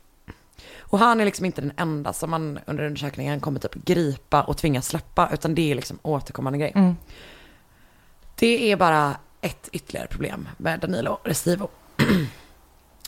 Och 0.80 0.98
han 0.98 1.20
är 1.20 1.24
liksom 1.24 1.46
inte 1.46 1.60
den 1.60 1.72
enda 1.76 2.12
som 2.12 2.30
man 2.30 2.58
under 2.66 2.84
undersökningen 2.84 3.40
kommer 3.40 3.60
typ 3.60 3.74
gripa 3.74 4.42
och 4.42 4.56
tvinga 4.56 4.82
släppa 4.82 5.30
utan 5.32 5.54
det 5.54 5.70
är 5.70 5.74
liksom 5.74 5.98
återkommande 6.02 6.58
grej. 6.58 6.94
Det 8.34 8.72
är 8.72 8.76
bara 8.76 9.16
ett 9.40 9.68
ytterligare 9.72 10.06
problem 10.06 10.48
med 10.56 10.80
Danilo 10.80 11.18
Restivo. 11.24 11.68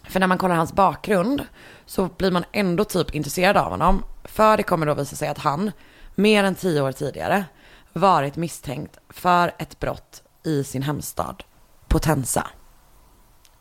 För 0.08 0.20
när 0.20 0.26
man 0.26 0.38
kollar 0.38 0.54
hans 0.54 0.72
bakgrund 0.72 1.46
så 1.86 2.08
blir 2.16 2.30
man 2.30 2.44
ändå 2.52 2.84
typ 2.84 3.14
intresserad 3.14 3.56
av 3.56 3.70
honom. 3.70 4.04
För 4.24 4.56
det 4.56 4.62
kommer 4.62 4.86
då 4.86 4.94
visa 4.94 5.16
sig 5.16 5.28
att 5.28 5.38
han, 5.38 5.72
mer 6.14 6.44
än 6.44 6.54
tio 6.54 6.82
år 6.82 6.92
tidigare, 6.92 7.44
varit 7.92 8.36
misstänkt 8.36 8.98
för 9.08 9.54
ett 9.58 9.80
brott 9.80 10.22
i 10.44 10.64
sin 10.64 10.82
hemstad 10.82 11.44
Potenza. 11.88 12.46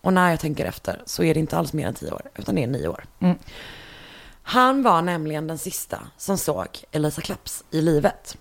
Och 0.02 0.14
när 0.14 0.30
jag 0.30 0.40
tänker 0.40 0.66
efter 0.66 1.02
så 1.06 1.24
är 1.24 1.34
det 1.34 1.40
inte 1.40 1.58
alls 1.58 1.74
mer 1.74 1.88
än 1.88 1.94
tio 1.94 2.12
år, 2.12 2.22
utan 2.36 2.56
det 2.56 2.64
är 2.64 2.68
nio 2.68 2.88
år. 2.88 3.06
Han 4.44 4.84
var 4.84 5.02
nämligen 5.02 5.48
den 5.48 5.58
sista 5.58 6.00
som 6.18 6.38
såg 6.38 6.68
Elisa 6.92 7.22
Claps 7.22 7.64
i 7.72 7.82
livet. 7.82 8.38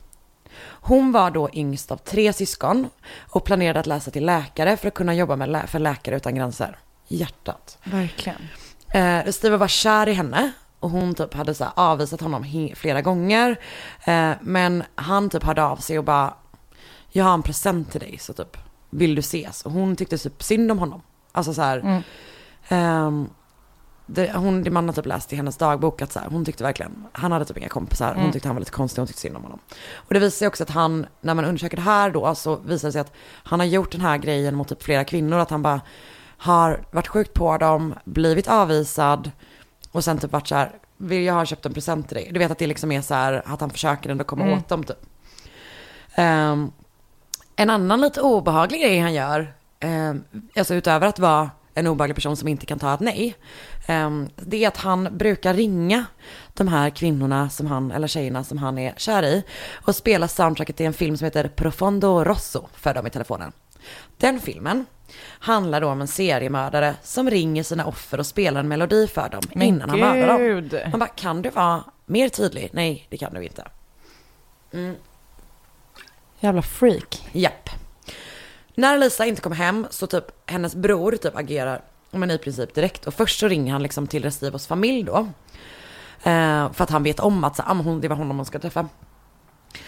Hon 0.61 1.13
var 1.13 1.31
då 1.31 1.51
yngst 1.53 1.93
av 1.93 1.97
tre 1.97 2.33
syskon 2.33 2.89
och 3.19 3.45
planerade 3.45 3.81
att 3.81 3.87
läsa 3.87 4.11
till 4.11 4.27
läkare 4.27 4.77
för 4.77 4.89
att 4.89 4.95
kunna 4.95 5.15
jobba 5.15 5.37
med 5.37 5.49
lä- 5.49 5.67
för 5.67 5.79
Läkare 5.79 6.17
Utan 6.17 6.35
Gränser. 6.35 6.79
Hjärtat. 7.09 7.79
Verkligen. 7.85 8.49
Eh, 8.95 9.31
Steve 9.31 9.57
var 9.57 9.69
kär 9.69 10.09
i 10.09 10.13
henne 10.13 10.53
och 10.81 10.91
hon 10.91 11.15
typ 11.15 11.35
hade 11.35 11.55
så 11.55 11.65
här 11.65 11.73
avvisat 11.77 12.21
honom 12.21 12.71
flera 12.77 13.03
gånger. 13.03 13.61
Eh, 14.05 14.31
men 14.41 14.83
han 14.95 15.31
typ 15.31 15.43
hörde 15.43 15.65
av 15.65 15.77
sig 15.77 15.99
och 15.99 16.05
bara, 16.05 16.35
jag 17.09 17.25
har 17.25 17.35
en 17.35 17.43
present 17.43 17.91
till 17.91 18.01
dig 18.01 18.19
så 18.19 18.33
typ, 18.33 18.57
vill 18.91 19.15
du 19.15 19.21
ses? 19.21 19.63
Och 19.63 19.73
hon 19.73 19.97
tyckte 19.97 20.19
typ 20.19 20.43
synd 20.43 20.71
om 20.71 20.79
honom. 20.79 21.03
Alltså 21.33 21.55
så 21.55 21.63
här, 21.63 22.03
ehm, 22.69 23.29
det, 24.07 24.33
hon, 24.33 24.63
det 24.63 24.71
man 24.71 24.89
har 24.89 24.95
typ 24.95 25.07
läst 25.07 25.33
i 25.33 25.37
hennes 25.37 25.57
dagbok 25.57 26.03
att 26.03 26.13
så 26.13 26.19
här, 26.19 26.29
hon 26.31 26.45
tyckte 26.45 26.65
verkligen, 26.65 27.07
han 27.13 27.33
hade 27.33 27.45
typ 27.45 27.59
inga 27.59 27.69
kompisar, 27.69 28.15
hon 28.15 28.33
tyckte 28.33 28.49
han 28.49 28.57
var 28.57 28.61
lite 28.61 28.71
konstig, 28.71 29.01
hon 29.01 29.07
tyckte 29.07 29.23
synd 29.23 29.37
om 29.37 29.43
honom. 29.43 29.59
Och 29.95 30.15
det 30.15 30.21
visar 30.21 30.39
sig 30.39 30.49
också 30.49 30.63
att 30.63 30.71
han, 30.71 31.07
när 31.21 31.35
man 31.35 31.45
undersöker 31.45 31.77
det 31.77 31.83
här 31.83 32.11
då, 32.11 32.35
så 32.35 32.57
visar 32.57 32.89
det 32.89 32.93
sig 32.93 33.01
att 33.01 33.13
han 33.27 33.61
har 33.61 33.67
gjort 33.67 33.93
den 33.93 34.01
här 34.01 34.19
grejen 34.19 34.55
mot 34.55 34.69
typ 34.69 34.83
flera 34.83 35.05
kvinnor, 35.05 35.39
att 35.39 35.51
han 35.51 35.63
bara 35.63 35.81
har 36.37 36.85
varit 36.91 37.09
sjukt 37.09 37.35
på 37.35 37.59
dem, 37.59 37.95
blivit 38.05 38.49
avvisad 38.49 39.31
och 39.93 40.05
sen 40.05 40.19
typ 40.19 40.33
varit 40.33 40.49
så 40.49 40.55
här, 40.55 40.73
vill 40.97 41.23
jag 41.23 41.35
ha 41.35 41.47
köpt 41.47 41.67
en 41.67 41.75
present 41.75 42.09
till 42.09 42.17
dig? 42.17 42.31
Du 42.33 42.39
vet 42.39 42.51
att 42.51 42.59
det 42.59 42.67
liksom 42.67 42.93
är 42.93 43.01
så 43.01 43.15
här, 43.15 43.43
att 43.47 43.61
han 43.61 43.71
försöker 43.71 44.11
ändå 44.11 44.25
komma 44.25 44.53
åt 44.53 44.69
dem 44.69 44.85
typ. 44.85 44.99
Ehm, 46.15 46.73
en 47.57 47.71
annan 47.71 48.01
lite 48.01 48.21
obehaglig 48.21 48.81
grej 48.81 48.99
han 48.99 49.15
gör, 49.15 49.55
um, 49.85 50.25
alltså 50.57 50.75
utöver 50.75 51.07
att 51.07 51.19
vara 51.19 51.51
en 51.75 51.87
obehaglig 51.87 52.15
person 52.15 52.37
som 52.37 52.49
inte 52.49 52.67
kan 52.67 52.79
ta 52.79 52.95
ett 52.95 53.01
nej, 53.01 53.37
ehm, 53.87 54.29
det 54.37 54.65
är 54.65 54.69
att 54.69 54.77
han 54.77 55.09
brukar 55.19 55.55
ringa 55.55 56.05
de 56.55 56.69
här 56.69 56.91
kvinnorna 56.91 57.51
som 57.51 57.67
han, 57.67 57.91
eller 57.91 58.09
tjejerna 58.09 58.45
som 58.45 58.59
han 58.59 58.79
är 58.79 58.95
kär 58.97 59.23
i 59.23 59.45
och 59.73 59.97
spela 59.97 60.29
soundtracket 60.29 60.77
till 60.77 60.87
en 60.87 60.93
film 60.93 61.17
som 61.17 61.25
heter 61.25 61.49
Profondo 61.49 62.25
Rosso 62.25 62.69
för 62.75 62.95
dem 62.95 63.07
i 63.07 63.11
telefonen. 63.11 63.53
Den 64.17 64.41
filmen 64.41 64.87
handlar 65.25 65.81
då 65.81 65.89
om 65.89 66.01
en 66.01 66.09
seriemördare 66.09 66.95
som 67.03 67.31
ringer 67.31 67.63
sina 67.63 67.87
offer 67.87 68.19
och 68.21 68.27
spelar 68.27 68.61
en 68.61 68.69
melodi 68.69 69.07
för 69.09 69.29
dem 69.29 69.43
Men 69.55 69.63
innan 69.63 69.91
han 69.91 70.01
mördar 70.01 70.29
dem. 70.29 70.39
gud. 70.39 70.81
Man 70.91 71.01
bara, 71.01 71.09
kan 71.09 71.43
du 71.43 71.51
vara 71.51 71.85
mer 72.07 72.29
tydlig? 72.29 72.71
Nej, 72.73 73.07
det 73.11 73.17
kan 73.17 73.35
du 73.35 73.43
inte. 73.43 73.69
Jävla 76.41 76.63
freak. 76.63 77.29
Japp. 77.33 77.71
När 78.75 78.99
Lisa 78.99 79.27
inte 79.27 79.43
kommer 79.43 79.57
hem 79.57 79.87
så 79.91 80.07
typ 80.07 80.25
hennes 80.51 80.75
bror 80.75 81.13
typ 81.13 81.37
agerar, 81.37 81.83
men 82.11 82.31
i 82.31 82.39
princip 82.39 82.75
direkt. 82.75 83.07
Och 83.07 83.15
först 83.15 83.39
så 83.41 83.49
ringer 83.49 83.73
han 83.73 83.83
liksom 83.83 84.07
till 84.07 84.23
Restivos 84.23 84.67
familj 84.67 85.03
då. 85.03 85.17
Eh, 86.23 86.73
för 86.73 86.83
att 86.85 86.91
han 86.91 87.03
vet 87.03 87.21
om 87.21 87.45
att 87.45 87.57
så, 87.57 87.63
ah, 87.67 87.75
hon, 87.75 88.01
det 88.01 88.09
var 88.09 88.17
honom 88.17 88.37
hon 88.37 88.47
ska 88.47 88.59
träffa. 88.59 88.89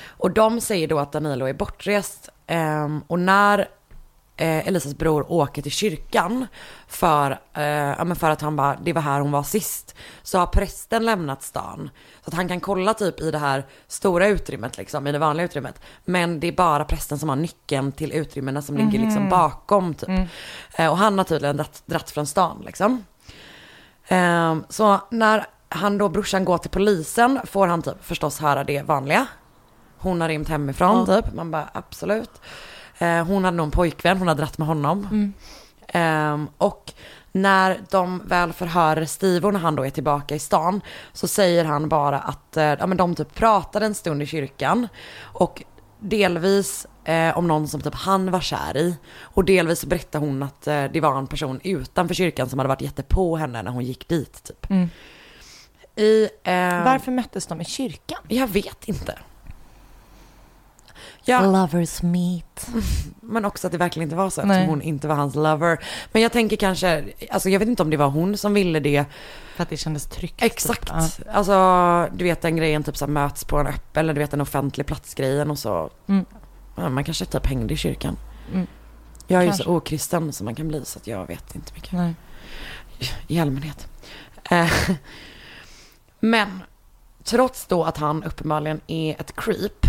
Och 0.07 0.31
de 0.31 0.61
säger 0.61 0.89
då 0.89 0.99
att 0.99 1.13
Danilo 1.13 1.47
är 1.47 1.53
bortrest. 1.53 2.29
Eh, 2.47 2.99
och 3.07 3.19
när 3.19 3.69
eh, 4.39 4.69
Elisas 4.69 4.95
bror 4.95 5.33
åker 5.33 5.63
till 5.63 5.73
kyrkan 5.73 6.47
för, 6.89 7.31
eh, 7.55 7.63
ja, 7.65 8.05
men 8.05 8.17
för 8.17 8.31
att 8.31 8.41
han 8.41 8.57
bara, 8.57 8.77
det 8.83 8.93
var 8.93 9.03
här 9.03 9.21
hon 9.21 9.33
var 9.33 9.43
sist. 9.43 9.95
Så 10.23 10.39
har 10.39 10.47
prästen 10.47 11.05
lämnat 11.05 11.43
stan. 11.43 11.91
Så 12.25 12.29
att 12.29 12.35
han 12.35 12.49
kan 12.49 12.61
kolla 12.61 12.95
typ 12.95 13.21
i 13.21 13.31
det 13.31 13.39
här 13.39 13.67
stora 13.87 14.29
utrymmet 14.29 14.79
liksom, 14.79 15.07
i 15.07 15.13
det 15.13 15.19
vanliga 15.19 15.45
utrymmet. 15.45 15.81
Men 16.05 16.41
det 16.41 16.47
är 16.47 16.53
bara 16.53 16.85
prästen 16.85 17.19
som 17.19 17.29
har 17.29 17.37
nyckeln 17.37 17.93
till 17.93 18.13
utrymmena 18.13 18.63
som 18.63 18.77
ligger 18.77 18.99
liksom 18.99 19.29
bakom 19.29 19.95
typ. 19.95 20.09
Eh, 20.77 20.91
och 20.91 20.99
han 20.99 21.19
har 21.19 21.25
tydligen 21.25 21.57
dratt, 21.87 22.11
från 22.11 22.27
stan 22.27 22.63
liksom. 22.67 23.05
Ehm, 24.09 24.65
så 24.69 25.01
när 25.11 25.47
han 25.69 25.99
då, 25.99 26.09
brorsan, 26.09 26.45
går 26.45 26.59
till 26.59 26.71
polisen 26.71 27.41
får 27.45 27.67
han 27.67 27.83
typ 27.83 28.05
förstås 28.05 28.41
höra 28.41 28.65
det 28.65 28.83
vanliga. 28.83 29.27
Hon 29.99 30.21
har 30.21 30.29
rymt 30.29 30.49
hemifrån 30.49 31.07
typ. 31.07 31.35
Man 31.35 31.51
bara 31.51 31.69
absolut. 31.73 32.31
Eh, 32.99 33.25
hon 33.27 33.45
hade 33.45 33.57
nog 33.57 33.65
en 33.65 33.71
pojkvän, 33.71 34.19
hon 34.19 34.29
har 34.29 34.35
dratt 34.35 34.59
med 34.59 34.67
honom. 34.69 35.33
Ehm, 35.89 36.49
och 36.59 36.93
när 37.33 37.81
de 37.91 38.23
väl 38.25 38.53
förhör 38.53 39.05
Stivo 39.05 39.51
när 39.51 39.61
han 39.61 39.77
då 39.77 39.87
är 39.87 39.91
tillbaka 39.91 40.35
i 40.35 40.39
stan 40.39 40.81
så 41.13 41.29
säger 41.29 41.65
han 41.65 41.89
bara 41.89 42.19
att 42.19 42.57
eh, 42.57 42.65
ja, 42.65 42.87
men 42.87 42.97
de 42.97 43.15
typ 43.15 43.35
pratade 43.35 43.87
en 43.87 43.95
stund 43.95 44.23
i 44.23 44.27
kyrkan 44.27 44.89
och 45.21 45.63
delvis 46.01 46.87
eh, 47.05 47.39
om 47.39 47.49
någon 47.49 47.69
som 47.69 47.81
typ 47.81 47.95
han 47.95 48.31
var 48.31 48.41
kär 48.41 48.77
i 48.77 48.97
och 49.21 49.45
delvis 49.45 49.85
berättar 49.85 50.19
hon 50.19 50.43
att 50.43 50.67
eh, 50.67 50.85
det 50.85 51.01
var 51.01 51.19
en 51.19 51.27
person 51.27 51.61
utanför 51.65 52.15
kyrkan 52.15 52.49
som 52.49 52.59
hade 52.59 52.69
varit 52.69 52.81
jättepå 52.81 53.37
henne 53.37 53.63
när 53.63 53.71
hon 53.71 53.85
gick 53.85 54.09
dit 54.09 54.43
typ. 54.45 54.67
I, 55.97 56.29
eh, 56.45 56.85
Varför 56.85 57.13
möttes 57.13 57.47
de 57.47 57.61
i 57.61 57.65
kyrkan? 57.65 58.19
Jag 58.29 58.47
vet 58.47 58.89
inte. 58.89 59.19
Ja, 61.25 61.41
Lovers 61.51 62.03
meet. 62.03 62.71
men 63.21 63.45
också 63.45 63.67
att 63.67 63.73
det 63.73 63.79
verkligen 63.79 64.07
inte 64.07 64.17
var 64.17 64.31
så 64.31 64.43
Nej. 64.43 64.57
eftersom 64.57 64.71
hon 64.71 64.83
inte 64.83 65.09
var 65.09 65.15
hans 65.15 65.35
lover. 65.35 65.85
Men 66.13 66.23
jag 66.23 66.33
tänker 66.33 66.57
kanske, 66.57 67.05
alltså 67.31 67.49
jag 67.49 67.59
vet 67.59 67.69
inte 67.69 67.83
om 67.83 67.91
det 67.91 67.97
var 67.97 68.09
hon 68.09 68.37
som 68.37 68.55
ville 68.55 68.81
det. 68.81 69.05
För 69.57 69.63
att 69.63 69.69
det 69.69 69.77
kändes 69.77 70.07
tryggt. 70.07 70.43
Exakt. 70.43 70.81
Typ. 70.81 71.27
Ja. 71.27 71.33
Alltså 71.33 72.17
du 72.17 72.25
vet 72.25 72.43
den 72.43 72.57
grejen 72.57 72.85
typ 72.85 72.97
så 72.97 73.05
här, 73.05 73.13
möts 73.13 73.45
på 73.45 73.59
en 73.59 73.67
öppen, 73.67 74.01
eller 74.01 74.15
du 74.15 74.21
vet 74.21 74.33
en 74.33 74.41
offentlig 74.41 74.87
platsgrejen 74.87 75.51
och 75.51 75.59
så. 75.59 75.91
Mm. 76.07 76.25
Ja, 76.77 76.89
man 76.89 77.05
kanske 77.05 77.25
typ 77.25 77.47
hängde 77.47 77.75
i 77.75 77.77
kyrkan. 77.77 78.17
Mm. 78.53 78.67
Jag 79.27 79.39
är 79.39 79.43
ju 79.43 79.49
Kanske. 79.49 79.65
så 79.65 79.71
okristen 79.71 80.33
som 80.33 80.45
man 80.45 80.55
kan 80.55 80.69
bli 80.69 80.85
så 80.85 80.99
att 80.99 81.07
jag 81.07 81.27
vet 81.27 81.55
inte 81.55 81.73
mycket. 81.75 81.93
Nej. 81.93 82.15
i 83.27 83.41
allmänhet. 83.41 83.89
Eh, 84.51 84.71
Men 86.21 86.63
trots 87.25 87.67
då 87.67 87.85
att 87.85 87.97
han 87.97 88.25
uppenbarligen 88.25 88.81
är 88.87 89.21
ett 89.21 89.37
creep 89.37 89.87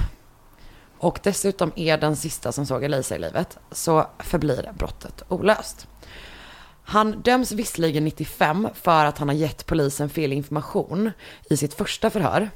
och 1.00 1.20
dessutom 1.24 1.72
är 1.76 1.98
den 1.98 2.16
sista 2.16 2.52
som 2.52 2.66
såg 2.66 2.84
Elisa 2.84 3.16
i 3.16 3.20
livet 3.20 3.58
så 3.72 4.08
förblir 4.20 4.72
brottet 4.78 5.24
olöst. 5.28 5.88
Han 6.84 7.22
döms 7.22 7.52
visserligen 7.52 8.04
95 8.06 8.68
för 8.74 9.06
att 9.06 9.18
han 9.18 9.28
har 9.28 9.36
gett 9.36 9.66
polisen 9.66 10.10
fel 10.10 10.34
information 10.34 11.12
i 11.50 11.58
sitt 11.58 11.74
första 11.74 12.10
förhör. 12.10 12.50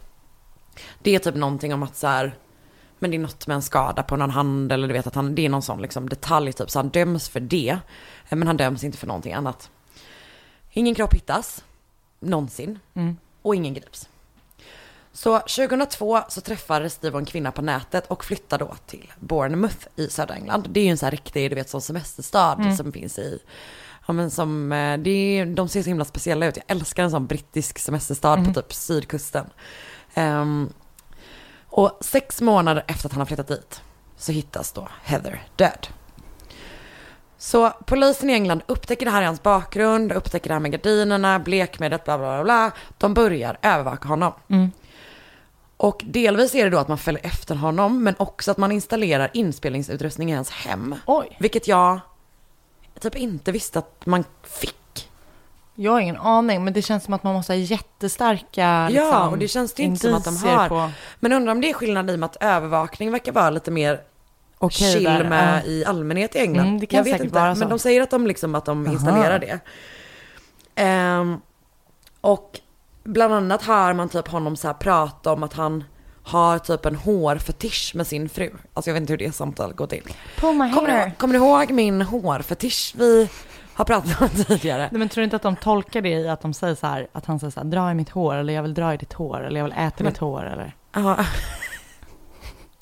Det 1.01 1.15
är 1.15 1.19
typ 1.19 1.35
någonting 1.35 1.73
om 1.73 1.83
att 1.83 1.95
så 1.95 2.07
här, 2.07 2.35
men 2.99 3.11
det 3.11 3.17
är 3.17 3.19
något 3.19 3.47
med 3.47 3.55
en 3.55 3.61
skada 3.61 4.03
på 4.03 4.15
någon 4.15 4.29
hand 4.29 4.71
eller 4.71 4.87
du 4.87 4.93
vet 4.93 5.07
att 5.07 5.15
han, 5.15 5.35
det 5.35 5.45
är 5.45 5.49
någon 5.49 5.61
sån 5.61 5.81
liksom 5.81 6.09
detalj 6.09 6.53
typ, 6.53 6.69
så 6.69 6.79
han 6.79 6.89
döms 6.89 7.29
för 7.29 7.39
det. 7.39 7.77
Men 8.29 8.47
han 8.47 8.57
döms 8.57 8.83
inte 8.83 8.97
för 8.97 9.07
någonting 9.07 9.33
annat. 9.33 9.69
Ingen 10.71 10.95
kropp 10.95 11.13
hittas, 11.13 11.63
någonsin, 12.19 12.79
Mm. 12.93 13.17
och 13.41 13.55
ingen 13.55 13.73
grips. 13.73 14.09
Så 15.15 15.39
2002 15.39 16.21
så 16.29 16.41
träffar 16.41 16.87
Steve 16.87 17.17
en 17.17 17.25
kvinna 17.25 17.51
på 17.51 17.61
nätet 17.61 18.07
och 18.07 18.25
flyttar 18.25 18.57
då 18.59 18.75
till 18.87 19.11
Bournemouth 19.19 19.87
i 19.95 20.07
södra 20.07 20.35
England. 20.35 20.67
Det 20.69 20.79
är 20.79 20.83
ju 20.83 20.89
en 20.89 20.97
sån 20.97 21.05
här 21.05 21.11
riktig, 21.11 21.51
du 21.51 21.55
vet, 21.55 21.69
sån 21.69 21.81
semesterstad 21.81 22.53
Mm. 22.59 22.75
som 22.77 22.91
finns 22.91 23.19
i, 23.19 23.39
ja 24.07 24.13
men 24.13 24.31
som, 24.31 24.71
eh, 24.71 24.97
det 24.97 25.09
är, 25.09 25.45
de 25.45 25.69
ser 25.69 25.83
så 25.83 25.89
himla 25.89 26.05
speciella 26.05 26.45
ut. 26.45 26.57
Jag 26.57 26.65
älskar 26.67 27.03
en 27.03 27.11
sån 27.11 27.27
brittisk 27.27 27.79
semesterstad 27.79 28.33
Mm. 28.33 28.53
på 28.53 28.61
typ 28.61 28.73
sydkusten. 28.73 29.45
Ehm, 30.13 30.69
och 31.67 31.97
sex 32.01 32.41
månader 32.41 32.83
efter 32.87 33.07
att 33.07 33.11
han 33.13 33.21
har 33.21 33.25
flyttat 33.25 33.47
dit 33.47 33.81
så 34.17 34.31
hittas 34.31 34.71
då 34.71 34.87
Heather 35.03 35.43
död. 35.55 35.87
Så 37.37 37.69
polisen 37.85 38.29
i 38.29 38.33
England 38.33 38.61
upptäcker 38.67 39.05
det 39.05 39.11
här 39.11 39.21
i 39.21 39.25
hans 39.25 39.43
bakgrund, 39.43 40.11
upptäcker 40.11 40.47
det 40.49 40.53
här 40.53 40.59
med 40.59 40.71
gardinerna, 40.71 41.39
blekmedlet, 41.39 42.03
bla 42.05 42.17
bla 42.17 42.27
bla. 42.35 42.43
bla. 42.43 42.71
De 42.97 43.13
börjar 43.13 43.57
övervaka 43.61 44.07
honom. 44.07 44.33
Mm. 44.47 44.71
Och 45.83 46.03
delvis 46.05 46.55
är 46.55 46.63
det 46.63 46.69
då 46.69 46.77
att 46.77 46.87
man 46.87 46.97
följer 46.97 47.25
efter 47.25 47.55
honom, 47.55 48.03
men 48.03 48.15
också 48.17 48.51
att 48.51 48.57
man 48.57 48.71
installerar 48.71 49.29
inspelningsutrustning 49.33 50.31
i 50.31 50.35
hans 50.35 50.49
hem. 50.49 50.95
Oj, 51.05 51.37
Vilket 51.39 51.67
jag 51.67 51.99
typ 52.99 53.15
inte 53.15 53.51
visste 53.51 53.79
att 53.79 54.05
man 54.05 54.23
fick. 54.43 55.09
jag 55.75 55.91
har 55.91 55.99
ingen 55.99 56.17
aning, 56.17 56.63
men 56.63 56.73
det 56.73 56.81
känns 56.81 57.03
som 57.03 57.13
att 57.13 57.23
man 57.23 57.33
måste 57.33 57.53
ha 57.53 57.57
jättestarka 57.57 58.89
liksom, 58.89 59.07
ja, 59.07 59.27
och 59.27 59.37
det 59.37 59.47
känns 59.47 59.73
det 59.73 59.83
inte 59.83 59.99
som 59.99 60.13
att 60.13 60.23
de 60.25 60.37
har. 60.37 60.69
På... 60.69 60.91
Men 61.19 61.31
undrar 61.33 61.51
om 61.51 61.61
det 61.61 61.69
är 61.69 61.73
skillnad 61.73 62.09
i 62.09 62.15
och 62.15 62.19
med 62.19 62.25
att 62.27 62.37
övervakning 62.39 63.11
verkar 63.11 63.31
vara 63.31 63.49
lite 63.49 63.71
mer 63.71 64.01
Okej 64.57 64.93
chill 64.93 65.03
där, 65.03 65.29
med 65.29 65.61
ja. 65.65 65.71
i 65.71 65.85
allmänhet 65.85 66.35
i 66.35 66.39
England. 66.39 66.67
Mm, 66.67 66.79
det 66.79 66.85
kan 66.85 66.97
jag 66.97 67.03
vet 67.03 67.23
inte, 67.23 67.35
vara 67.35 67.55
så. 67.55 67.59
men 67.59 67.69
de 67.69 67.79
säger 67.79 68.01
att 68.01 68.09
de 68.09 68.27
liksom 68.27 68.55
att 68.55 68.65
de 68.65 68.85
Aha. 68.85 68.93
installerar 68.93 69.39
det. 69.39 69.59
Ehm, 70.75 71.41
och 72.21 72.59
bland 73.03 73.33
annat 73.33 73.63
hör 73.63 73.93
man 73.93 74.09
typ 74.09 74.27
honom 74.27 74.55
så 74.55 74.67
här 74.67 74.73
prata 74.73 75.31
om 75.33 75.43
att 75.43 75.53
han 75.53 75.83
har 76.23 76.59
typ 76.59 76.85
en 76.85 76.95
hårfetisch 76.95 77.91
med 77.95 78.07
sin 78.07 78.29
fru. 78.29 78.51
Alltså 78.73 78.89
jag 78.89 78.93
vet 78.93 79.01
inte 79.01 79.13
hur 79.13 79.17
det 79.17 79.31
samtalet 79.35 79.75
går 79.77 79.87
till. 79.87 80.03
Pull 80.37 80.55
my 80.55 80.73
Kommer 80.73 80.89
hair. 80.89 81.05
du, 81.05 81.11
kommer 81.15 81.33
du 81.33 81.39
ihåg 81.45 81.71
min 81.71 82.01
hårfetisch 82.01 82.93
vi 82.97 83.29
har 83.73 83.85
pratat 83.85 84.21
om 84.21 84.29
tidigare? 84.29 84.89
Nej, 84.91 84.99
men 84.99 85.09
tror 85.09 85.21
du 85.21 85.23
inte 85.23 85.35
att 85.35 85.41
de 85.41 85.55
tolkar 85.55 86.01
det 86.01 86.09
i 86.09 86.29
att 86.29 86.41
de 86.41 86.53
säger 86.53 86.75
så 86.75 86.87
här, 86.87 87.07
att 87.11 87.25
han 87.25 87.39
säger 87.39 87.51
så 87.51 87.59
här, 87.59 87.67
dra 87.67 87.91
i 87.91 87.93
mitt 87.93 88.09
hår, 88.09 88.35
eller 88.35 88.53
jag 88.53 88.61
vill 88.63 88.73
dra 88.73 88.93
i 88.93 88.97
ditt 88.97 89.13
hår, 89.13 89.43
eller 89.45 89.59
jag 89.59 89.63
vill 89.65 89.73
äta 89.77 90.03
Men- 90.03 90.13
ditt 90.13 90.17
hår, 90.17 90.45
eller 90.45 90.75
Ja, 90.93 91.17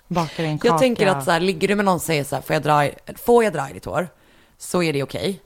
baka 0.08 0.44
i 0.44 0.46
en 0.46 0.58
kaka. 0.60 0.68
jag 0.68 0.80
tänker 0.80 1.08
att 1.08 1.24
så 1.24 1.32
här, 1.32 1.40
ligger 1.40 1.68
du 1.68 1.76
med 1.76 1.86
någon 1.86 2.00
som 2.00 2.06
säger 2.08 2.24
så 2.24 2.36
här, 2.36 2.42
får 2.44 2.54
jag 2.54 2.64
dra 2.64 2.86
i, 2.86 2.92
får 3.26 3.44
jag 3.44 3.54
dra 3.54 3.70
i 3.70 3.74
ditt 3.74 3.86
hår? 3.86 4.08
Så 4.58 4.84
är 4.84 4.94
det 4.94 5.04
okej. 5.04 5.42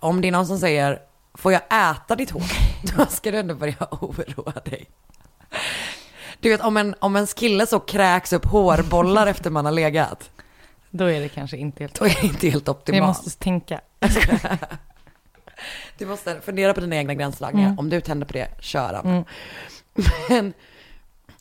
Om 0.00 0.20
det 0.20 0.28
är 0.28 0.32
någon 0.32 0.46
som 0.46 0.58
säger, 0.58 0.98
får 1.36 1.52
jag 1.52 1.62
äta 1.90 2.16
ditt 2.16 2.30
hår? 2.30 2.42
Då 2.96 3.06
ska 3.06 3.30
du 3.30 3.38
ändå 3.38 3.54
börja 3.54 3.88
oroa 3.90 4.52
dig. 4.64 4.86
Du 6.40 6.48
vet 6.48 6.60
om 6.60 6.76
en, 6.76 6.94
om 6.98 7.16
en 7.16 7.26
kille 7.26 7.66
så 7.66 7.80
kräks 7.80 8.32
upp 8.32 8.44
hårbollar 8.44 9.26
efter 9.26 9.50
man 9.50 9.64
har 9.64 9.72
legat. 9.72 10.30
Då 10.90 11.04
är 11.04 11.20
det 11.20 11.28
kanske 11.28 11.56
inte 11.56 11.82
helt... 11.82 11.94
Då 11.94 12.04
är 12.04 12.18
det 12.20 12.26
inte 12.26 12.48
helt 12.48 12.68
Vi 12.68 12.70
optimalt. 12.70 13.06
måste 13.06 13.38
tänka. 13.38 13.80
Du 15.98 16.06
måste 16.06 16.40
fundera 16.40 16.74
på 16.74 16.80
dina 16.80 16.96
egna 16.96 17.14
gränsdragningar. 17.14 17.68
Mm. 17.68 17.78
Om 17.78 17.90
du 17.90 18.00
tänder 18.00 18.26
på 18.26 18.32
det, 18.32 18.48
kör. 18.60 19.00
Mm. 19.04 19.24
Men 20.28 20.52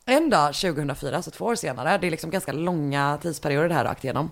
en 0.06 0.30
dag 0.30 0.54
2004, 0.54 1.22
så 1.22 1.32
två 1.32 1.46
år 1.46 1.56
senare, 1.56 1.98
det 1.98 2.08
är 2.08 2.12
liksom 2.12 2.30
ganska 2.30 2.52
långa 2.52 3.18
tidsperioder 3.22 3.70
det 3.70 3.76
här 3.76 3.84
rakt 3.84 4.04
igenom. 4.04 4.32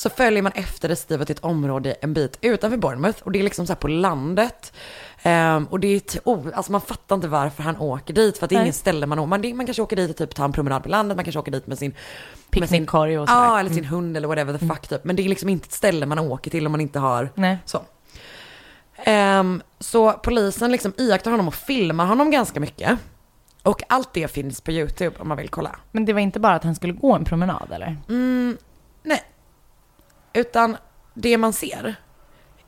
Så 0.00 0.10
följer 0.10 0.42
man 0.42 0.52
efter 0.54 0.94
Steve 0.94 1.24
till 1.24 1.34
ett 1.36 1.44
område 1.44 1.92
en 2.00 2.14
bit 2.14 2.38
utanför 2.40 2.76
Bournemouth 2.76 3.22
och 3.22 3.32
det 3.32 3.38
är 3.38 3.42
liksom 3.42 3.66
så 3.66 3.72
här 3.72 3.80
på 3.80 3.88
landet. 3.88 4.72
Ehm, 5.22 5.64
och 5.64 5.80
det 5.80 5.88
är, 5.88 6.00
t- 6.00 6.18
oh, 6.24 6.46
alltså 6.54 6.72
man 6.72 6.80
fattar 6.80 7.14
inte 7.16 7.28
varför 7.28 7.62
han 7.62 7.76
åker 7.76 8.14
dit 8.14 8.38
för 8.38 8.44
att 8.44 8.50
det 8.50 8.54
är 8.54 8.58
Nej. 8.58 8.64
ingen 8.64 8.72
ställe 8.74 9.06
man 9.06 9.18
åker. 9.18 9.28
Man, 9.28 9.42
det- 9.42 9.54
man 9.54 9.66
kanske 9.66 9.82
åker 9.82 9.96
dit 9.96 10.10
och 10.10 10.16
typ 10.16 10.34
tar 10.34 10.44
en 10.44 10.52
promenad 10.52 10.82
på 10.82 10.88
landet, 10.88 11.16
man 11.16 11.24
kanske 11.24 11.38
åker 11.38 11.52
dit 11.52 11.66
med 11.66 11.78
sin 11.78 11.94
Picknickkorg 12.50 13.18
och 13.18 13.28
sådär. 13.28 13.40
Ja, 13.44 13.60
eller 13.60 13.70
sin 13.70 13.84
hund 13.84 14.16
eller 14.16 14.28
whatever 14.28 14.58
the 14.58 14.66
fuck 14.68 14.88
typ. 14.88 15.04
Men 15.04 15.16
det 15.16 15.22
är 15.24 15.28
liksom 15.28 15.48
inte 15.48 15.66
ett 15.66 15.72
ställe 15.72 16.06
man 16.06 16.18
åker 16.18 16.50
till 16.50 16.66
om 16.66 16.72
man 16.72 16.80
inte 16.80 16.98
har 16.98 17.30
Nej. 17.34 17.58
så. 17.64 17.82
Ehm, 18.96 19.62
så 19.78 20.12
polisen 20.12 20.72
liksom 20.72 20.92
iakttar 20.96 21.30
honom 21.30 21.48
och 21.48 21.54
filmar 21.54 22.06
honom 22.06 22.30
ganska 22.30 22.60
mycket. 22.60 22.98
Och 23.62 23.82
allt 23.88 24.12
det 24.12 24.28
finns 24.28 24.60
på 24.60 24.70
YouTube 24.72 25.16
om 25.18 25.28
man 25.28 25.36
vill 25.36 25.48
kolla. 25.48 25.76
Men 25.92 26.04
det 26.04 26.12
var 26.12 26.20
inte 26.20 26.40
bara 26.40 26.54
att 26.54 26.64
han 26.64 26.74
skulle 26.74 26.92
gå 26.92 27.14
en 27.14 27.24
promenad, 27.24 27.68
eller? 27.72 27.96
Mm, 28.08 28.56
nej. 29.02 29.22
Utan 30.32 30.76
det 31.14 31.38
man 31.38 31.52
ser 31.52 31.96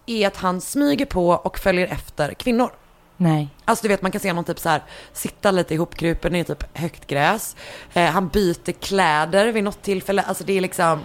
är 0.06 0.26
att 0.26 0.36
han 0.36 0.60
smyger 0.60 1.06
på 1.06 1.28
och 1.28 1.58
följer 1.58 1.86
efter 1.86 2.34
kvinnor. 2.34 2.70
Nej. 3.16 3.48
Alltså 3.64 3.82
du 3.82 3.88
vet 3.88 4.02
man 4.02 4.12
kan 4.12 4.20
se 4.20 4.30
honom 4.30 4.44
typ 4.44 4.58
så 4.58 4.68
här 4.68 4.82
sitta 5.12 5.50
lite 5.50 5.74
ihopkrupen 5.74 6.36
i 6.36 6.44
typ 6.44 6.78
högt 6.78 7.06
gräs. 7.06 7.56
Eh, 7.92 8.10
han 8.10 8.28
byter 8.28 8.72
kläder 8.72 9.52
vid 9.52 9.64
något 9.64 9.82
tillfälle. 9.82 10.22
Alltså 10.22 10.44
det 10.44 10.52
är 10.52 10.60
liksom, 10.60 11.00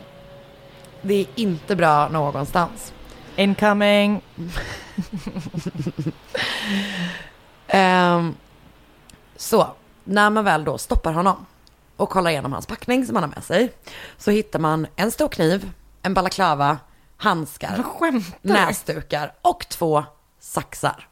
det 1.01 1.13
är 1.13 1.25
inte 1.35 1.75
bra 1.75 2.09
någonstans. 2.09 2.93
Incoming. 3.35 4.21
Ehm, 7.69 8.35
så, 9.35 9.67
när 10.03 10.29
man 10.29 10.45
väl 10.45 10.63
då 10.63 10.77
stoppar 10.77 11.13
honom 11.13 11.45
och 11.97 12.09
kollar 12.09 12.31
igenom 12.31 12.53
hans 12.53 12.65
packning 12.65 13.05
som 13.05 13.15
han 13.15 13.23
har 13.23 13.29
med 13.29 13.43
sig 13.43 13.73
så 14.17 14.31
hittar 14.31 14.59
man 14.59 14.87
en 14.95 15.11
stor 15.11 15.29
kniv, 15.29 15.71
en 16.07 16.13
balaklava, 16.13 16.77
handskar, 17.17 17.83
näsdukar 18.41 19.33
och 19.41 19.65
två 19.69 20.03
saxar. 20.39 21.07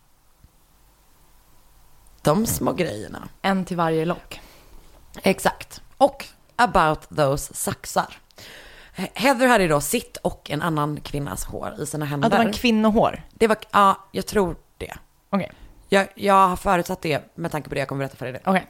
De 2.22 2.46
små 2.46 2.74
grejerna. 2.74 3.28
En 3.42 3.66
till 3.66 3.78
varje 3.78 4.06
lock. 4.06 4.42
Exakt. 5.24 5.82
Och 5.98 6.26
about 6.56 7.10
those 7.18 7.54
saxar. 7.54 8.18
He- 8.96 9.10
Heather 9.14 9.48
hade 9.48 9.68
då 9.68 9.82
sitt 9.82 10.18
och 10.18 10.50
en 10.52 10.62
annan 10.62 11.02
kvinnas 11.02 11.46
hår 11.46 11.74
i 11.82 11.86
sina 11.86 12.06
händer. 12.06 12.28
Att 12.28 12.32
det 12.32 12.38
var 12.38 12.46
en 12.46 12.54
kvinnohår. 12.54 13.24
det 13.34 13.48
var, 13.48 13.58
ja, 13.72 14.08
jag 14.12 14.26
tror 14.28 14.56
det. 14.78 14.94
Okej. 15.30 15.52
Jag, 15.90 16.08
jag 16.16 16.48
har 16.48 16.56
förutsatt 16.56 17.02
det 17.02 17.36
med 17.38 17.52
tanke 17.52 17.70
på 17.70 17.76
det 17.76 17.80
jag 17.80 17.88
kommer 17.88 18.00
berätta 18.00 18.18
för 18.18 18.26
dig. 18.26 18.42
Okej. 18.46 18.68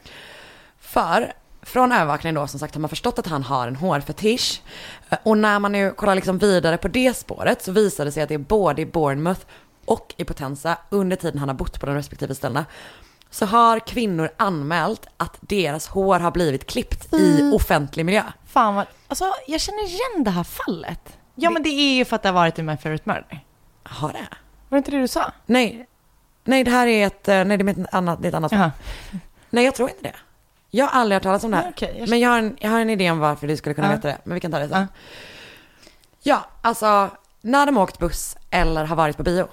För 0.78 1.32
från 1.66 1.92
övervakningen 1.92 2.34
då 2.34 2.46
som 2.46 2.60
sagt 2.60 2.74
har 2.74 2.80
man 2.80 2.88
förstått 2.88 3.18
att 3.18 3.26
han 3.26 3.42
har 3.42 3.68
en 3.68 3.76
hårfetisch. 3.76 4.62
Eh, 5.10 5.18
Och 5.22 5.38
när 5.38 5.58
man 5.58 5.72
nu 5.72 5.90
kollar 5.90 6.14
liksom 6.14 6.38
vidare 6.38 6.76
på 6.76 6.88
det 6.88 7.16
spåret 7.16 7.62
så 7.62 7.72
visar 7.72 8.04
det 8.04 8.12
sig 8.12 8.22
att 8.22 8.28
det 8.28 8.34
är 8.34 8.38
både 8.38 8.82
i 8.82 8.86
Bournemouth 8.86 9.40
och 9.84 10.14
i 10.16 10.24
Potenza 10.24 10.78
under 10.90 11.16
tiden 11.16 11.38
han 11.38 11.48
har 11.48 11.56
bott 11.56 11.80
på 11.80 11.86
de 11.86 11.94
respektive 11.94 12.34
ställena. 12.34 12.64
Så 13.30 13.46
har 13.46 13.78
kvinnor 13.80 14.30
anmält 14.36 15.06
att 15.16 15.36
deras 15.40 15.86
hår 15.88 16.20
har 16.20 16.30
blivit 16.30 16.66
klippt 16.66 17.14
i 17.14 17.50
offentlig 17.54 18.04
miljö. 18.06 18.22
Fan 18.46 18.74
vad... 18.74 18.86
Alltså, 19.08 19.24
jag 19.46 19.60
känner 19.60 19.84
igen 19.86 20.24
det 20.24 20.30
här 20.30 20.44
fallet. 20.44 21.18
Ja, 21.34 21.50
men 21.50 21.62
det 21.62 21.68
är 21.68 21.94
ju 21.94 22.04
för 22.04 22.16
att 22.16 22.22
det 22.22 22.28
har 22.28 22.34
varit 22.34 22.58
i 22.58 22.62
My 22.62 22.76
Favorite 22.76 23.08
Murder. 23.08 23.44
Har 23.82 24.08
det? 24.12 24.26
Var 24.68 24.76
det 24.76 24.78
inte 24.78 24.90
det 24.90 24.98
du 25.00 25.08
sa? 25.08 25.32
Nej. 25.46 25.86
Nej, 26.44 26.64
det 26.64 26.70
här 26.70 26.86
är 26.86 27.06
ett, 27.06 27.28
eh, 27.28 27.44
nej, 27.44 27.58
det 27.58 27.64
är 27.64 27.80
ett 27.80 27.94
annat, 27.94 28.22
det 28.22 28.26
är 28.26 28.28
ett 28.28 28.34
annat 28.34 28.52
Jaha. 28.52 28.70
Nej, 29.50 29.64
jag 29.64 29.74
tror 29.74 29.88
inte 29.90 30.02
det. 30.02 30.14
Jag 30.70 30.86
har 30.86 31.00
aldrig 31.00 31.14
hört 31.16 31.22
talas 31.22 31.44
om 31.44 31.50
det 31.50 31.56
här. 31.56 31.70
Okej, 31.70 31.96
jag- 31.98 32.08
Men 32.08 32.20
jag 32.20 32.30
har, 32.30 32.38
en, 32.38 32.56
jag 32.60 32.70
har 32.70 32.80
en 32.80 32.90
idé 32.90 33.10
om 33.10 33.18
varför 33.18 33.46
du 33.46 33.56
skulle 33.56 33.74
kunna 33.74 33.88
veta 33.96 34.08
det. 34.08 34.18
Men 34.24 34.34
vi 34.34 34.40
kan 34.40 34.50
ta 34.50 34.58
det 34.58 34.68
sen. 34.68 34.86
Ja. 36.22 36.46
Alltså 36.62 37.10
när 37.40 37.66
de 37.66 37.76
har 37.76 37.82
åkt 37.82 37.98
buss 37.98 38.36
eller 38.50 38.84
har 38.84 38.96
varit 38.96 39.16
på 39.16 39.22
bio. 39.22 39.48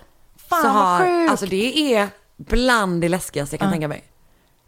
Fan, 0.50 0.62
så 0.62 0.68
vad 0.68 0.76
har, 0.76 1.00
sjukt. 1.00 1.32
Alltså 1.32 1.46
det 1.46 1.94
är 1.96 2.10
bland 2.38 3.02
det 3.02 3.10
läskigaste 3.10 3.54
jag 3.56 3.60
kan 3.62 3.72
tänka 3.72 3.88
mig. 3.88 4.04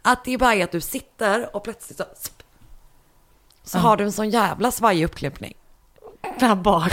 Att 0.02 0.24
det 0.24 0.38
bara 0.38 0.54
är 0.54 0.64
att 0.64 0.72
du 0.72 0.80
sitter 0.80 1.56
och 1.56 1.64
plötsligt 1.64 1.98
så, 1.98 2.04
så 3.64 3.78
har 3.78 3.96
du 3.96 4.04
en 4.04 4.12
sån 4.12 4.30
jävla 4.30 4.70
svajig 4.70 5.04
uppklippning. 5.04 5.54
Där 6.38 6.54
bak. 6.54 6.92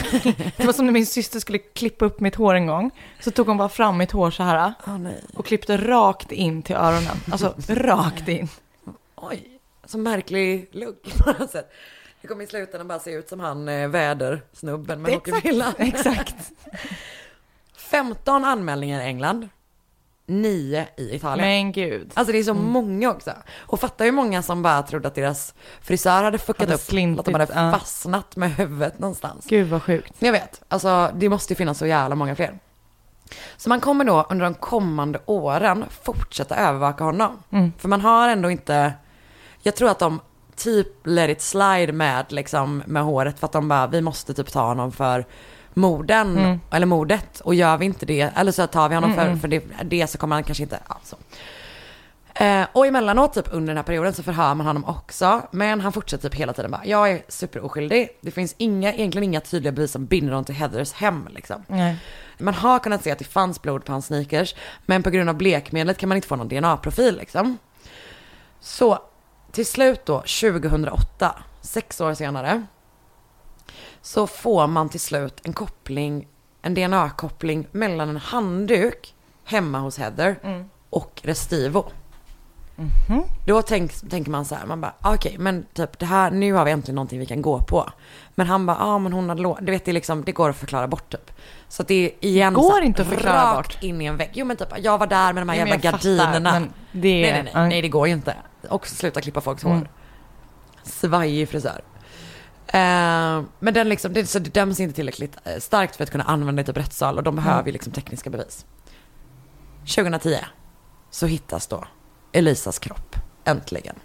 Det 0.58 0.66
var 0.66 0.74
som 0.74 0.86
när 0.86 0.94
min 0.94 1.06
syster 1.06 1.40
skulle 1.40 1.58
klippa 1.58 2.06
upp 2.06 2.20
mitt 2.20 2.36
hår 2.36 2.56
en 2.56 2.68
gång. 2.68 2.92
Så 3.20 3.32
tog 3.32 3.48
hon 3.48 3.58
bara 3.58 3.70
fram 3.70 3.98
mitt 3.98 4.12
hår 4.12 4.32
så 4.32 4.44
här 4.44 4.74
nej. 4.98 5.24
och 5.36 5.46
klippte 5.46 5.78
rakt 5.78 6.32
in 6.32 6.62
till 6.64 6.76
öronen. 6.76 7.18
Alltså 7.32 7.54
rakt 7.68 8.28
in. 8.28 8.50
Oj, 9.30 9.60
så 9.86 9.98
märklig 9.98 10.70
lugg 10.72 10.96
på 11.24 11.32
något 11.40 11.52
sätt. 11.52 11.72
Det 12.22 12.28
kommer 12.28 12.44
i 12.44 12.48
slutändan 12.48 12.88
bara 12.88 13.00
se 13.00 13.12
ut 13.12 13.30
som 13.30 13.40
han 13.40 13.70
eh, 13.70 13.88
vädersnubben 13.88 15.02
med 15.02 15.14
hockeyfrillan. 15.14 15.74
Exakt. 15.78 16.36
15 17.78 18.46
anmälningar 18.46 19.02
i 19.02 19.04
England, 19.04 19.50
9 20.26 20.88
i 20.98 21.16
Italien. 21.16 21.48
Men 21.48 21.72
gud. 21.72 22.12
Alltså 22.14 22.32
det 22.32 22.40
är 22.40 22.44
så 22.44 22.54
många 22.54 23.12
också. 23.12 23.32
Och 23.56 23.80
fatta 23.80 24.04
hur 24.04 24.12
många 24.12 24.42
som 24.42 24.62
bara 24.62 24.84
trodde 24.84 25.08
att 25.08 25.16
deras 25.16 25.54
frisör 25.82 26.24
hade 26.24 26.38
fuckat 26.38 26.60
Hade 26.62 26.74
upp. 26.74 26.82
slintit, 26.82 27.20
att 27.20 27.26
de 27.26 27.34
hade 27.34 27.48
ja. 27.54 27.72
fastnat 27.72 28.36
med 28.36 28.56
huvudet 28.56 29.00
någonstans. 29.00 29.46
Gud 29.50 29.68
vad 29.70 29.84
sjukt. 29.84 30.14
Jag 30.20 30.32
vet, 30.32 30.64
alltså 30.68 31.12
det 31.16 31.30
måste 31.30 31.54
ju 31.54 31.58
finnas 31.58 31.78
så 31.78 31.86
jävla 31.86 32.16
många 32.16 32.36
fler. 32.36 32.60
Så 33.58 33.70
man 33.70 33.80
kommer 33.82 34.06
då 34.06 34.26
under 34.30 34.46
de 34.46 34.54
kommande 34.54 35.20
åren 35.26 35.86
fortsätta 36.04 36.56
övervaka 36.56 37.04
honom. 37.04 37.44
För 37.78 37.88
man 37.88 38.02
har 38.02 38.30
ändå 38.30 38.52
inte, 38.52 38.94
jag 39.64 39.76
tror 39.76 39.90
att 39.90 40.00
de 40.00 40.20
typ 40.56 41.08
let 41.08 41.30
it 41.30 41.42
slide 41.42 41.94
med, 41.94 42.26
liksom, 42.32 42.84
med 42.86 43.04
håret 43.04 43.40
för 43.40 43.46
att 43.46 43.52
de 43.52 43.68
bara, 43.68 43.88
vi 43.88 44.02
måste 44.02 44.34
typ 44.34 44.52
ta 44.52 44.68
honom 44.68 44.92
för 44.92 45.26
morden, 45.74 46.60
eller 46.72 46.86
mordet. 46.86 47.40
Och 47.40 47.56
gör 47.56 47.78
vi 47.78 47.86
inte 47.86 48.06
det, 48.06 48.22
eller 48.22 48.52
så 48.52 48.68
tar 48.68 48.90
vi 48.90 48.96
honom 48.96 49.14
för, 49.14 49.36
för 49.36 49.48
det, 49.48 49.64
det 49.84 50.08
så 50.08 50.18
kommer 50.18 50.36
han 50.36 50.44
kanske 50.44 50.64
inte, 50.64 50.80
ja, 50.90 50.98
så. 51.04 51.18
Eh, 52.36 52.66
och 52.72 52.88
emellanåt 52.88 53.34
typ 53.34 53.48
under 53.52 53.68
den 53.68 53.78
här 53.78 53.84
perioden 53.84 54.14
så 54.14 54.24
förhör 54.24 54.56
man 54.56 54.66
honom 54.66 54.86
också. 54.86 55.42
Men 55.52 55.82
han 55.82 55.94
fortsätter 55.94 56.30
typ 56.30 56.40
hela 56.40 56.54
tiden 56.54 56.72
bara, 56.72 56.86
jag 56.86 57.12
är 57.12 57.22
superoskyldig. 57.28 58.10
Det 58.22 58.32
finns 58.32 58.56
inga, 58.58 58.94
egentligen 58.94 59.24
inga 59.24 59.42
tydliga 59.42 59.72
bevis 59.72 59.92
som 59.92 60.06
binder 60.06 60.32
honom 60.32 60.46
till 60.46 60.56
Heathers 60.56 60.94
hem 60.94 61.28
liksom. 61.32 61.64
Nej. 61.68 61.98
Man 62.38 62.54
har 62.54 62.80
kunnat 62.80 63.04
se 63.04 63.12
att 63.12 63.20
det 63.20 63.26
fanns 63.26 63.62
blod 63.62 63.86
på 63.86 63.92
hans 63.92 64.06
sneakers. 64.06 64.56
Men 64.86 65.04
på 65.04 65.10
grund 65.10 65.30
av 65.30 65.36
blekmedlet 65.36 65.98
kan 65.98 66.10
man 66.10 66.16
inte 66.16 66.28
få 66.28 66.36
någon 66.36 66.48
DNA-profil 66.48 67.18
liksom. 67.18 67.58
Så 68.60 69.00
till 69.54 69.66
slut 69.66 70.06
då 70.06 70.18
2008, 70.20 71.44
sex 71.62 72.02
år 72.02 72.14
senare. 72.14 72.66
Så 74.02 74.28
får 74.28 74.68
man 74.68 74.90
till 74.90 75.00
slut 75.00 75.42
en 75.44 75.54
koppling, 75.54 76.28
en 76.62 76.74
DNA-koppling 76.74 77.68
mellan 77.72 78.10
en 78.10 78.18
handduk 78.18 79.16
hemma 79.44 79.80
hos 79.80 79.98
Heather 79.98 80.36
och 80.90 81.22
Restivo. 81.24 81.86
Då 83.46 83.62
tänk, 83.62 84.10
tänker 84.10 84.32
man 84.32 84.46
så 84.46 84.56
här, 84.56 84.66
man 84.66 84.82
bara, 84.82 84.94
ah, 85.02 85.14
okej, 85.14 85.36
men 85.40 85.66
typ 85.74 86.00
det 86.00 86.06
här, 86.06 86.32
nu 86.32 86.54
har 86.54 86.66
vi 86.66 86.72
äntligen 86.72 86.96
någonting 86.96 87.20
vi 87.20 87.26
kan 87.26 87.42
gå 87.42 87.60
på. 87.60 87.90
Men 88.36 88.48
han 88.48 88.66
bara, 88.66 88.78
ja 88.80 88.86
ah, 88.86 89.00
men 89.00 89.14
hon 89.14 89.30
hade 89.30 89.42
lå-, 89.42 89.58
du 89.62 89.72
vet 89.72 89.86
det 89.86 89.92
är 89.92 89.94
liksom, 89.94 90.24
det 90.24 90.32
går 90.32 90.50
att 90.50 90.56
förklara 90.56 90.88
bort 90.88 91.10
typ. 91.12 91.32
Så 91.68 91.82
att 91.82 91.88
det 91.88 91.94
är 91.96 92.12
igen 92.20 92.54
Går 92.54 92.62
så 92.70 92.76
här, 92.76 92.82
inte 92.82 93.02
att 93.02 93.08
förklara 93.08 93.54
rakt 93.58 93.74
bort. 93.76 93.84
in 93.84 94.02
i 94.02 94.06
en 94.06 94.18
vägg. 94.18 94.30
Jo 94.34 94.46
men 94.46 94.58
typ, 94.58 94.68
jag 94.78 94.98
var 94.98 95.08
där 95.08 95.34
med 95.34 95.42
de 95.42 95.50
här 95.50 95.56
jävla 95.56 95.74
fattar, 95.92 95.92
gardinerna. 95.92 96.52
men 96.52 96.64
det 96.92 97.22
nej, 97.22 97.32
nej, 97.44 97.52
nej, 97.54 97.70
nej, 97.70 97.82
det 97.82 97.90
går 97.90 98.08
ju 98.08 98.14
inte. 98.14 98.36
Och 98.70 98.88
sluta 98.88 99.22
klippa 99.22 99.42
folks 99.42 99.64
hår. 99.64 99.72
Mm. 99.72 99.88
Svajig 100.84 101.50
frisör. 101.50 101.82
Eh, 102.68 103.42
men 103.60 103.74
den, 103.74 103.90
liksom, 103.90 104.14
det, 104.14 104.26
så 104.26 104.40
det 104.40 104.54
döms 104.54 104.80
inte 104.80 104.96
tillräckligt 104.96 105.38
eh, 105.44 105.58
starkt 105.60 105.96
för 105.96 106.04
att 106.04 106.12
kunna 106.12 106.24
använda 106.24 106.64
det 106.64 106.70
i 106.72 106.74
typ 106.74 106.78
rättssal 106.84 107.18
och 107.18 107.24
de 107.24 107.36
behöver 107.36 107.54
Mm. 107.60 107.66
ju 107.66 107.72
liksom 107.72 107.94
tekniska 107.94 108.30
bevis. 108.30 108.66
2010 109.96 110.38
så 111.10 111.26
hittas 111.26 111.68
då 111.68 111.84
Elisas 112.34 112.80
kropp, 112.80 113.16
äntligen. 113.46 113.96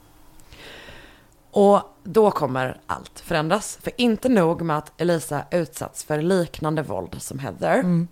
Och 1.51 1.83
då 2.05 2.31
kommer 2.31 2.81
allt 2.87 3.20
förändras. 3.20 3.79
För 3.83 3.93
inte 3.97 4.29
nog 4.29 4.62
med 4.62 4.79
att 4.79 5.01
Elisa 5.01 5.45
utsatts 5.51 6.05
för 6.05 6.22
liknande 6.22 6.83
våld 6.83 7.16
som 7.22 7.39
Heather. 7.39 8.07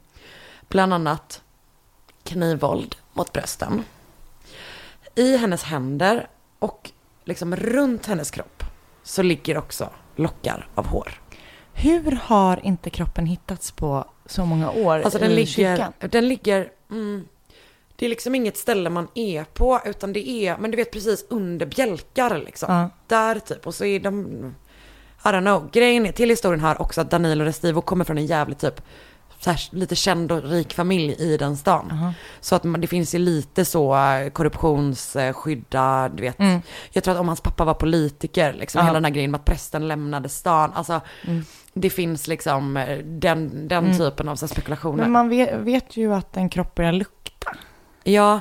Bland 0.69 0.95
annat 0.95 1.43
knivvåld 2.25 2.97
mot 3.12 3.33
brösten. 3.33 3.85
I 5.14 5.37
hennes 5.37 5.62
händer 5.62 6.29
och 6.59 6.91
liksom 7.25 7.57
runt 7.57 8.07
hennes 8.07 8.31
kropp 8.31 8.62
så 9.03 9.23
ligger 9.23 9.59
också 9.59 9.91
lockar 10.17 10.69
av 10.75 10.87
hår. 10.87 11.21
Hur 11.73 12.19
har 12.23 12.67
inte 12.67 12.91
kroppen 12.91 13.27
hittats 13.27 13.71
på 13.71 14.05
så 14.27 14.45
många 14.47 14.71
år 14.71 14.99
Alltså 14.99 15.19
den 15.19 15.31
i 15.31 15.35
ligger, 15.35 15.47
kyrkan? 15.53 15.93
den 15.99 16.29
ligger, 16.29 16.71
mm, 16.91 17.29
det 17.97 18.05
är 18.05 18.09
liksom 18.09 18.34
inget 18.34 18.57
ställe 18.57 18.90
man 18.90 19.09
är 19.14 19.44
på 19.44 19.80
utan 19.84 20.12
det 20.12 20.28
är, 20.28 20.57
men 20.59 20.70
du 20.70 20.76
vet 20.76 20.90
precis 20.92 21.24
under 21.30 21.66
bjälkar 21.66 22.38
liksom. 22.38 22.72
Ja. 22.74 22.90
Där 23.07 23.38
typ 23.38 23.66
och 23.66 23.74
så 23.74 23.84
är 23.84 24.01
de, 24.01 24.26
I 25.24 25.28
don't 25.28 25.40
know. 25.40 25.70
Grejen 25.72 26.07
är, 26.07 26.12
till 26.12 26.30
historien 26.30 26.61
hör 26.61 26.82
också 26.82 27.01
att 27.01 27.11
Danilo 27.11 27.44
Restivo 27.44 27.80
kommer 27.80 28.05
från 28.05 28.18
en 28.18 28.26
jävligt 28.26 28.59
typ 28.59 28.82
här, 29.47 29.61
lite 29.70 29.94
känd 29.97 30.32
och 30.32 30.42
rik 30.44 30.74
familj 30.74 31.12
i 31.18 31.36
den 31.36 31.57
stan. 31.57 32.12
Så 32.40 32.55
att 32.57 32.64
man, 32.64 32.80
det 32.80 32.86
finns 32.86 33.14
ju 33.14 33.18
lite 33.18 33.64
så 33.64 33.97
eh, 33.97 34.30
korruptionsskydda, 34.30 36.09
du 36.09 36.22
vet. 36.22 36.36
Jag 36.92 37.05
tror 37.05 37.14
att 37.14 37.20
om 37.20 37.28
hans 37.28 37.40
pappa 37.40 37.64
var 37.64 37.74
politiker, 37.74 38.53
liksom 38.53 38.78
Ja. 38.78 38.84
hela 38.84 38.94
den 38.94 39.05
här 39.05 39.12
grejen 39.12 39.30
med 39.30 39.38
att 39.38 39.44
prästen 39.44 39.88
lämnade 39.88 40.28
stan. 40.28 40.72
Alltså 40.74 41.01
det 41.72 41.90
finns 41.90 42.28
liksom 42.28 42.76
eh, 42.76 42.99
den, 42.99 43.68
den 43.68 43.99
typen 43.99 44.28
av 44.28 44.36
så 44.36 44.47
här, 44.47 44.53
spekulationer. 44.53 45.03
Men 45.03 45.11
man 45.12 45.28
vet, 45.28 45.55
vet 45.55 45.97
ju 45.97 46.14
att 46.14 46.36
en 46.36 46.49
kropp 46.49 46.74
börjar 46.74 46.92
lukta. 46.92 47.57
Ja, 48.12 48.40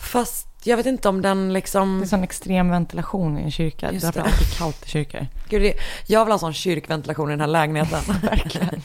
fast 0.00 0.46
jag 0.64 0.76
vet 0.76 0.86
inte 0.86 1.08
om 1.08 1.22
den 1.22 1.52
liksom... 1.52 1.98
Det 1.98 2.04
är 2.04 2.08
sån 2.08 2.22
extrem 2.22 2.70
ventilation 2.70 3.38
i 3.38 3.42
en 3.42 3.50
kyrka. 3.50 3.92
Just 3.92 4.04
Därför 4.06 4.20
är 4.20 4.24
det. 4.24 4.30
det 4.30 4.34
alltid 4.36 4.58
kallt 4.58 4.86
i 4.86 4.88
kyrkor. 4.88 5.26
Gud, 5.48 5.62
det, 5.62 5.74
jag 6.06 6.24
vill 6.24 6.32
ha 6.32 6.38
sån 6.38 6.52
kyrkventilation 6.52 7.28
i 7.28 7.32
den 7.32 7.40
här 7.40 7.46
lägenheten. 7.46 8.00
Verkligen. 8.22 8.82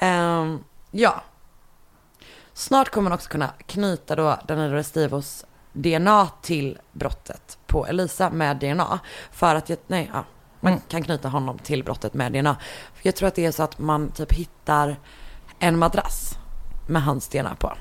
Ehm, 0.00 0.58
ja. 0.90 1.22
Snart 2.52 2.88
kommer 2.90 3.08
man 3.10 3.12
också 3.16 3.30
kunna 3.30 3.50
knyta 3.66 4.16
då 4.16 4.38
Danilo 4.46 4.74
Restivos 4.74 5.44
DNA 5.72 6.28
till 6.42 6.78
brottet 6.92 7.58
på 7.66 7.86
Elisa 7.86 8.30
med 8.30 8.56
DNA. 8.56 8.98
För 9.32 9.54
att, 9.54 9.70
nej, 9.86 10.10
ja, 10.12 10.24
man 10.60 10.72
Mm. 10.72 10.82
kan 10.88 11.02
knyta 11.02 11.28
honom 11.28 11.58
till 11.58 11.84
brottet 11.84 12.14
med 12.14 12.32
DNA. 12.32 12.56
Jag 13.02 13.16
tror 13.16 13.28
att 13.28 13.34
det 13.34 13.46
är 13.46 13.52
så 13.52 13.62
att 13.62 13.78
man 13.78 14.10
typ 14.10 14.32
hittar 14.32 14.96
en 15.58 15.78
madrass 15.78 16.38
med 16.86 17.02
hans 17.02 17.28
DNA 17.28 17.54
på. 17.54 17.72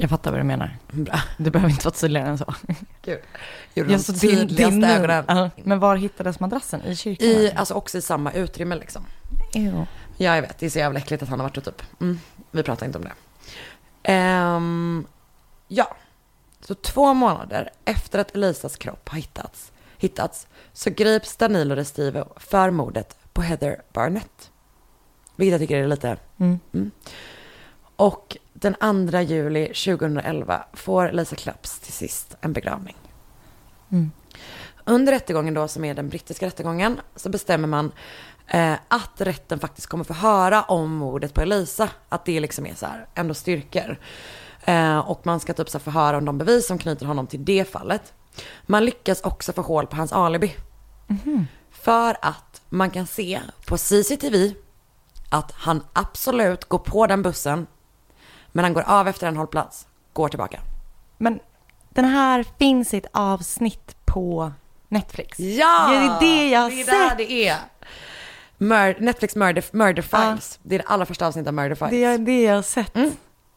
Jag 0.00 0.10
fattar 0.10 0.30
vad 0.30 0.40
du 0.40 0.44
menar. 0.44 0.78
Bra. 0.90 1.20
Det 1.36 1.50
behöver 1.50 1.70
inte 1.70 1.84
vara 1.84 1.94
tydligare 1.94 2.28
än 2.28 2.38
så. 2.38 2.54
Gud. 3.02 3.18
Gjorde 3.74 3.90
de 3.92 3.98
så 3.98 4.12
tydligaste 4.12 4.74
din- 4.74 4.84
ögonen. 4.84 5.24
Ja, 5.28 5.50
Men 5.64 5.78
var 5.78 5.96
hittades 5.96 6.40
madrassen? 6.40 6.82
I 6.86 6.96
kyrkan? 6.96 7.26
I, 7.28 7.52
alltså 7.56 7.74
också 7.74 7.98
i 7.98 8.02
samma 8.02 8.32
utrymme 8.32 8.74
liksom. 8.76 9.04
Ew. 9.54 9.86
Ja, 10.16 10.34
jag 10.34 10.42
vet. 10.42 10.58
Det 10.58 10.66
är 10.66 10.70
så 10.70 10.78
jävla 10.78 10.98
äckligt 10.98 11.22
att 11.22 11.28
han 11.28 11.40
har 11.40 11.46
varit 11.48 11.56
och 11.56 11.64
typ. 11.64 11.82
Mm, 12.00 12.18
vi 12.50 12.62
pratar 12.62 12.86
inte 12.86 12.98
om 12.98 13.04
det. 13.04 13.12
Ehm, 14.02 15.06
ja. 15.68 15.96
Så 16.60 16.74
två 16.74 17.14
månader 17.14 17.70
efter 17.84 18.18
att 18.18 18.30
Elisas 18.34 18.76
kropp 18.76 19.08
har 19.08 19.16
hittats, 19.16 19.72
hittats 19.98 20.46
så 20.72 20.90
grips 20.90 21.36
Danilo 21.36 21.74
Restivo 21.74 22.24
för 22.36 22.70
mordet 22.70 23.16
på 23.32 23.42
Heather 23.42 23.82
Barnett. 23.92 24.50
Vilket 25.36 25.52
jag 25.52 25.60
tycker 25.60 25.76
är 25.82 25.86
lite... 25.88 26.16
Mm. 26.38 26.90
Och 27.96 28.36
den 28.60 29.08
2 29.10 29.20
juli 29.20 29.66
2011 29.66 30.64
får 30.72 31.08
Elisa 31.08 31.36
Claps 31.36 31.78
till 31.78 31.92
sist 31.92 32.36
en 32.40 32.52
begravning. 32.52 32.96
Mm. 33.90 34.10
Under 34.84 35.12
rättegången 35.12 35.54
då, 35.54 35.68
som 35.68 35.84
är 35.84 35.94
den 35.94 36.08
brittiska 36.08 36.46
rättegången, 36.46 37.00
så 37.16 37.28
bestämmer 37.28 37.68
man 37.68 37.92
eh, 38.46 38.74
att 38.88 39.20
rätten 39.20 39.58
faktiskt 39.58 39.86
kommer 39.86 40.04
få 40.04 40.12
höra 40.12 40.62
om 40.62 40.94
mordet 40.94 41.34
på 41.34 41.40
Elisa. 41.40 41.88
Att 42.08 42.24
det 42.24 42.40
liksom 42.40 42.66
är 42.66 42.74
så 42.74 42.86
här, 42.86 43.06
ändå 43.14 43.34
styrker. 43.34 43.98
Eh, 44.64 44.98
och 44.98 45.26
man 45.26 45.40
ska 45.40 45.52
typ 45.52 45.68
så 45.68 45.78
här 45.78 45.82
förhöra 45.82 46.16
om 46.16 46.24
de 46.24 46.38
bevis 46.38 46.66
som 46.66 46.78
knyter 46.78 47.06
honom 47.06 47.26
till 47.26 47.44
det 47.44 47.64
fallet. 47.64 48.12
Man 48.66 48.84
lyckas 48.84 49.20
också 49.20 49.52
få 49.52 49.62
hål 49.62 49.86
på 49.86 49.96
hans 49.96 50.12
alibi. 50.12 50.54
För 51.70 52.16
att 52.22 52.62
man 52.68 52.90
kan 52.90 53.06
se 53.06 53.40
på 53.66 53.78
CCTV 53.78 54.54
att 55.30 55.52
han 55.52 55.82
absolut 55.92 56.64
går 56.64 56.78
på 56.78 57.06
den 57.06 57.22
bussen, 57.22 57.66
men 58.52 58.64
han 58.64 58.72
går 58.74 58.82
av 58.86 59.08
efter 59.08 59.26
en 59.26 59.36
hållplats, 59.36 59.86
går 60.12 60.28
tillbaka. 60.28 60.60
Men 61.18 61.40
den 61.88 62.04
här 62.04 62.44
finns 62.58 62.94
i 62.94 62.96
ett 62.96 63.06
avsnitt 63.12 63.96
på 64.04 64.52
Netflix. 64.88 65.38
Ja! 65.38 65.88
det 65.90 65.96
är 65.96 66.20
det 66.20 66.48
jag 66.50 66.60
har 66.60 66.70
det 66.70 66.80
är 66.80 66.84
sett. 66.84 67.08
där 67.08 67.16
det 67.16 67.32
är. 67.48 67.56
Mur- 68.58 69.00
Netflix 69.00 69.36
Murder, 69.36 69.64
Murder 69.72 70.02
Files. 70.02 70.58
Det 70.62 70.74
är 70.74 70.78
det 70.78 70.84
allra 70.84 71.06
första 71.06 71.26
avsnittet 71.26 71.48
av 71.48 71.54
Murder 71.54 71.74
Files. 71.74 71.90
Det 71.90 72.04
är 72.04 72.18
det 72.18 72.42
jag 72.42 72.54
har 72.54 72.62
sett. 72.62 72.96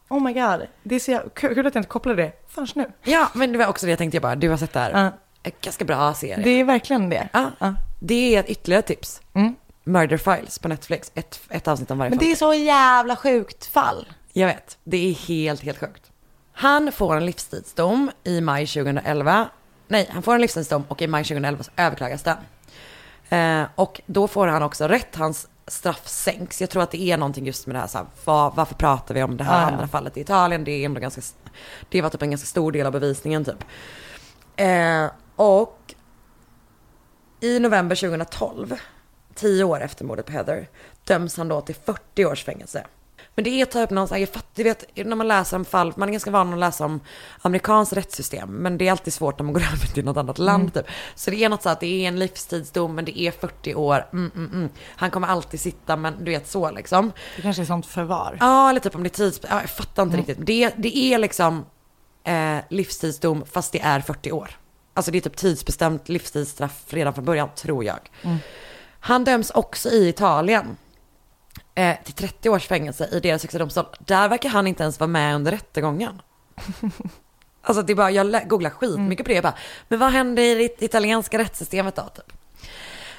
Oh 0.08 0.22
my 0.22 0.32
god. 0.32 0.66
Det 0.82 0.94
är 0.94 0.98
så 1.00 1.20
kul 1.34 1.50
att 1.66 1.74
jag 1.74 1.80
inte 1.80 1.88
kopplade 1.88 2.22
det 2.22 2.32
förrän 2.48 2.68
nu. 2.74 2.92
Ja, 3.02 3.28
men 3.34 3.52
det 3.52 3.58
var 3.58 3.66
också 3.66 3.86
det 3.86 3.90
jag 3.92 3.98
tänkte 3.98 4.16
jag 4.16 4.22
bara, 4.22 4.34
du 4.36 4.48
har 4.50 4.56
sett 4.56 4.72
det 4.72 4.80
här. 4.80 4.90
Ja. 5.04 5.10
En 5.42 5.52
ganska 5.60 5.84
bra 5.84 6.14
serie. 6.14 6.40
Det 6.44 6.50
är 6.50 6.64
verkligen 6.64 7.10
det. 7.10 7.28
ja. 7.32 7.50
Ja. 7.58 7.74
Det 8.00 8.36
är 8.36 8.40
ett 8.40 8.48
ytterligare 8.48 8.82
tips. 8.82 9.20
Mm. 9.34 9.54
Murder 9.84 10.16
Files 10.16 10.58
på 10.58 10.68
Netflix. 10.68 11.12
Ett, 11.14 11.40
ett 11.48 11.68
avsnitt 11.68 11.90
om 11.90 11.98
varje 11.98 12.10
Men 12.10 12.18
fall. 12.18 12.26
det 12.26 12.32
är 12.32 12.36
så 12.36 12.54
jävla 12.54 13.16
sjukt 13.16 13.66
fall. 13.66 14.06
Jag 14.36 14.46
vet, 14.46 14.78
det 14.84 15.10
är 15.10 15.12
helt, 15.14 15.60
helt 15.62 15.78
sjukt. 15.78 16.12
Han 16.52 16.92
får 16.92 17.16
en 17.16 17.26
livstidsdom 17.26 18.10
i 18.24 18.40
maj 18.40 18.66
2011. 18.66 19.48
Nej, 19.88 20.08
han 20.12 20.22
får 20.22 20.34
en 20.34 20.40
livstidsdom 20.40 20.84
och 20.88 21.02
i 21.02 21.06
maj 21.06 21.24
2011 21.24 21.62
så 21.62 21.70
överklagas 21.76 22.22
den. 22.22 22.36
Eh, 23.28 23.68
och 23.74 24.00
då 24.06 24.28
får 24.28 24.46
han 24.46 24.62
också 24.62 24.88
rätt, 24.88 25.16
hans 25.16 25.48
straff 25.66 26.08
sänks. 26.08 26.60
Jag 26.60 26.70
tror 26.70 26.82
att 26.82 26.90
det 26.90 27.02
är 27.02 27.16
någonting 27.16 27.46
just 27.46 27.66
med 27.66 27.76
det 27.76 27.80
här, 27.80 27.86
så 27.86 27.98
här 27.98 28.06
var, 28.24 28.52
varför 28.56 28.74
pratar 28.74 29.14
vi 29.14 29.22
om 29.22 29.36
det 29.36 29.44
här 29.44 29.58
Ah, 29.58 29.62
ja. 29.62 29.72
andra 29.72 29.88
fallet 29.88 30.16
i 30.16 30.20
Italien? 30.20 30.64
Det 30.64 30.70
är 30.70 30.84
ändå 30.84 31.00
ganska, 31.00 31.20
det 31.88 32.02
var 32.02 32.10
typ 32.10 32.22
en 32.22 32.30
ganska 32.30 32.46
stor 32.46 32.72
del 32.72 32.86
av 32.86 32.92
bevisningen 32.92 33.44
typ. 33.44 33.64
Eh, 34.56 35.06
och 35.36 35.94
i 37.40 37.58
november 37.60 37.96
2012, 37.96 38.74
tio 39.34 39.64
år 39.64 39.80
efter 39.80 40.04
mordet 40.04 40.26
på 40.26 40.32
Heather, 40.32 40.68
döms 41.04 41.36
han 41.36 41.48
då 41.48 41.60
till 41.60 41.74
40 41.74 42.24
års 42.24 42.44
fängelse. 42.44 42.86
Men 43.34 43.44
det 43.44 43.60
är 43.60 43.66
typ 43.66 43.90
någon 43.90 44.08
sån 44.08 44.14
här, 44.14 44.20
jag 44.20 44.28
fattar, 44.28 44.48
du 44.54 44.62
vet, 44.62 44.96
när 44.96 45.16
man 45.16 45.28
läser 45.28 45.56
om 45.56 45.64
fall, 45.64 45.92
man 45.96 46.08
är 46.08 46.12
ganska 46.12 46.30
van 46.30 46.52
att 46.52 46.58
läsa 46.58 46.84
om 46.84 47.00
amerikanskt 47.42 47.92
rättssystem, 47.92 48.50
men 48.50 48.78
det 48.78 48.88
är 48.88 48.90
alltid 48.90 49.12
svårt 49.12 49.38
när 49.38 49.44
man 49.44 49.52
går 49.52 49.62
över 49.72 49.86
till 49.86 50.04
något 50.04 50.16
annat 50.16 50.38
land 50.38 50.74
typ. 50.74 50.86
Så 51.14 51.30
det 51.30 51.44
är 51.44 51.48
något 51.48 51.62
så 51.62 51.68
att 51.68 51.80
det 51.80 51.86
är 51.86 52.08
en 52.08 52.18
livstidsdom, 52.18 52.94
men 52.94 53.04
det 53.04 53.20
är 53.20 53.30
40 53.30 53.74
år, 53.74 54.06
mm, 54.12 54.30
mm, 54.34 54.50
mm. 54.52 54.68
Han 54.86 55.10
kommer 55.10 55.28
alltid 55.28 55.60
sitta, 55.60 55.96
men 55.96 56.24
du 56.24 56.30
vet 56.30 56.48
så 56.48 56.70
liksom. 56.70 57.12
Det 57.36 57.42
kanske 57.42 57.62
är 57.62 57.66
sånt 57.66 57.86
förvar. 57.86 58.36
Ja, 58.40 58.70
eller 58.70 58.80
typ 58.80 58.94
om 58.94 59.02
det 59.02 59.08
är 59.08 59.30
tids... 59.30 59.40
Ja, 59.50 59.60
jag 59.60 59.70
fattar 59.70 60.02
inte 60.02 60.16
riktigt. 60.16 60.38
Det, 60.40 60.74
det 60.76 60.96
är 60.96 61.18
liksom 61.18 61.64
eh, 62.24 62.56
livstidsdom 62.68 63.44
fast 63.52 63.72
det 63.72 63.80
är 63.80 64.00
40 64.00 64.32
år. 64.32 64.50
Alltså 64.94 65.10
det 65.10 65.18
är 65.18 65.20
typ 65.20 65.36
tidsbestämt 65.36 66.08
livstidsstraff 66.08 66.84
redan 66.88 67.14
från 67.14 67.24
början, 67.24 67.48
tror 67.56 67.84
jag. 67.84 68.10
Han 69.00 69.24
döms 69.24 69.50
också 69.50 69.88
i 69.88 70.08
Italien 70.08 70.76
eh, 71.74 71.96
till 72.04 72.14
30 72.14 72.50
års 72.50 72.66
fängelse 72.66 73.08
i 73.12 73.20
deras 73.20 73.42
högsta 73.42 73.58
domstol. 73.58 73.84
Där 73.98 74.28
verkar 74.28 74.48
han 74.48 74.66
inte 74.66 74.82
ens 74.82 75.00
vara 75.00 75.08
med 75.08 75.34
under 75.34 75.50
rättegången. 75.50 76.22
Alltså 77.66 77.82
det 77.82 77.92
är 77.92 77.94
bara, 77.94 78.10
jag 78.10 78.48
googlar 78.48 78.70
skitmycket 78.70 79.26
på 79.26 79.28
det. 79.28 79.34
Jag 79.34 79.42
bara, 79.42 79.54
men 79.88 79.98
vad 79.98 80.12
händer 80.12 80.42
i 80.42 80.54
det 80.54 80.82
italienska 80.84 81.38
rättssystemet 81.38 81.96
då? 81.96 82.02
Typ? 82.02 82.32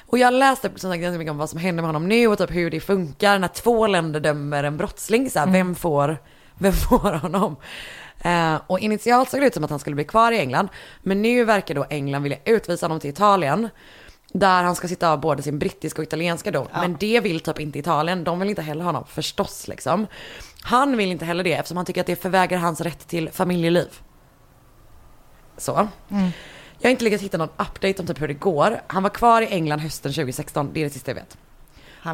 Och 0.06 0.18
jag 0.18 0.34
läste 0.34 0.70
som 0.76 0.90
sagt 0.90 1.02
ganska 1.02 1.18
mycket 1.18 1.30
om 1.30 1.38
vad 1.38 1.50
som 1.50 1.58
händer 1.58 1.82
med 1.82 1.88
honom 1.88 2.08
nu 2.08 2.26
och 2.26 2.38
typ 2.38 2.50
hur 2.50 2.70
det 2.70 2.80
funkar 2.80 3.38
när 3.38 3.48
två 3.48 3.86
länder 3.86 4.20
dömer 4.20 4.64
en 4.64 4.76
brottsling. 4.76 5.30
Så 5.30 5.38
här, 5.38 5.46
vem, 5.46 5.74
får, 5.74 6.18
vem 6.58 6.72
får 6.72 7.12
honom? 7.12 7.56
Eh, 8.18 8.60
och 8.66 8.80
initialt 8.80 9.30
såg 9.30 9.40
det 9.40 9.46
ut 9.46 9.54
som 9.54 9.64
att 9.64 9.70
han 9.70 9.78
skulle 9.78 9.96
bli 9.96 10.04
kvar 10.04 10.32
i 10.32 10.38
England. 10.38 10.68
Men 11.02 11.22
nu 11.22 11.44
verkar 11.44 11.74
då 11.74 11.86
England 11.90 12.22
vilja 12.22 12.38
utvisa 12.44 12.86
honom 12.86 13.00
till 13.00 13.10
Italien. 13.10 13.68
Där 14.38 14.62
han 14.62 14.76
ska 14.76 14.88
sitta 14.88 15.10
av 15.10 15.20
både 15.20 15.42
sin 15.42 15.58
brittiska 15.58 16.02
och 16.02 16.06
italienska 16.06 16.50
dom. 16.50 16.66
Men 16.72 16.96
det 17.00 17.20
vill 17.20 17.40
typ 17.40 17.60
inte 17.60 17.78
Italien. 17.78 18.24
De 18.24 18.38
vill 18.40 18.48
inte 18.48 18.62
heller 18.62 18.80
ha 18.84 18.88
honom 18.88 19.04
förstås 19.08 19.68
liksom. 19.68 20.06
Han 20.62 20.96
vill 20.96 21.10
inte 21.10 21.24
heller 21.24 21.44
det 21.44 21.52
eftersom 21.52 21.76
han 21.76 21.86
tycker 21.86 22.00
att 22.00 22.06
det 22.06 22.16
förvägrar 22.16 22.58
hans 22.58 22.80
rätt 22.80 23.08
till 23.08 23.30
familjeliv. 23.30 23.88
Så. 25.56 25.88
Jag 26.78 26.88
har 26.88 26.90
inte 26.90 27.04
lyckats 27.04 27.22
hitta 27.22 27.38
någon 27.38 27.48
update 27.48 27.94
om 27.98 28.06
typ 28.06 28.20
hur 28.20 28.28
det 28.28 28.34
går. 28.34 28.80
Han 28.86 29.02
var 29.02 29.10
kvar 29.10 29.42
i 29.42 29.46
England 29.46 29.78
hösten 29.78 30.12
2016, 30.12 30.70
det 30.72 30.80
är 30.80 30.84
det 30.84 30.90
sista 30.90 31.10
jag 31.10 31.16
vet. 31.16 31.38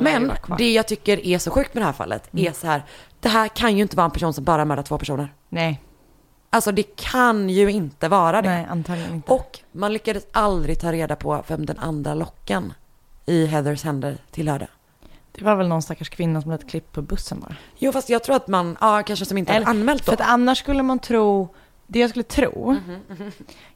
Men 0.01 0.33
det 0.59 0.73
jag 0.73 0.89
tycker 0.89 1.27
är 1.27 1.39
så 1.39 1.51
sjukt 1.51 1.75
med 1.75 1.83
det 1.83 1.87
här 1.87 1.93
fallet 1.93 2.29
är 2.33 2.53
så 2.53 2.66
här, 2.66 2.83
det 3.20 3.29
här 3.29 3.49
kan 3.49 3.77
ju 3.77 3.83
inte 3.83 3.97
vara 3.97 4.05
en 4.05 4.11
person 4.11 4.35
som 4.35 4.45
bara 4.45 4.64
mördar 4.64 4.83
två 4.83 4.99
personer. 4.99 5.35
Nej, 5.49 5.81
Alltså 6.55 6.72
det 6.72 6.96
kan 6.96 7.48
ju 7.50 7.70
inte 7.70 8.09
vara 8.09 8.42
det. 8.42 8.48
nej 8.48 8.66
antagligen 8.70 9.14
inte. 9.14 9.32
Och 9.32 9.59
man 9.72 9.92
lyckades 9.92 10.26
aldrig 10.32 10.80
ta 10.80 10.92
reda 10.92 11.16
på 11.16 11.44
vem 11.48 11.66
den 11.66 11.78
andra 11.78 12.14
locken 12.14 12.72
i 13.26 13.46
Heathers 13.46 13.84
händer 13.84 14.18
tillhörde. 14.30 14.66
Det 15.32 15.44
var 15.44 15.57
väl 15.57 15.68
någon 15.68 15.82
stackars 15.82 16.09
kvinna 16.11 16.40
som 16.42 16.48
blev 16.48 16.61
ett 16.61 16.68
klipp 16.70 16.92
på 16.92 17.03
bussen 17.03 17.40
bara. 17.40 17.57
Jo 17.78 17.92
fast 17.92 18.09
jag 18.09 18.22
tror 18.24 18.36
att 18.36 18.48
man, 18.48 18.76
ja 18.80 19.03
kanske 19.07 19.24
som 19.24 19.38
inte 19.38 19.53
hade 19.53 19.66
anmält 19.66 20.07
då. 20.07 20.12
För 20.16 20.22
att 20.22 20.28
annars 20.28 20.59
skulle 20.59 20.82
man 20.82 20.98
tro, 20.98 21.48
det 21.86 21.98
jag 21.98 22.11
skulle 22.11 22.22
tro 22.22 22.76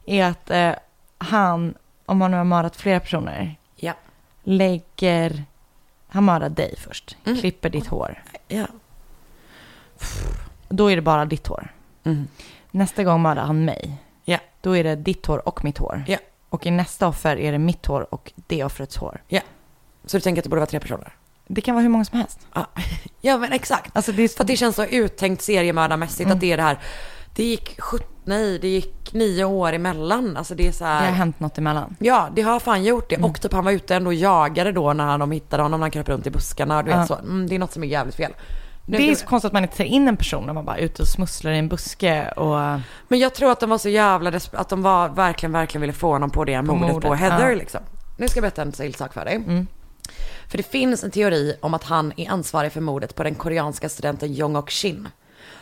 är 0.06 0.24
att 0.24 0.50
eh, 0.50 0.72
han, 1.18 1.74
om 2.06 2.20
han 2.20 2.30
nu 2.30 2.36
har 2.36 2.44
mördat 2.44 2.76
flera 2.76 3.00
personer, 3.00 3.56
Ja. 3.76 3.92
lägger, 4.42 5.44
han 6.08 6.24
mördar 6.24 6.48
dig 6.48 6.74
först, 6.78 7.16
Mm. 7.24 7.38
klipper 7.40 7.70
ditt 7.70 7.86
hår. 7.86 8.22
Ja. 8.48 8.66
Då 10.68 10.90
är 10.90 10.96
det 10.96 11.02
bara 11.02 11.24
ditt 11.24 11.46
hår. 11.46 11.72
Mm. 12.76 12.84
Nästa 12.84 13.04
gång 13.04 13.22
mördar 13.22 13.42
han 13.44 13.64
mig. 13.64 13.96
Ja. 14.24 14.38
Då 14.60 14.76
är 14.76 14.84
det 14.84 14.96
ditt 14.96 15.26
hår 15.26 15.48
och 15.48 15.64
mitt 15.64 15.78
hår. 15.78 16.04
Ja. 16.08 16.18
Och 16.48 16.66
i 16.66 16.70
nästa 16.70 17.08
offer 17.08 17.36
är 17.36 17.52
det 17.52 17.58
mitt 17.58 17.86
hår 17.86 18.14
och 18.14 18.32
det 18.46 18.64
offrets 18.64 18.96
hår. 18.96 19.22
Så 20.06 20.16
du 20.16 20.20
tänker 20.20 20.40
att 20.40 20.44
det 20.44 20.48
borde 20.50 20.60
vara 20.60 20.70
tre 20.70 20.80
personer? 20.80 21.12
Det 21.46 21.60
kan 21.60 21.74
vara 21.74 21.82
hur 21.82 21.88
många 21.88 22.04
som 22.04 22.18
helst. 22.18 22.46
Ja, 22.54 22.66
ja 23.20 23.38
men 23.38 23.52
exakt. 23.52 23.96
Alltså 23.96 24.12
det 24.12 24.22
är 24.22 24.28
För 24.28 24.40
att 24.44 24.46
det 24.48 24.56
känns 24.56 24.76
så 24.76 24.84
uttänkt 24.84 25.42
seriemördarmässigt 25.42 26.20
Mm. 26.26 26.34
att 26.36 26.40
det 26.40 26.52
är 26.52 26.56
det 26.56 26.62
här. 26.62 26.78
Det 27.36 27.44
gick, 27.44 27.80
sjut- 27.80 28.16
nej 28.24 28.58
det 28.58 28.68
gick 28.68 29.12
nio 29.12 29.44
år 29.44 29.72
emellan. 29.72 30.36
Alltså 30.36 30.54
det 30.54 30.68
är 30.68 30.72
så 30.72 30.84
Det 30.84 30.90
har 30.90 30.96
här. 31.00 31.10
hänt 31.12 31.40
något 31.40 31.58
emellan. 31.58 31.96
Ja, 31.98 32.28
det 32.34 32.42
har 32.42 32.60
fan 32.60 32.84
gjort 32.84 33.12
Mm. 33.12 33.22
det. 33.22 33.28
Och 33.28 33.40
typ 33.40 33.52
han 33.52 33.64
var 33.64 33.72
ute 33.72 33.94
ändå 33.96 34.08
och 34.10 34.14
jagade 34.14 34.72
då 34.72 34.92
när 34.92 35.18
de 35.18 35.30
hittade 35.32 35.62
honom, 35.62 35.80
när 35.80 35.84
han 35.84 35.90
kröp 35.90 36.08
runt 36.08 36.26
i 36.26 36.30
buskarna. 36.30 36.82
Du 36.82 36.90
vet 36.90 36.98
Ja. 36.98 37.06
så. 37.06 37.14
Mm, 37.14 37.46
det 37.46 37.54
är 37.54 37.58
något 37.58 37.72
som 37.72 37.82
är 37.82 37.86
jävligt 37.86 38.14
fel. 38.14 38.32
Nu- 38.88 38.96
Det 38.98 39.10
är 39.10 39.14
så 39.14 39.26
konstigt 39.26 39.46
att 39.46 39.52
man 39.52 39.62
inte 39.62 39.76
tar 39.76 39.84
in 39.84 40.08
en 40.08 40.16
person 40.16 40.46
när 40.46 40.52
man 40.52 40.64
bara 40.64 40.76
är 40.76 40.82
ute 40.82 41.02
och 41.02 41.08
smusslar 41.08 41.52
i 41.52 41.58
en 41.58 41.68
buske 41.68 42.28
och... 42.28 42.80
Men 43.08 43.18
jag 43.18 43.34
tror 43.34 43.52
att 43.52 43.60
de 43.60 43.70
var 43.70 43.78
så 43.78 43.88
jävla 43.88 44.40
att 44.52 44.68
de 44.68 44.82
var 44.82 45.08
verkligen, 45.08 45.52
verkligen 45.52 45.80
ville 45.80 45.92
få 45.92 46.12
honom 46.12 46.30
på 46.30 46.44
det 46.44 46.62
mordet, 46.62 46.92
mordet, 46.92 47.08
på 47.08 47.14
Heather 47.14 47.48
ja. 47.48 47.54
liksom. 47.54 47.80
Nu 48.16 48.28
ska 48.28 48.38
jag 48.38 48.42
berätta 48.42 48.62
en 48.62 48.72
till 48.72 48.94
sak 48.94 49.12
för 49.12 49.24
dig. 49.24 49.34
Mm. 49.34 49.66
För 50.48 50.56
det 50.56 50.62
finns 50.62 51.04
en 51.04 51.10
teori 51.10 51.56
om 51.60 51.74
att 51.74 51.84
han 51.84 52.12
är 52.16 52.30
ansvarig 52.30 52.72
för 52.72 52.80
mordet 52.80 53.14
på 53.14 53.22
den 53.22 53.34
koreanska 53.34 53.88
studenten 53.88 54.32
Jong 54.34 54.56
Ok 54.56 54.70
Shin. 54.70 55.08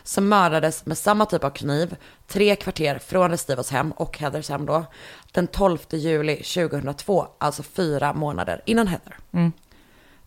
Som 0.02 0.28
mördades 0.28 0.86
med 0.86 0.98
samma 0.98 1.26
typ 1.26 1.44
av 1.44 1.50
kniv, 1.50 1.96
tre 2.26 2.56
kvarter 2.56 2.98
från 2.98 3.30
Restivos 3.30 3.70
hem 3.70 3.92
och 3.92 4.18
Heathers 4.18 4.48
hem 4.48 4.66
då, 4.66 4.84
den 5.32 5.46
12 5.46 5.78
juli 5.90 6.36
2002, 6.36 7.26
alltså 7.38 7.62
fyra 7.62 8.12
månader 8.12 8.62
innan 8.66 8.86
Heather. 8.86 9.16
Mm. 9.32 9.52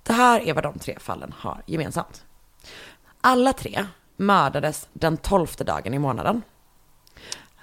Det 0.04 0.14
här 0.14 0.48
är 0.48 0.54
vad 0.54 0.64
de 0.64 0.80
tre 0.80 0.98
fallen 1.00 1.34
har 1.38 1.62
gemensamt. 1.66 2.24
Alla 3.22 3.54
tre 3.54 3.86
mördades 4.18 4.88
den 4.94 5.18
tolfte 5.18 5.64
dagen 5.64 5.94
i 5.94 6.00
månaden. 6.00 6.42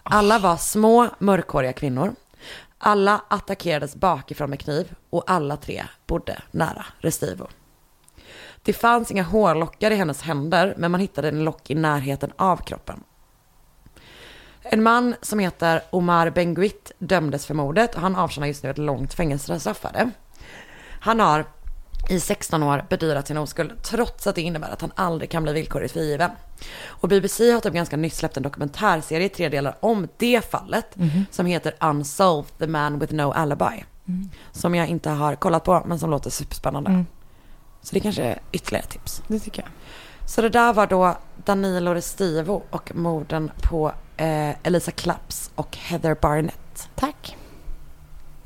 Alla 0.03 0.39
var 0.39 0.57
små 0.57 1.09
mörkhåriga 1.19 1.73
kvinnor. 1.73 2.15
Alla 2.79 3.21
attackerades 3.29 3.97
bakifrån 3.97 4.51
med 4.51 4.61
kniv 4.61 4.95
och 5.11 5.25
alla 5.27 5.57
tre 5.57 5.85
bodde 6.07 6.43
nära 6.51 6.87
Restivo. 6.99 7.49
Det 8.63 8.73
fanns 8.73 9.11
inga 9.11 9.23
hårlockar 9.23 9.91
i 9.91 9.95
hennes 9.95 10.23
händer 10.23 10.75
men 10.77 10.91
man 10.91 11.01
hittade 11.01 11.29
en 11.29 11.45
lock 11.45 11.71
i 11.71 11.75
närheten 11.75 12.33
av 12.37 12.57
kroppen. 12.57 13.03
En 14.63 14.83
man 14.83 15.15
som 15.23 15.39
heter 15.39 15.83
Omar 15.91 16.31
Benguit 16.31 16.93
dömdes 16.99 17.47
för 17.47 17.55
mordet 17.55 17.95
och 17.95 18.01
han 18.01 18.17
avtjänar 18.17 18.47
just 18.47 18.63
nu 18.63 18.71
ett 18.71 18.79
långt 18.79 19.15
fängelsestraff 19.15 19.79
för 19.79 19.93
det. 19.93 20.11
Han 21.01 21.21
har 21.21 21.45
i 22.09 22.21
16 22.21 22.63
år 22.63 22.85
bedyrat 22.91 23.27
sin 23.27 23.39
oskuld 23.39 23.83
trots 23.83 24.27
att 24.27 24.35
det 24.35 24.43
innebär 24.43 24.71
att 24.71 24.81
han 24.81 24.93
aldrig 24.95 25.31
kan 25.31 25.43
bli 25.43 25.53
villkorligt 25.53 25.93
frigiven. 25.93 26.31
Och 26.87 27.09
BBC 27.09 27.51
har 27.51 27.61
typ 27.61 27.75
ganska 27.75 27.97
nyss 27.97 28.17
släppt 28.17 28.37
en 28.37 28.43
dokumentärserie 28.43 29.27
i 29.27 29.29
tre 29.29 29.49
delar 29.49 29.77
om 29.81 30.09
det 30.17 30.51
fallet 30.51 30.97
som 31.31 31.47
heter 31.47 31.75
Unsolved, 31.81 32.59
the 32.59 32.67
man 32.67 32.99
with 32.99 33.15
no 33.15 33.33
alibi. 33.33 33.85
Som 34.53 34.75
jag 34.75 34.89
inte 34.89 35.11
har 35.11 35.35
kollat 35.35 35.65
på 35.65 35.83
men 35.87 35.99
som 35.99 36.11
låter 36.11 36.31
superspännande. 36.31 36.91
Mm. 36.91 37.07
Så 37.83 37.95
det 37.95 38.01
kanske 38.01 38.23
är 38.23 38.41
ytterligare 38.53 38.87
tips. 38.87 39.23
Det 39.29 39.39
tycker 39.39 39.63
jag. 39.63 39.71
Så 40.29 40.43
det 40.43 40.49
där 40.49 40.73
var 40.73 40.87
då 40.87 41.17
Danilo 41.45 41.95
Restivo 41.95 42.63
och 42.71 42.95
morden 42.95 43.51
på 43.63 43.93
eh, 44.17 44.67
Elisa 44.67 44.91
Claps 44.91 45.51
och 45.55 45.77
Heather 45.77 46.17
Barnett. 46.21 46.89
Tack. 46.95 47.37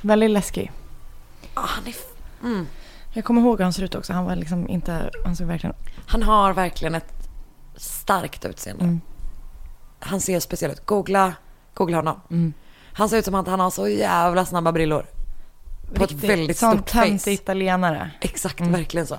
Väldigt 0.03 0.31
läskig. 0.31 0.73
Ah, 1.55 1.67
han, 1.67 1.87
är 1.87 1.95
mm. 2.43 2.67
Jag 3.13 3.25
kommer 3.25 3.41
ihåg 3.41 3.59
hur 3.59 3.65
han 3.65 3.73
ser 3.73 3.83
ut 3.83 3.95
också. 3.95 4.13
Han 4.13 4.25
var 4.25 4.37
liksom 4.37 4.69
inte, 4.69 5.11
han 5.25 5.37
såg 5.37 5.47
verkligen... 5.47 5.77
han 6.07 6.23
har 6.23 6.53
verkligen 6.53 6.95
ett 6.95 7.29
starkt 7.77 8.45
utseende. 8.45 8.85
Mm. 8.85 9.01
Han 10.01 10.21
ser 10.21 10.41
speciell 10.41 10.71
ut. 10.73 10.87
Googla, 10.87 11.35
googla 11.75 11.97
honom. 11.97 12.21
Mm. 12.31 12.53
Han 12.93 13.09
ser 13.09 13.17
ut 13.17 13.25
som 13.25 13.35
att 13.35 13.47
han 13.47 13.61
har 13.61 13.71
så 13.71 13.89
jävla 13.89 14.45
snabba 14.45 14.73
brillor. 14.73 15.07
På 15.95 16.05
ett 16.05 16.13
väldigt 16.13 16.59
sån 16.59 16.73
stort 16.79 16.91
face. 16.91 17.03
töntig 17.05 17.33
italienare. 17.33 18.11
Exakt, 18.21 18.61
Mm. 18.61 18.73
verkligen 18.73 19.07
så. 19.07 19.17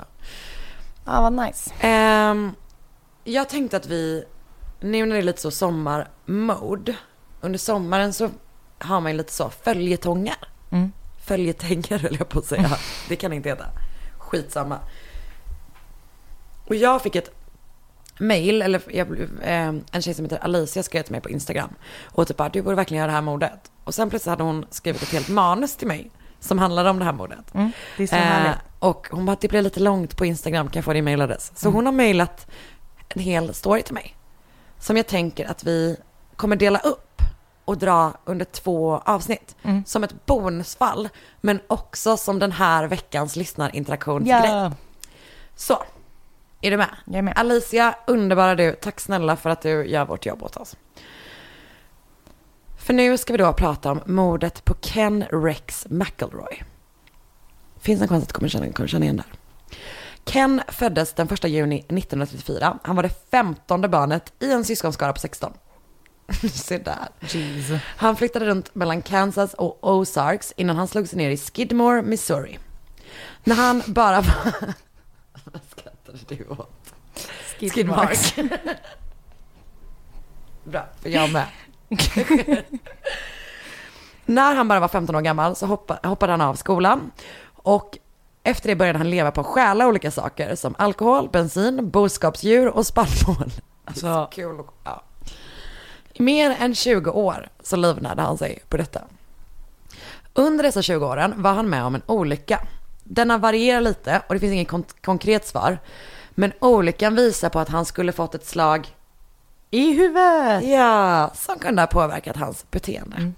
Ja, 1.06 1.22
vad 1.22 1.34
nice. 1.34 1.72
Ehm, 1.80 2.52
jag 3.24 3.50
tänkte 3.50 3.78
att 3.78 3.86
vi, 3.86 4.24
nu 4.80 5.06
när 5.06 5.14
det 5.16 5.22
är 5.22 5.24
lite 5.24 5.42
så 5.42 5.52
sommarmode, 5.52 6.96
under 7.42 7.60
sommaren 7.60 8.14
så 8.14 8.30
har 8.80 9.02
man 9.02 9.12
ju 9.12 9.18
lite 9.18 9.34
så 9.34 9.50
följetongar. 9.50 10.38
Mm. 10.72 10.92
Följetänger 11.30 12.00
höll 12.00 12.16
jag 12.20 12.30
på 12.30 12.40
att 12.40 12.46
säga. 12.46 12.70
Det 13.10 13.16
kan 13.16 13.30
det 13.32 13.36
inte 13.38 13.50
heta. 13.50 13.66
Skitsamma. 14.18 14.80
Och 16.68 16.76
jag 16.76 17.02
fick 17.02 17.16
ett 17.16 17.30
mail, 18.20 18.62
eller 18.62 18.82
jag, 18.90 19.08
blev- 19.08 19.42
eh, 19.42 19.74
en 19.92 20.02
tjej 20.02 20.14
som 20.14 20.26
heter 20.26 20.38
Alicia 20.44 20.84
skrev 20.84 21.04
till 21.04 21.12
mig 21.12 21.22
på 21.22 21.30
Instagram. 21.30 21.70
Och 22.06 22.28
typ 22.28 22.38
bara, 22.38 22.50
du 22.50 22.62
borde 22.62 22.76
verkligen 22.76 23.00
göra 23.00 23.08
det 23.08 23.14
här 23.16 23.22
mordet. 23.22 23.72
Och 23.84 23.94
sen 23.94 24.10
plötsligt 24.10 24.30
hade 24.30 24.44
hon 24.44 24.66
skrivit 24.70 25.02
ett 25.02 25.10
helt 25.12 25.30
manus 25.30 25.76
till 25.76 25.88
mig. 25.88 26.12
Som 26.40 26.60
handlade 26.60 26.90
om 26.90 27.00
det 27.00 27.06
här 27.06 27.14
mordet. 27.14 27.54
Mm. 27.54 27.72
Det 27.98 28.04
är 28.04 28.08
så 28.08 28.16
Eh, 28.16 28.52
och 28.80 29.08
hon 29.12 29.26
bara, 29.26 29.38
det 29.42 29.48
blir 29.48 29.62
lite 29.62 29.80
långt 29.80 30.18
på 30.18 30.26
Instagram, 30.26 30.68
kan 30.70 30.80
jag 30.80 30.86
få 30.86 30.94
din 30.94 31.04
mailadress? 31.04 31.52
Så 31.56 31.70
hon 31.70 31.86
har 31.86 31.94
mailat 31.94 32.48
en 33.10 33.22
hel 33.22 33.54
story 33.54 33.82
till 33.84 33.94
mig. 33.94 34.16
Som 34.80 34.98
jag 34.98 35.08
tänker 35.08 35.46
att 35.50 35.64
vi 35.64 35.98
kommer 36.36 36.56
dela 36.56 36.80
upp 36.80 37.22
och 37.70 37.78
dra 37.78 38.14
under 38.26 38.46
två 38.46 39.02
avsnitt. 39.06 39.56
Som 39.86 40.04
ett 40.04 40.26
bonusfall, 40.26 41.10
men 41.42 41.60
också 41.68 42.18
som 42.18 42.40
den 42.40 42.52
här 42.52 42.88
veckans 42.88 43.36
lyssnarinteraktionsgrej. 43.36 44.50
Ja. 44.52 44.72
Så, 45.56 45.84
är 46.62 46.72
du 46.72 46.78
med? 46.78 46.90
Jag 47.06 47.16
är 47.16 47.22
med. 47.22 47.38
Alicia, 47.38 47.96
underbara 48.08 48.56
du. 48.56 48.72
Tack 48.82 49.00
snälla 49.00 49.36
för 49.36 49.50
att 49.50 49.62
du 49.62 49.86
gör 49.86 50.06
vårt 50.06 50.26
jobb 50.26 50.44
åt 50.44 50.58
oss. 50.58 50.76
För 52.78 52.94
nu 52.94 53.18
ska 53.18 53.34
vi 53.34 53.38
då 53.38 53.54
prata 53.54 53.92
om 53.92 54.02
mordet 54.06 54.66
på 54.66 54.74
Ken 54.74 55.24
Rex 55.32 55.88
McElroy. 55.90 56.64
Finns 57.80 58.02
en 58.02 58.08
chans 58.08 58.24
att 58.24 58.30
du 58.30 58.34
kommer 58.34 58.50
känna, 58.50 58.72
kommer 58.72 58.88
känna 58.88 59.06
igen 59.06 59.18
där. 59.18 59.26
Ken 60.26 60.62
föddes 60.68 61.14
den 61.14 61.28
1 61.28 61.44
juni 61.44 61.80
1934. 61.80 62.80
Han 62.84 62.96
var 62.96 63.04
det 63.04 63.30
femtonde 63.32 63.88
barnet 63.88 64.34
i 64.40 64.52
en 64.52 64.66
syskonskara 64.66 65.14
på 65.14 65.20
16. 65.20 65.54
Se 66.54 66.78
där. 66.78 67.08
Jeez. 67.20 67.82
Han 67.98 68.16
flyttade 68.16 68.46
runt 68.46 68.76
mellan 68.76 69.02
Kansas 69.02 69.54
och 69.54 69.78
Ozarks 69.82 70.54
innan 70.58 70.76
han 70.78 70.88
slog 70.88 71.08
sig 71.08 71.18
ner 71.18 71.30
i 71.30 71.38
Skidmore, 71.38 72.02
Missouri. 72.02 72.60
När 73.44 73.56
han 73.56 73.84
bara 73.88 74.22
var... 74.22 74.54
Vad 75.44 75.62
skrattade 75.72 76.18
du 76.28 76.46
åt? 76.50 76.94
Skidmark. 77.60 78.36
Bra, 80.64 80.86
för 81.02 81.10
jag 81.10 81.32
med. 81.32 81.46
När 84.26 84.56
han 84.56 84.68
bara 84.68 84.80
var 84.80 84.88
15 84.88 85.16
år 85.16 85.22
gammal 85.22 85.56
så 85.56 85.66
hoppa, 85.66 86.00
hoppade 86.04 86.34
han 86.34 86.42
av 86.42 86.56
skolan. 86.56 87.12
Och 87.54 87.98
efter 88.44 88.70
det 88.70 88.76
började 88.76 88.98
han 88.98 89.10
leva 89.10 89.32
på 89.32 89.42
att 89.42 89.48
stjäla 89.48 89.88
olika 89.88 90.12
saker 90.12 90.56
som 90.56 90.76
alkohol, 90.78 91.30
bensin, 91.30 91.90
boskapsdjur 91.90 92.68
och 92.68 92.86
spannmål. 92.88 93.52
Alltså, 93.86 94.30
kul. 94.32 94.60
och- 94.60 94.74
Ja. 94.84 95.04
I 96.20 96.24
mer 96.24 96.56
än 96.60 96.76
20 96.76 97.12
år 97.12 97.48
så 97.64 97.76
livnärde 97.76 98.22
han 98.22 98.38
sig 98.38 98.60
på 98.70 98.78
detta. 98.78 99.02
Under 100.34 100.64
dessa 100.64 100.82
20 100.82 101.06
åren 101.06 101.34
var 101.38 101.54
han 101.54 101.70
med 101.70 101.84
om 101.84 101.96
en 101.96 102.02
olycka. 102.06 102.60
Denna 103.04 103.38
varierar 103.38 103.82
lite 103.82 104.22
och 104.28 104.34
det 104.34 104.40
finns 104.40 104.54
inget 104.54 104.68
kon- 104.68 104.84
konkret 105.02 105.48
svar. 105.48 105.78
Men 106.30 106.52
olyckan 106.60 107.16
visar 107.16 107.50
på 107.50 107.60
att 107.60 107.70
han 107.70 107.86
skulle 107.86 108.12
fått 108.12 108.36
ett 108.36 108.46
slag 108.46 108.88
I 109.72 109.94
huvudet! 109.94 110.64
Ja, 110.64 111.32
som 111.36 111.60
kunde 111.60 111.82
ha 111.82 111.88
påverkat 111.88 112.36
hans 112.38 112.66
beteende. 112.72 113.32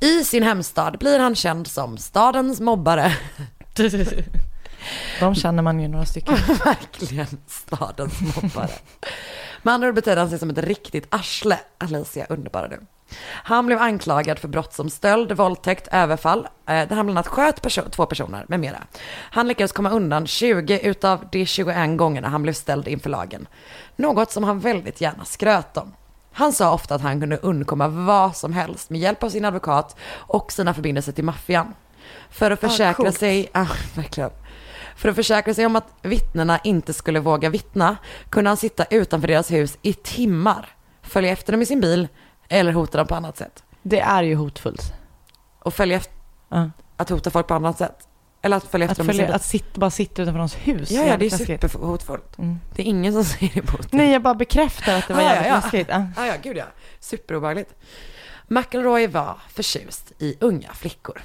I 0.00 0.24
sin 0.24 0.42
hemstad 0.42 0.98
blir 0.98 1.18
han 1.18 1.34
känd 1.34 1.66
som 1.66 1.98
stadens 1.98 2.60
mobbare. 2.60 3.12
De 5.20 5.34
känner 5.34 5.62
man 5.62 5.80
ju 5.80 5.88
några 5.88 6.04
stycken. 6.06 6.34
Verkligen 6.64 7.26
stadens 7.46 8.20
mobbare. 8.42 8.70
Med 9.62 9.74
andra 9.74 9.88
ord 9.88 9.94
betyder 9.94 10.16
han 10.16 10.30
sig 10.30 10.38
som 10.38 10.50
ett 10.50 10.58
riktigt 10.58 11.06
arsle. 11.10 11.58
Alicia, 11.78 12.26
underbara 12.28 12.68
du. 12.68 12.80
Han 13.28 13.66
blev 13.66 13.78
anklagad 13.78 14.38
för 14.38 14.48
brott 14.48 14.74
som 14.74 14.90
stöld, 14.90 15.32
våldtäkt, 15.32 15.88
överfall, 15.92 16.38
eh, 16.44 16.48
där 16.66 16.96
han 16.96 17.06
bland 17.06 17.10
annat 17.10 17.26
sköt 17.26 17.62
perso- 17.62 17.90
två 17.90 18.06
personer 18.06 18.44
med 18.48 18.60
mera. 18.60 18.78
Han 19.30 19.48
lyckades 19.48 19.72
komma 19.72 19.90
undan 19.90 20.26
20 20.26 20.80
utav 20.82 21.28
de 21.32 21.46
21 21.46 21.96
gångerna 21.96 22.28
han 22.28 22.42
blev 22.42 22.52
ställd 22.52 22.88
inför 22.88 23.10
lagen. 23.10 23.48
Något 23.96 24.30
som 24.32 24.44
han 24.44 24.60
väldigt 24.60 25.00
gärna 25.00 25.24
skröt 25.24 25.76
om. 25.76 25.92
Han 26.32 26.52
sa 26.52 26.72
ofta 26.72 26.94
att 26.94 27.00
han 27.00 27.20
kunde 27.20 27.36
undkomma 27.36 27.88
vad 27.88 28.36
som 28.36 28.52
helst 28.52 28.90
med 28.90 29.00
hjälp 29.00 29.22
av 29.22 29.28
sin 29.30 29.44
advokat 29.44 29.96
och 30.14 30.52
sina 30.52 30.74
förbindelser 30.74 31.12
till 31.12 31.24
maffian. 31.24 31.74
För 32.30 32.50
att 32.50 32.60
försäkra 32.60 32.94
coolt. 32.94 33.18
sig, 33.18 33.48
ja, 33.52 33.66
verkligen. 33.94 34.30
För 34.96 35.08
att 35.08 35.16
försäkra 35.16 35.54
sig 35.54 35.66
om 35.66 35.76
att 35.76 35.88
vittnena 36.02 36.58
inte 36.58 36.92
skulle 36.92 37.20
våga 37.20 37.50
vittna 37.50 37.96
kunde 38.30 38.50
han 38.50 38.56
sitta 38.56 38.84
utanför 38.84 39.28
deras 39.28 39.50
hus 39.50 39.78
i 39.82 39.92
timmar, 39.92 40.68
följa 41.02 41.30
efter 41.32 41.52
dem 41.52 41.62
i 41.62 41.66
sin 41.66 41.80
bil 41.80 42.08
eller 42.48 42.72
hota 42.72 42.98
dem 42.98 43.06
på 43.06 43.14
annat 43.14 43.36
sätt. 43.36 43.62
Det 43.82 44.00
är 44.00 44.22
ju 44.22 44.34
hotfullt. 44.34 44.92
Och 45.58 45.74
följa 45.74 45.96
efter, 45.96 46.12
Ja. 46.48 46.70
att 46.96 47.10
hota 47.10 47.30
folk 47.30 47.46
på 47.46 47.54
annat 47.54 47.78
sätt. 47.78 48.08
Eller 48.42 48.56
att 48.56 48.64
följa 48.64 48.84
Att, 48.84 48.90
efter 48.90 49.04
dem 49.04 49.12
sin 49.12 49.14
följa, 49.18 49.26
bil. 49.26 49.34
att 49.34 49.44
sitta, 49.44 49.80
bara 49.80 49.90
sitta 49.90 50.22
utanför 50.22 50.38
någons 50.38 50.54
hus. 50.54 50.90
Ja, 50.90 51.04
ja, 51.06 51.16
det 51.16 51.26
är 51.26 51.30
superhotfullt. 51.30 52.38
Mm. 52.38 52.58
Det 52.74 52.82
är 52.82 52.86
ingen 52.86 53.12
som 53.12 53.24
säger 53.24 53.58
emot. 53.58 53.92
Nej, 53.92 54.12
jag 54.12 54.22
bara 54.22 54.34
bekräftar 54.34 54.98
att 54.98 55.08
det 55.08 55.14
var 55.14 55.20
Ah, 55.20 55.24
ja, 55.24 55.30
jävligt 55.34 55.48
ja. 55.48 55.54
läskigt. 55.56 55.88
Ja. 55.88 56.06
Ja, 56.16 56.26
ja, 56.26 56.34
gud 56.42 56.56
ja. 56.56 56.64
Superobehagligt. 57.00 57.74
McElroy 58.48 59.06
var 59.06 59.36
förtjust 59.48 60.12
i 60.18 60.36
unga 60.40 60.72
flickor. 60.72 61.22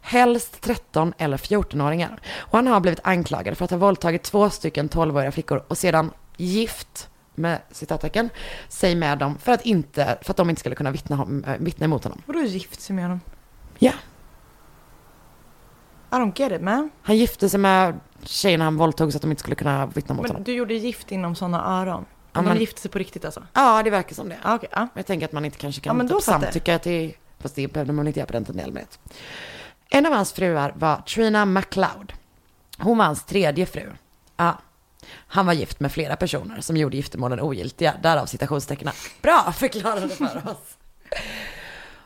Helst 0.00 0.60
13 0.60 1.14
eller 1.18 1.36
14-åringar. 1.36 2.20
Och 2.38 2.58
han 2.58 2.66
har 2.66 2.80
blivit 2.80 3.00
anklagad 3.04 3.58
för 3.58 3.64
att 3.64 3.70
ha 3.70 3.78
våldtagit 3.78 4.22
två 4.22 4.50
stycken 4.50 4.88
12-åriga 4.88 5.32
flickor 5.32 5.64
och 5.68 5.78
sedan 5.78 6.10
gift 6.36 7.08
med 7.34 7.58
citattecken, 7.70 8.28
sig 8.68 8.94
med 8.94 9.18
dem 9.18 9.38
för 9.38 9.52
att, 9.52 9.66
inte, 9.66 10.18
för 10.22 10.30
att 10.30 10.36
de 10.36 10.50
inte 10.50 10.60
skulle 10.60 10.74
kunna 10.74 10.90
vittna, 10.90 11.26
äh, 11.46 11.54
vittna 11.58 11.84
emot 11.84 12.04
honom. 12.04 12.22
Vadå 12.26 12.40
gift 12.40 12.80
sig 12.80 12.96
med 12.96 13.04
honom? 13.04 13.20
Ja. 13.78 13.92
I 16.10 16.14
don't 16.14 16.32
get 16.40 16.52
it 16.52 16.62
man. 16.62 16.90
Han 17.02 17.16
gifte 17.16 17.48
sig 17.48 17.60
med 17.60 18.00
tjejerna 18.22 18.64
han 18.64 18.76
våldtog 18.76 19.12
så 19.12 19.16
att 19.18 19.22
de 19.22 19.30
inte 19.30 19.40
skulle 19.40 19.56
kunna 19.56 19.86
vittna 19.86 20.14
mot 20.14 20.22
Men 20.22 20.30
honom. 20.30 20.44
du 20.44 20.52
gjorde 20.52 20.74
gift 20.74 21.12
inom 21.12 21.34
sådana 21.34 21.80
öron? 21.80 22.04
Ja, 22.32 22.38
Ja, 22.38 22.42
men- 22.42 22.54
De 22.54 22.60
gifte 22.60 22.80
sig 22.80 22.90
på 22.90 22.98
riktigt 22.98 23.24
alltså? 23.24 23.42
Ja, 23.52 23.82
det 23.82 23.90
verkar 23.90 24.14
som 24.14 24.28
det. 24.28 24.36
Ja, 24.44 24.54
okej. 24.54 24.68
ja. 24.72 24.88
Jag 24.94 25.06
tänker 25.06 25.26
att 25.26 25.32
man 25.32 25.44
inte 25.44 25.58
kanske 25.58 25.80
Ja, 25.84 25.90
kan 25.90 25.98
då 25.98 26.02
typ 26.04 26.10
jag. 26.12 26.22
samtycka 26.22 26.78
till, 26.78 27.14
fast 27.38 27.54
det 27.54 27.68
behövde 27.72 27.92
man 27.92 28.06
inte 28.06 28.20
göra 28.20 28.26
på 28.26 28.32
den 28.32 28.44
tiden 28.44 28.60
i 28.60 28.64
allmänhet. 28.64 28.98
En 29.90 30.06
av 30.06 30.12
hans 30.12 30.32
fruar 30.32 30.74
var 30.76 30.96
Trina 30.96 31.44
MacLeod. 31.44 32.12
Hon 32.78 32.98
var 32.98 33.04
hans 33.04 33.24
tredje 33.24 33.66
fru. 33.66 33.92
Ja. 34.36 34.58
Han 35.26 35.46
var 35.46 35.52
gift 35.52 35.80
med 35.80 35.92
flera 35.92 36.16
personer 36.16 36.60
som 36.60 36.76
gjorde 36.76 36.96
giftermålen 36.96 37.40
ogiltiga, 37.40 37.94
därav 38.02 38.26
citationstecknen. 38.26 38.94
Bra, 39.22 39.52
förklarade 39.56 40.08
för 40.08 40.24
oss. 40.50 40.76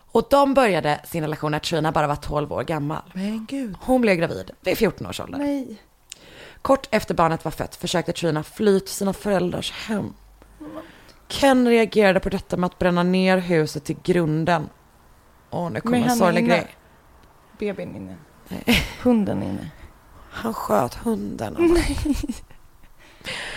Och 0.07 0.27
de 0.31 0.55
började 0.55 1.01
sin 1.05 1.23
relation 1.23 1.51
när 1.53 1.59
Trina 1.59 1.93
bara 1.93 2.07
var 2.07 2.17
12 2.17 2.53
år 2.53 2.63
gammal. 2.65 3.03
Men 3.13 3.47
gud. 3.51 3.77
Hon 3.81 4.01
blev 4.01 4.17
gravid 4.17 4.51
vid 4.61 4.79
14 4.79 5.07
års 5.07 5.21
ålder. 5.21 5.39
Nej. 5.39 5.77
Kort 6.65 6.89
efter 6.91 7.15
barnet 7.15 7.45
var 7.45 7.53
fött 7.53 7.77
försökte 7.77 8.13
Trina 8.13 8.43
fly 8.43 8.81
till 8.81 8.95
sina 8.95 9.13
föräldrars 9.13 9.73
hem. 9.73 10.15
Ken 11.29 11.69
reagerade 11.69 12.21
på 12.21 12.29
detta 12.29 12.57
med 12.57 12.67
att 12.67 12.79
bränna 12.79 13.03
ner 13.03 13.39
huset 13.39 13.85
till 13.85 13.97
grunden. 14.03 14.69
Åh, 15.51 15.71
nu 15.71 15.81
kommer 15.81 15.99
en 15.99 16.17
sorglig 16.17 16.45
inne? 16.45 16.55
grej. 16.55 16.77
Bebisen 17.59 17.97
inne. 17.97 18.17
Hunden 19.03 19.43
inne. 19.43 19.71
Han 20.31 20.55
sköt 20.55 20.95
hunden. 20.95 21.77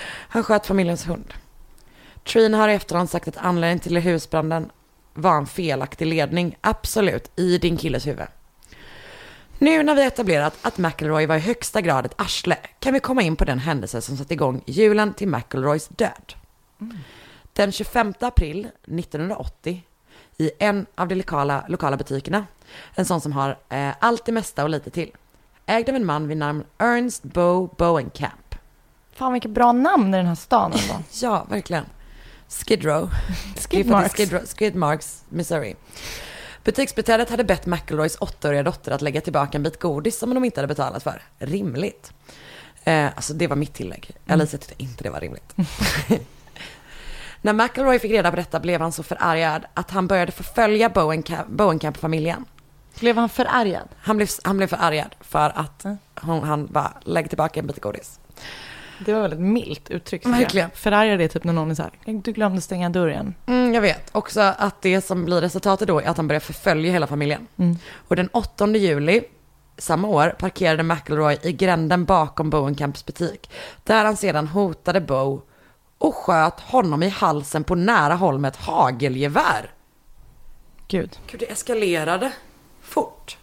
Han 0.10 0.43
sköt 0.43 0.66
familjens 0.66 1.08
hund. 1.08 1.34
Trina 2.24 2.58
har 2.58 2.70
i 2.70 2.74
efterhand 2.74 3.10
sagt 3.10 3.28
att 3.28 3.38
anledningen 3.38 3.80
till 3.80 3.97
husbranden 3.97 4.72
var 5.14 5.38
en 5.38 5.47
felaktig 5.47 6.05
ledning, 6.05 6.58
absolut, 6.62 7.32
i 7.36 7.58
din 7.58 7.78
killes 7.78 8.08
huvud. 8.08 8.28
Nu 9.60 9.84
när 9.84 9.95
vi 9.95 10.03
etablerat 10.05 10.53
att 10.62 10.78
McElroy 10.78 11.26
var 11.26 11.36
i 11.36 11.39
högsta 11.39 11.82
grad 11.82 12.05
ett 12.05 12.22
arsle 12.22 12.58
kan 12.80 12.93
vi 12.93 12.99
komma 12.99 13.22
in 13.22 13.36
på 13.36 13.45
den 13.45 13.60
händelse 13.60 14.01
som 14.01 14.18
satte 14.18 14.34
igång 14.34 14.62
julen 14.66 15.14
till 15.14 15.28
McElroys 15.28 15.88
död. 15.88 16.34
Den 17.53 17.72
25 17.72 18.14
april 18.20 18.68
1980 18.84 19.84
i 20.38 20.51
en 20.60 20.86
av 20.95 21.08
de 21.08 21.16
lokala, 21.16 21.66
lokala 21.68 21.97
butikerna, 21.97 22.45
en 22.95 23.05
sån 23.05 23.22
som 23.22 23.32
har 23.32 23.58
eh, 23.70 23.89
allt 23.99 24.26
det 24.26 24.32
mesta 24.32 24.64
och 24.64 24.70
lite 24.70 24.89
till, 24.89 25.12
ägd 25.66 25.89
av 25.89 25.95
en 25.95 26.05
man 26.05 26.28
vid 26.28 26.38
namn 26.38 26.64
Ernst 26.78 27.24
Bo 27.24 27.68
Bowenkamp. 27.78 28.55
Fan 29.14 29.34
vilket 29.34 29.51
bra 29.51 29.72
namn 29.72 30.14
i 30.14 30.18
den 30.18 30.26
här 30.26 30.36
stan 30.36 30.72
ändå. 30.74 31.03
Ja, 31.22 31.45
verkligen. 31.49 31.86
Skid 32.49 32.86
Row. 32.86 33.10
Skidmarks. 33.70 34.14
Skid, 34.16 34.32
Row- 34.34 34.45
Skid 34.58 34.76
Marks, 34.76 35.24
Missouri. 35.30 35.76
Butiksbiträdet 36.68 37.30
hade 37.30 37.43
bett 37.43 37.65
McElroys 37.65 38.18
åttaåriga 38.20 38.63
dotter 38.63 38.91
att 38.91 39.01
lägga 39.01 39.22
tillbaka 39.22 39.57
en 39.57 39.63
bit 39.63 39.80
godis 39.80 40.18
som 40.18 40.34
de 40.34 40.45
inte 40.45 40.59
hade 40.59 40.68
betalat 40.68 41.03
för. 41.03 41.22
Rimligt. 41.39 42.13
Eh, 42.84 43.05
alltså 43.05 43.34
det 43.34 43.47
var 43.47 43.55
mitt 43.55 43.74
tillägg. 43.74 44.11
Alicia 44.28 44.59
tyckte 44.59 44.84
inte 44.84 45.03
det 45.03 45.09
var 45.09 45.20
rimligt. 45.20 45.53
När 47.41 47.53
McElroy 47.53 47.99
fick 47.99 48.11
reda 48.11 48.30
på 48.30 48.36
detta 48.36 48.59
blev 48.59 48.82
han 48.82 48.91
så 48.91 49.03
förargad 49.03 49.65
att 49.74 49.91
han 49.91 50.07
började 50.07 50.32
förfölja 50.32 50.89
Bowenkamp- 50.89 51.49
Bowenkamp-familjen. 51.49 52.45
Blev 52.99 53.18
han 53.18 53.30
förargad? 53.30 53.88
Han 53.97 54.18
blev, 54.18 54.28
han 54.43 54.57
blev 54.57 54.68
förargad 54.68 55.15
för 55.22 55.51
att 55.55 55.86
hon, 56.22 56.43
han 56.43 56.65
bara 56.65 56.93
lägger 57.01 57.30
tillbaka 57.30 57.59
en 57.59 57.68
bit 57.68 57.82
godis. 57.82 58.20
Det 59.00 59.14
var 59.14 59.22
väldigt 59.22 59.39
milt 59.39 59.89
uttryck. 59.89 60.26
Verkligen. 60.26 60.70
Förargad 60.74 61.22
är 61.22 61.28
typ 61.28 61.43
när 61.43 61.54
någon 61.54 61.72
är 61.72 61.76
så 61.76 61.84
här, 61.84 61.91
du 62.06 62.32
glömde 62.32 62.62
stänga 62.62 62.89
dörren. 62.89 63.36
Mm, 63.45 63.74
jag 63.74 63.82
vet. 63.82 64.10
Också 64.12 64.41
att 64.41 64.82
det 64.82 65.02
som 65.02 65.26
blir 65.26 65.41
resultatet 65.41 65.88
då 65.88 66.00
är 66.00 66.08
att 66.08 66.18
han 66.18 66.28
börjar 66.28 66.39
förfölja 66.39 66.91
hela 66.91 67.08
familjen. 67.08 67.48
Mm. 67.58 67.78
Och 68.08 68.16
den 68.16 68.28
8 68.28 68.68
juli 68.68 69.22
samma 69.78 70.08
år 70.08 70.30
parkerade 70.30 70.84
McElroy 70.84 71.38
i 71.41 71.54
gränden 71.54 72.06
bakom 72.06 72.50
Bowenkamps 72.50 73.06
butik. 73.06 73.52
Där 73.84 74.06
han 74.06 74.18
sedan 74.18 74.48
hotade 74.48 75.02
Bo 75.02 75.41
och 75.98 76.16
sköt 76.16 76.60
honom 76.60 77.04
i 77.04 77.10
halsen 77.10 77.64
på 77.64 77.76
nära 77.76 78.16
håll 78.16 78.39
med 78.39 78.50
ett 78.50 78.56
hagelgevär. 78.56 79.74
Gud. 80.88 81.20
Gud, 81.32 81.39
det 81.39 81.52
eskalerade 81.52 82.32
fort. 82.82 83.38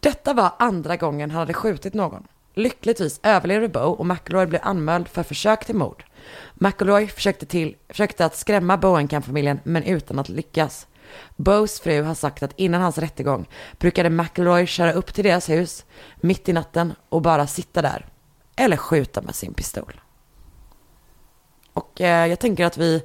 Detta 0.00 0.34
var 0.34 0.52
andra 0.58 0.96
gången 0.96 1.30
han 1.30 1.38
hade 1.38 1.54
skjutit 1.54 1.94
någon. 1.94 2.26
Lyckligtvis 2.58 3.20
överlevde 3.22 3.68
Bo 3.68 3.80
och 3.80 4.06
McElroy 4.06 4.46
blev 4.46 4.60
anmäld 4.64 5.08
för 5.08 5.22
försök 5.22 5.64
till 5.64 5.74
mord. 5.74 6.04
McElroy 6.54 7.06
försökte, 7.08 7.46
till, 7.46 7.76
försökte 7.88 8.24
att 8.24 8.36
skrämma 8.36 8.76
Bowenkamp-familjen 8.76 9.60
men 9.64 9.82
utan 9.82 10.18
att 10.18 10.28
lyckas. 10.28 10.86
Bows 11.36 11.80
fru 11.80 12.02
har 12.02 12.14
sagt 12.14 12.42
att 12.42 12.52
innan 12.56 12.80
hans 12.80 12.98
rättegång 12.98 13.48
brukade 13.78 14.10
McElroy 14.10 14.66
köra 14.66 14.92
upp 14.92 15.14
till 15.14 15.24
deras 15.24 15.48
hus 15.48 15.84
mitt 16.16 16.48
i 16.48 16.52
natten 16.52 16.94
och 17.08 17.22
bara 17.22 17.46
sitta 17.46 17.82
där. 17.82 18.06
Eller 18.56 18.76
skjuta 18.76 19.22
med 19.22 19.34
sin 19.34 19.54
pistol. 19.54 20.00
Och 21.72 22.00
eh, 22.00 22.26
jag 22.26 22.38
tänker 22.38 22.64
att 22.64 22.76
vi 22.78 23.02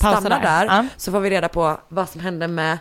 Pausa 0.00 0.20
stannar 0.20 0.40
där. 0.40 0.66
där, 0.66 0.76
Ja. 0.76 0.86
så 0.96 1.12
får 1.12 1.20
vi 1.20 1.30
reda 1.30 1.48
på 1.48 1.80
vad 1.88 2.08
som 2.08 2.20
hände 2.20 2.48
med 2.48 2.78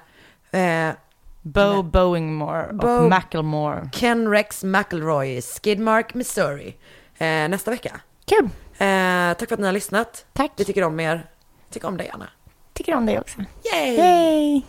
eh, 0.52 0.96
Bo 1.44 1.84
Boingmore 1.84 2.68
och 2.68 2.76
Bo- 2.76 3.10
Macklemore. 3.10 3.90
Ken 3.94 4.28
Rex 4.32 4.64
McElroy 4.64 5.42
Skidmark, 5.42 6.14
Missouri 6.14 6.76
eh, 7.18 7.26
nästa 7.28 7.72
vecka. 7.72 8.00
Kul. 8.26 8.46
Eh, 8.78 9.34
tack 9.38 9.48
för 9.50 9.54
att 9.54 9.60
ni 9.60 9.66
har 9.66 9.74
lyssnat. 9.74 10.26
Tack. 10.34 10.52
Vi 10.56 10.66
tycker 10.66 10.84
om 10.84 11.00
er. 11.00 11.26
Tycker 11.74 11.88
om 11.88 11.98
dig 11.98 12.10
Anna. 12.14 12.30
Tycker 12.74 12.96
om 12.96 13.06
dig 13.06 13.20
också. 13.20 13.38
Yay! 13.74 13.96
Yay! 13.98 14.62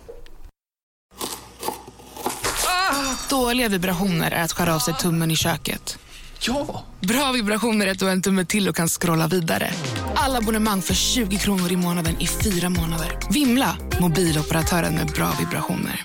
Dåliga 3.30 3.68
vibrationer 3.68 4.30
är 4.30 4.42
att 4.44 4.52
skära 4.52 4.74
av 4.74 4.78
sig 4.78 4.94
tummen 4.94 5.30
i 5.30 5.36
köket. 5.36 5.98
Ja! 6.40 6.82
Bra 7.00 7.32
vibrationer 7.32 7.86
är 7.86 7.90
att 7.90 7.98
du 7.98 8.04
har 8.04 8.12
en 8.12 8.22
tumme 8.22 8.44
till 8.44 8.68
och 8.68 8.76
kan 8.76 8.88
scrolla 8.88 9.26
vidare. 9.26 9.70
Alla 10.14 10.38
abonnemang 10.38 10.82
för 10.82 10.94
20 10.94 11.36
kronor 11.38 11.72
i 11.72 11.76
månaden 11.76 12.20
i 12.20 12.26
fyra 12.26 12.68
månader. 12.68 13.18
Vimla! 13.30 13.76
Mobiloperatören 14.00 14.94
med 14.94 15.06
bra 15.06 15.28
vibrationer. 15.40 16.00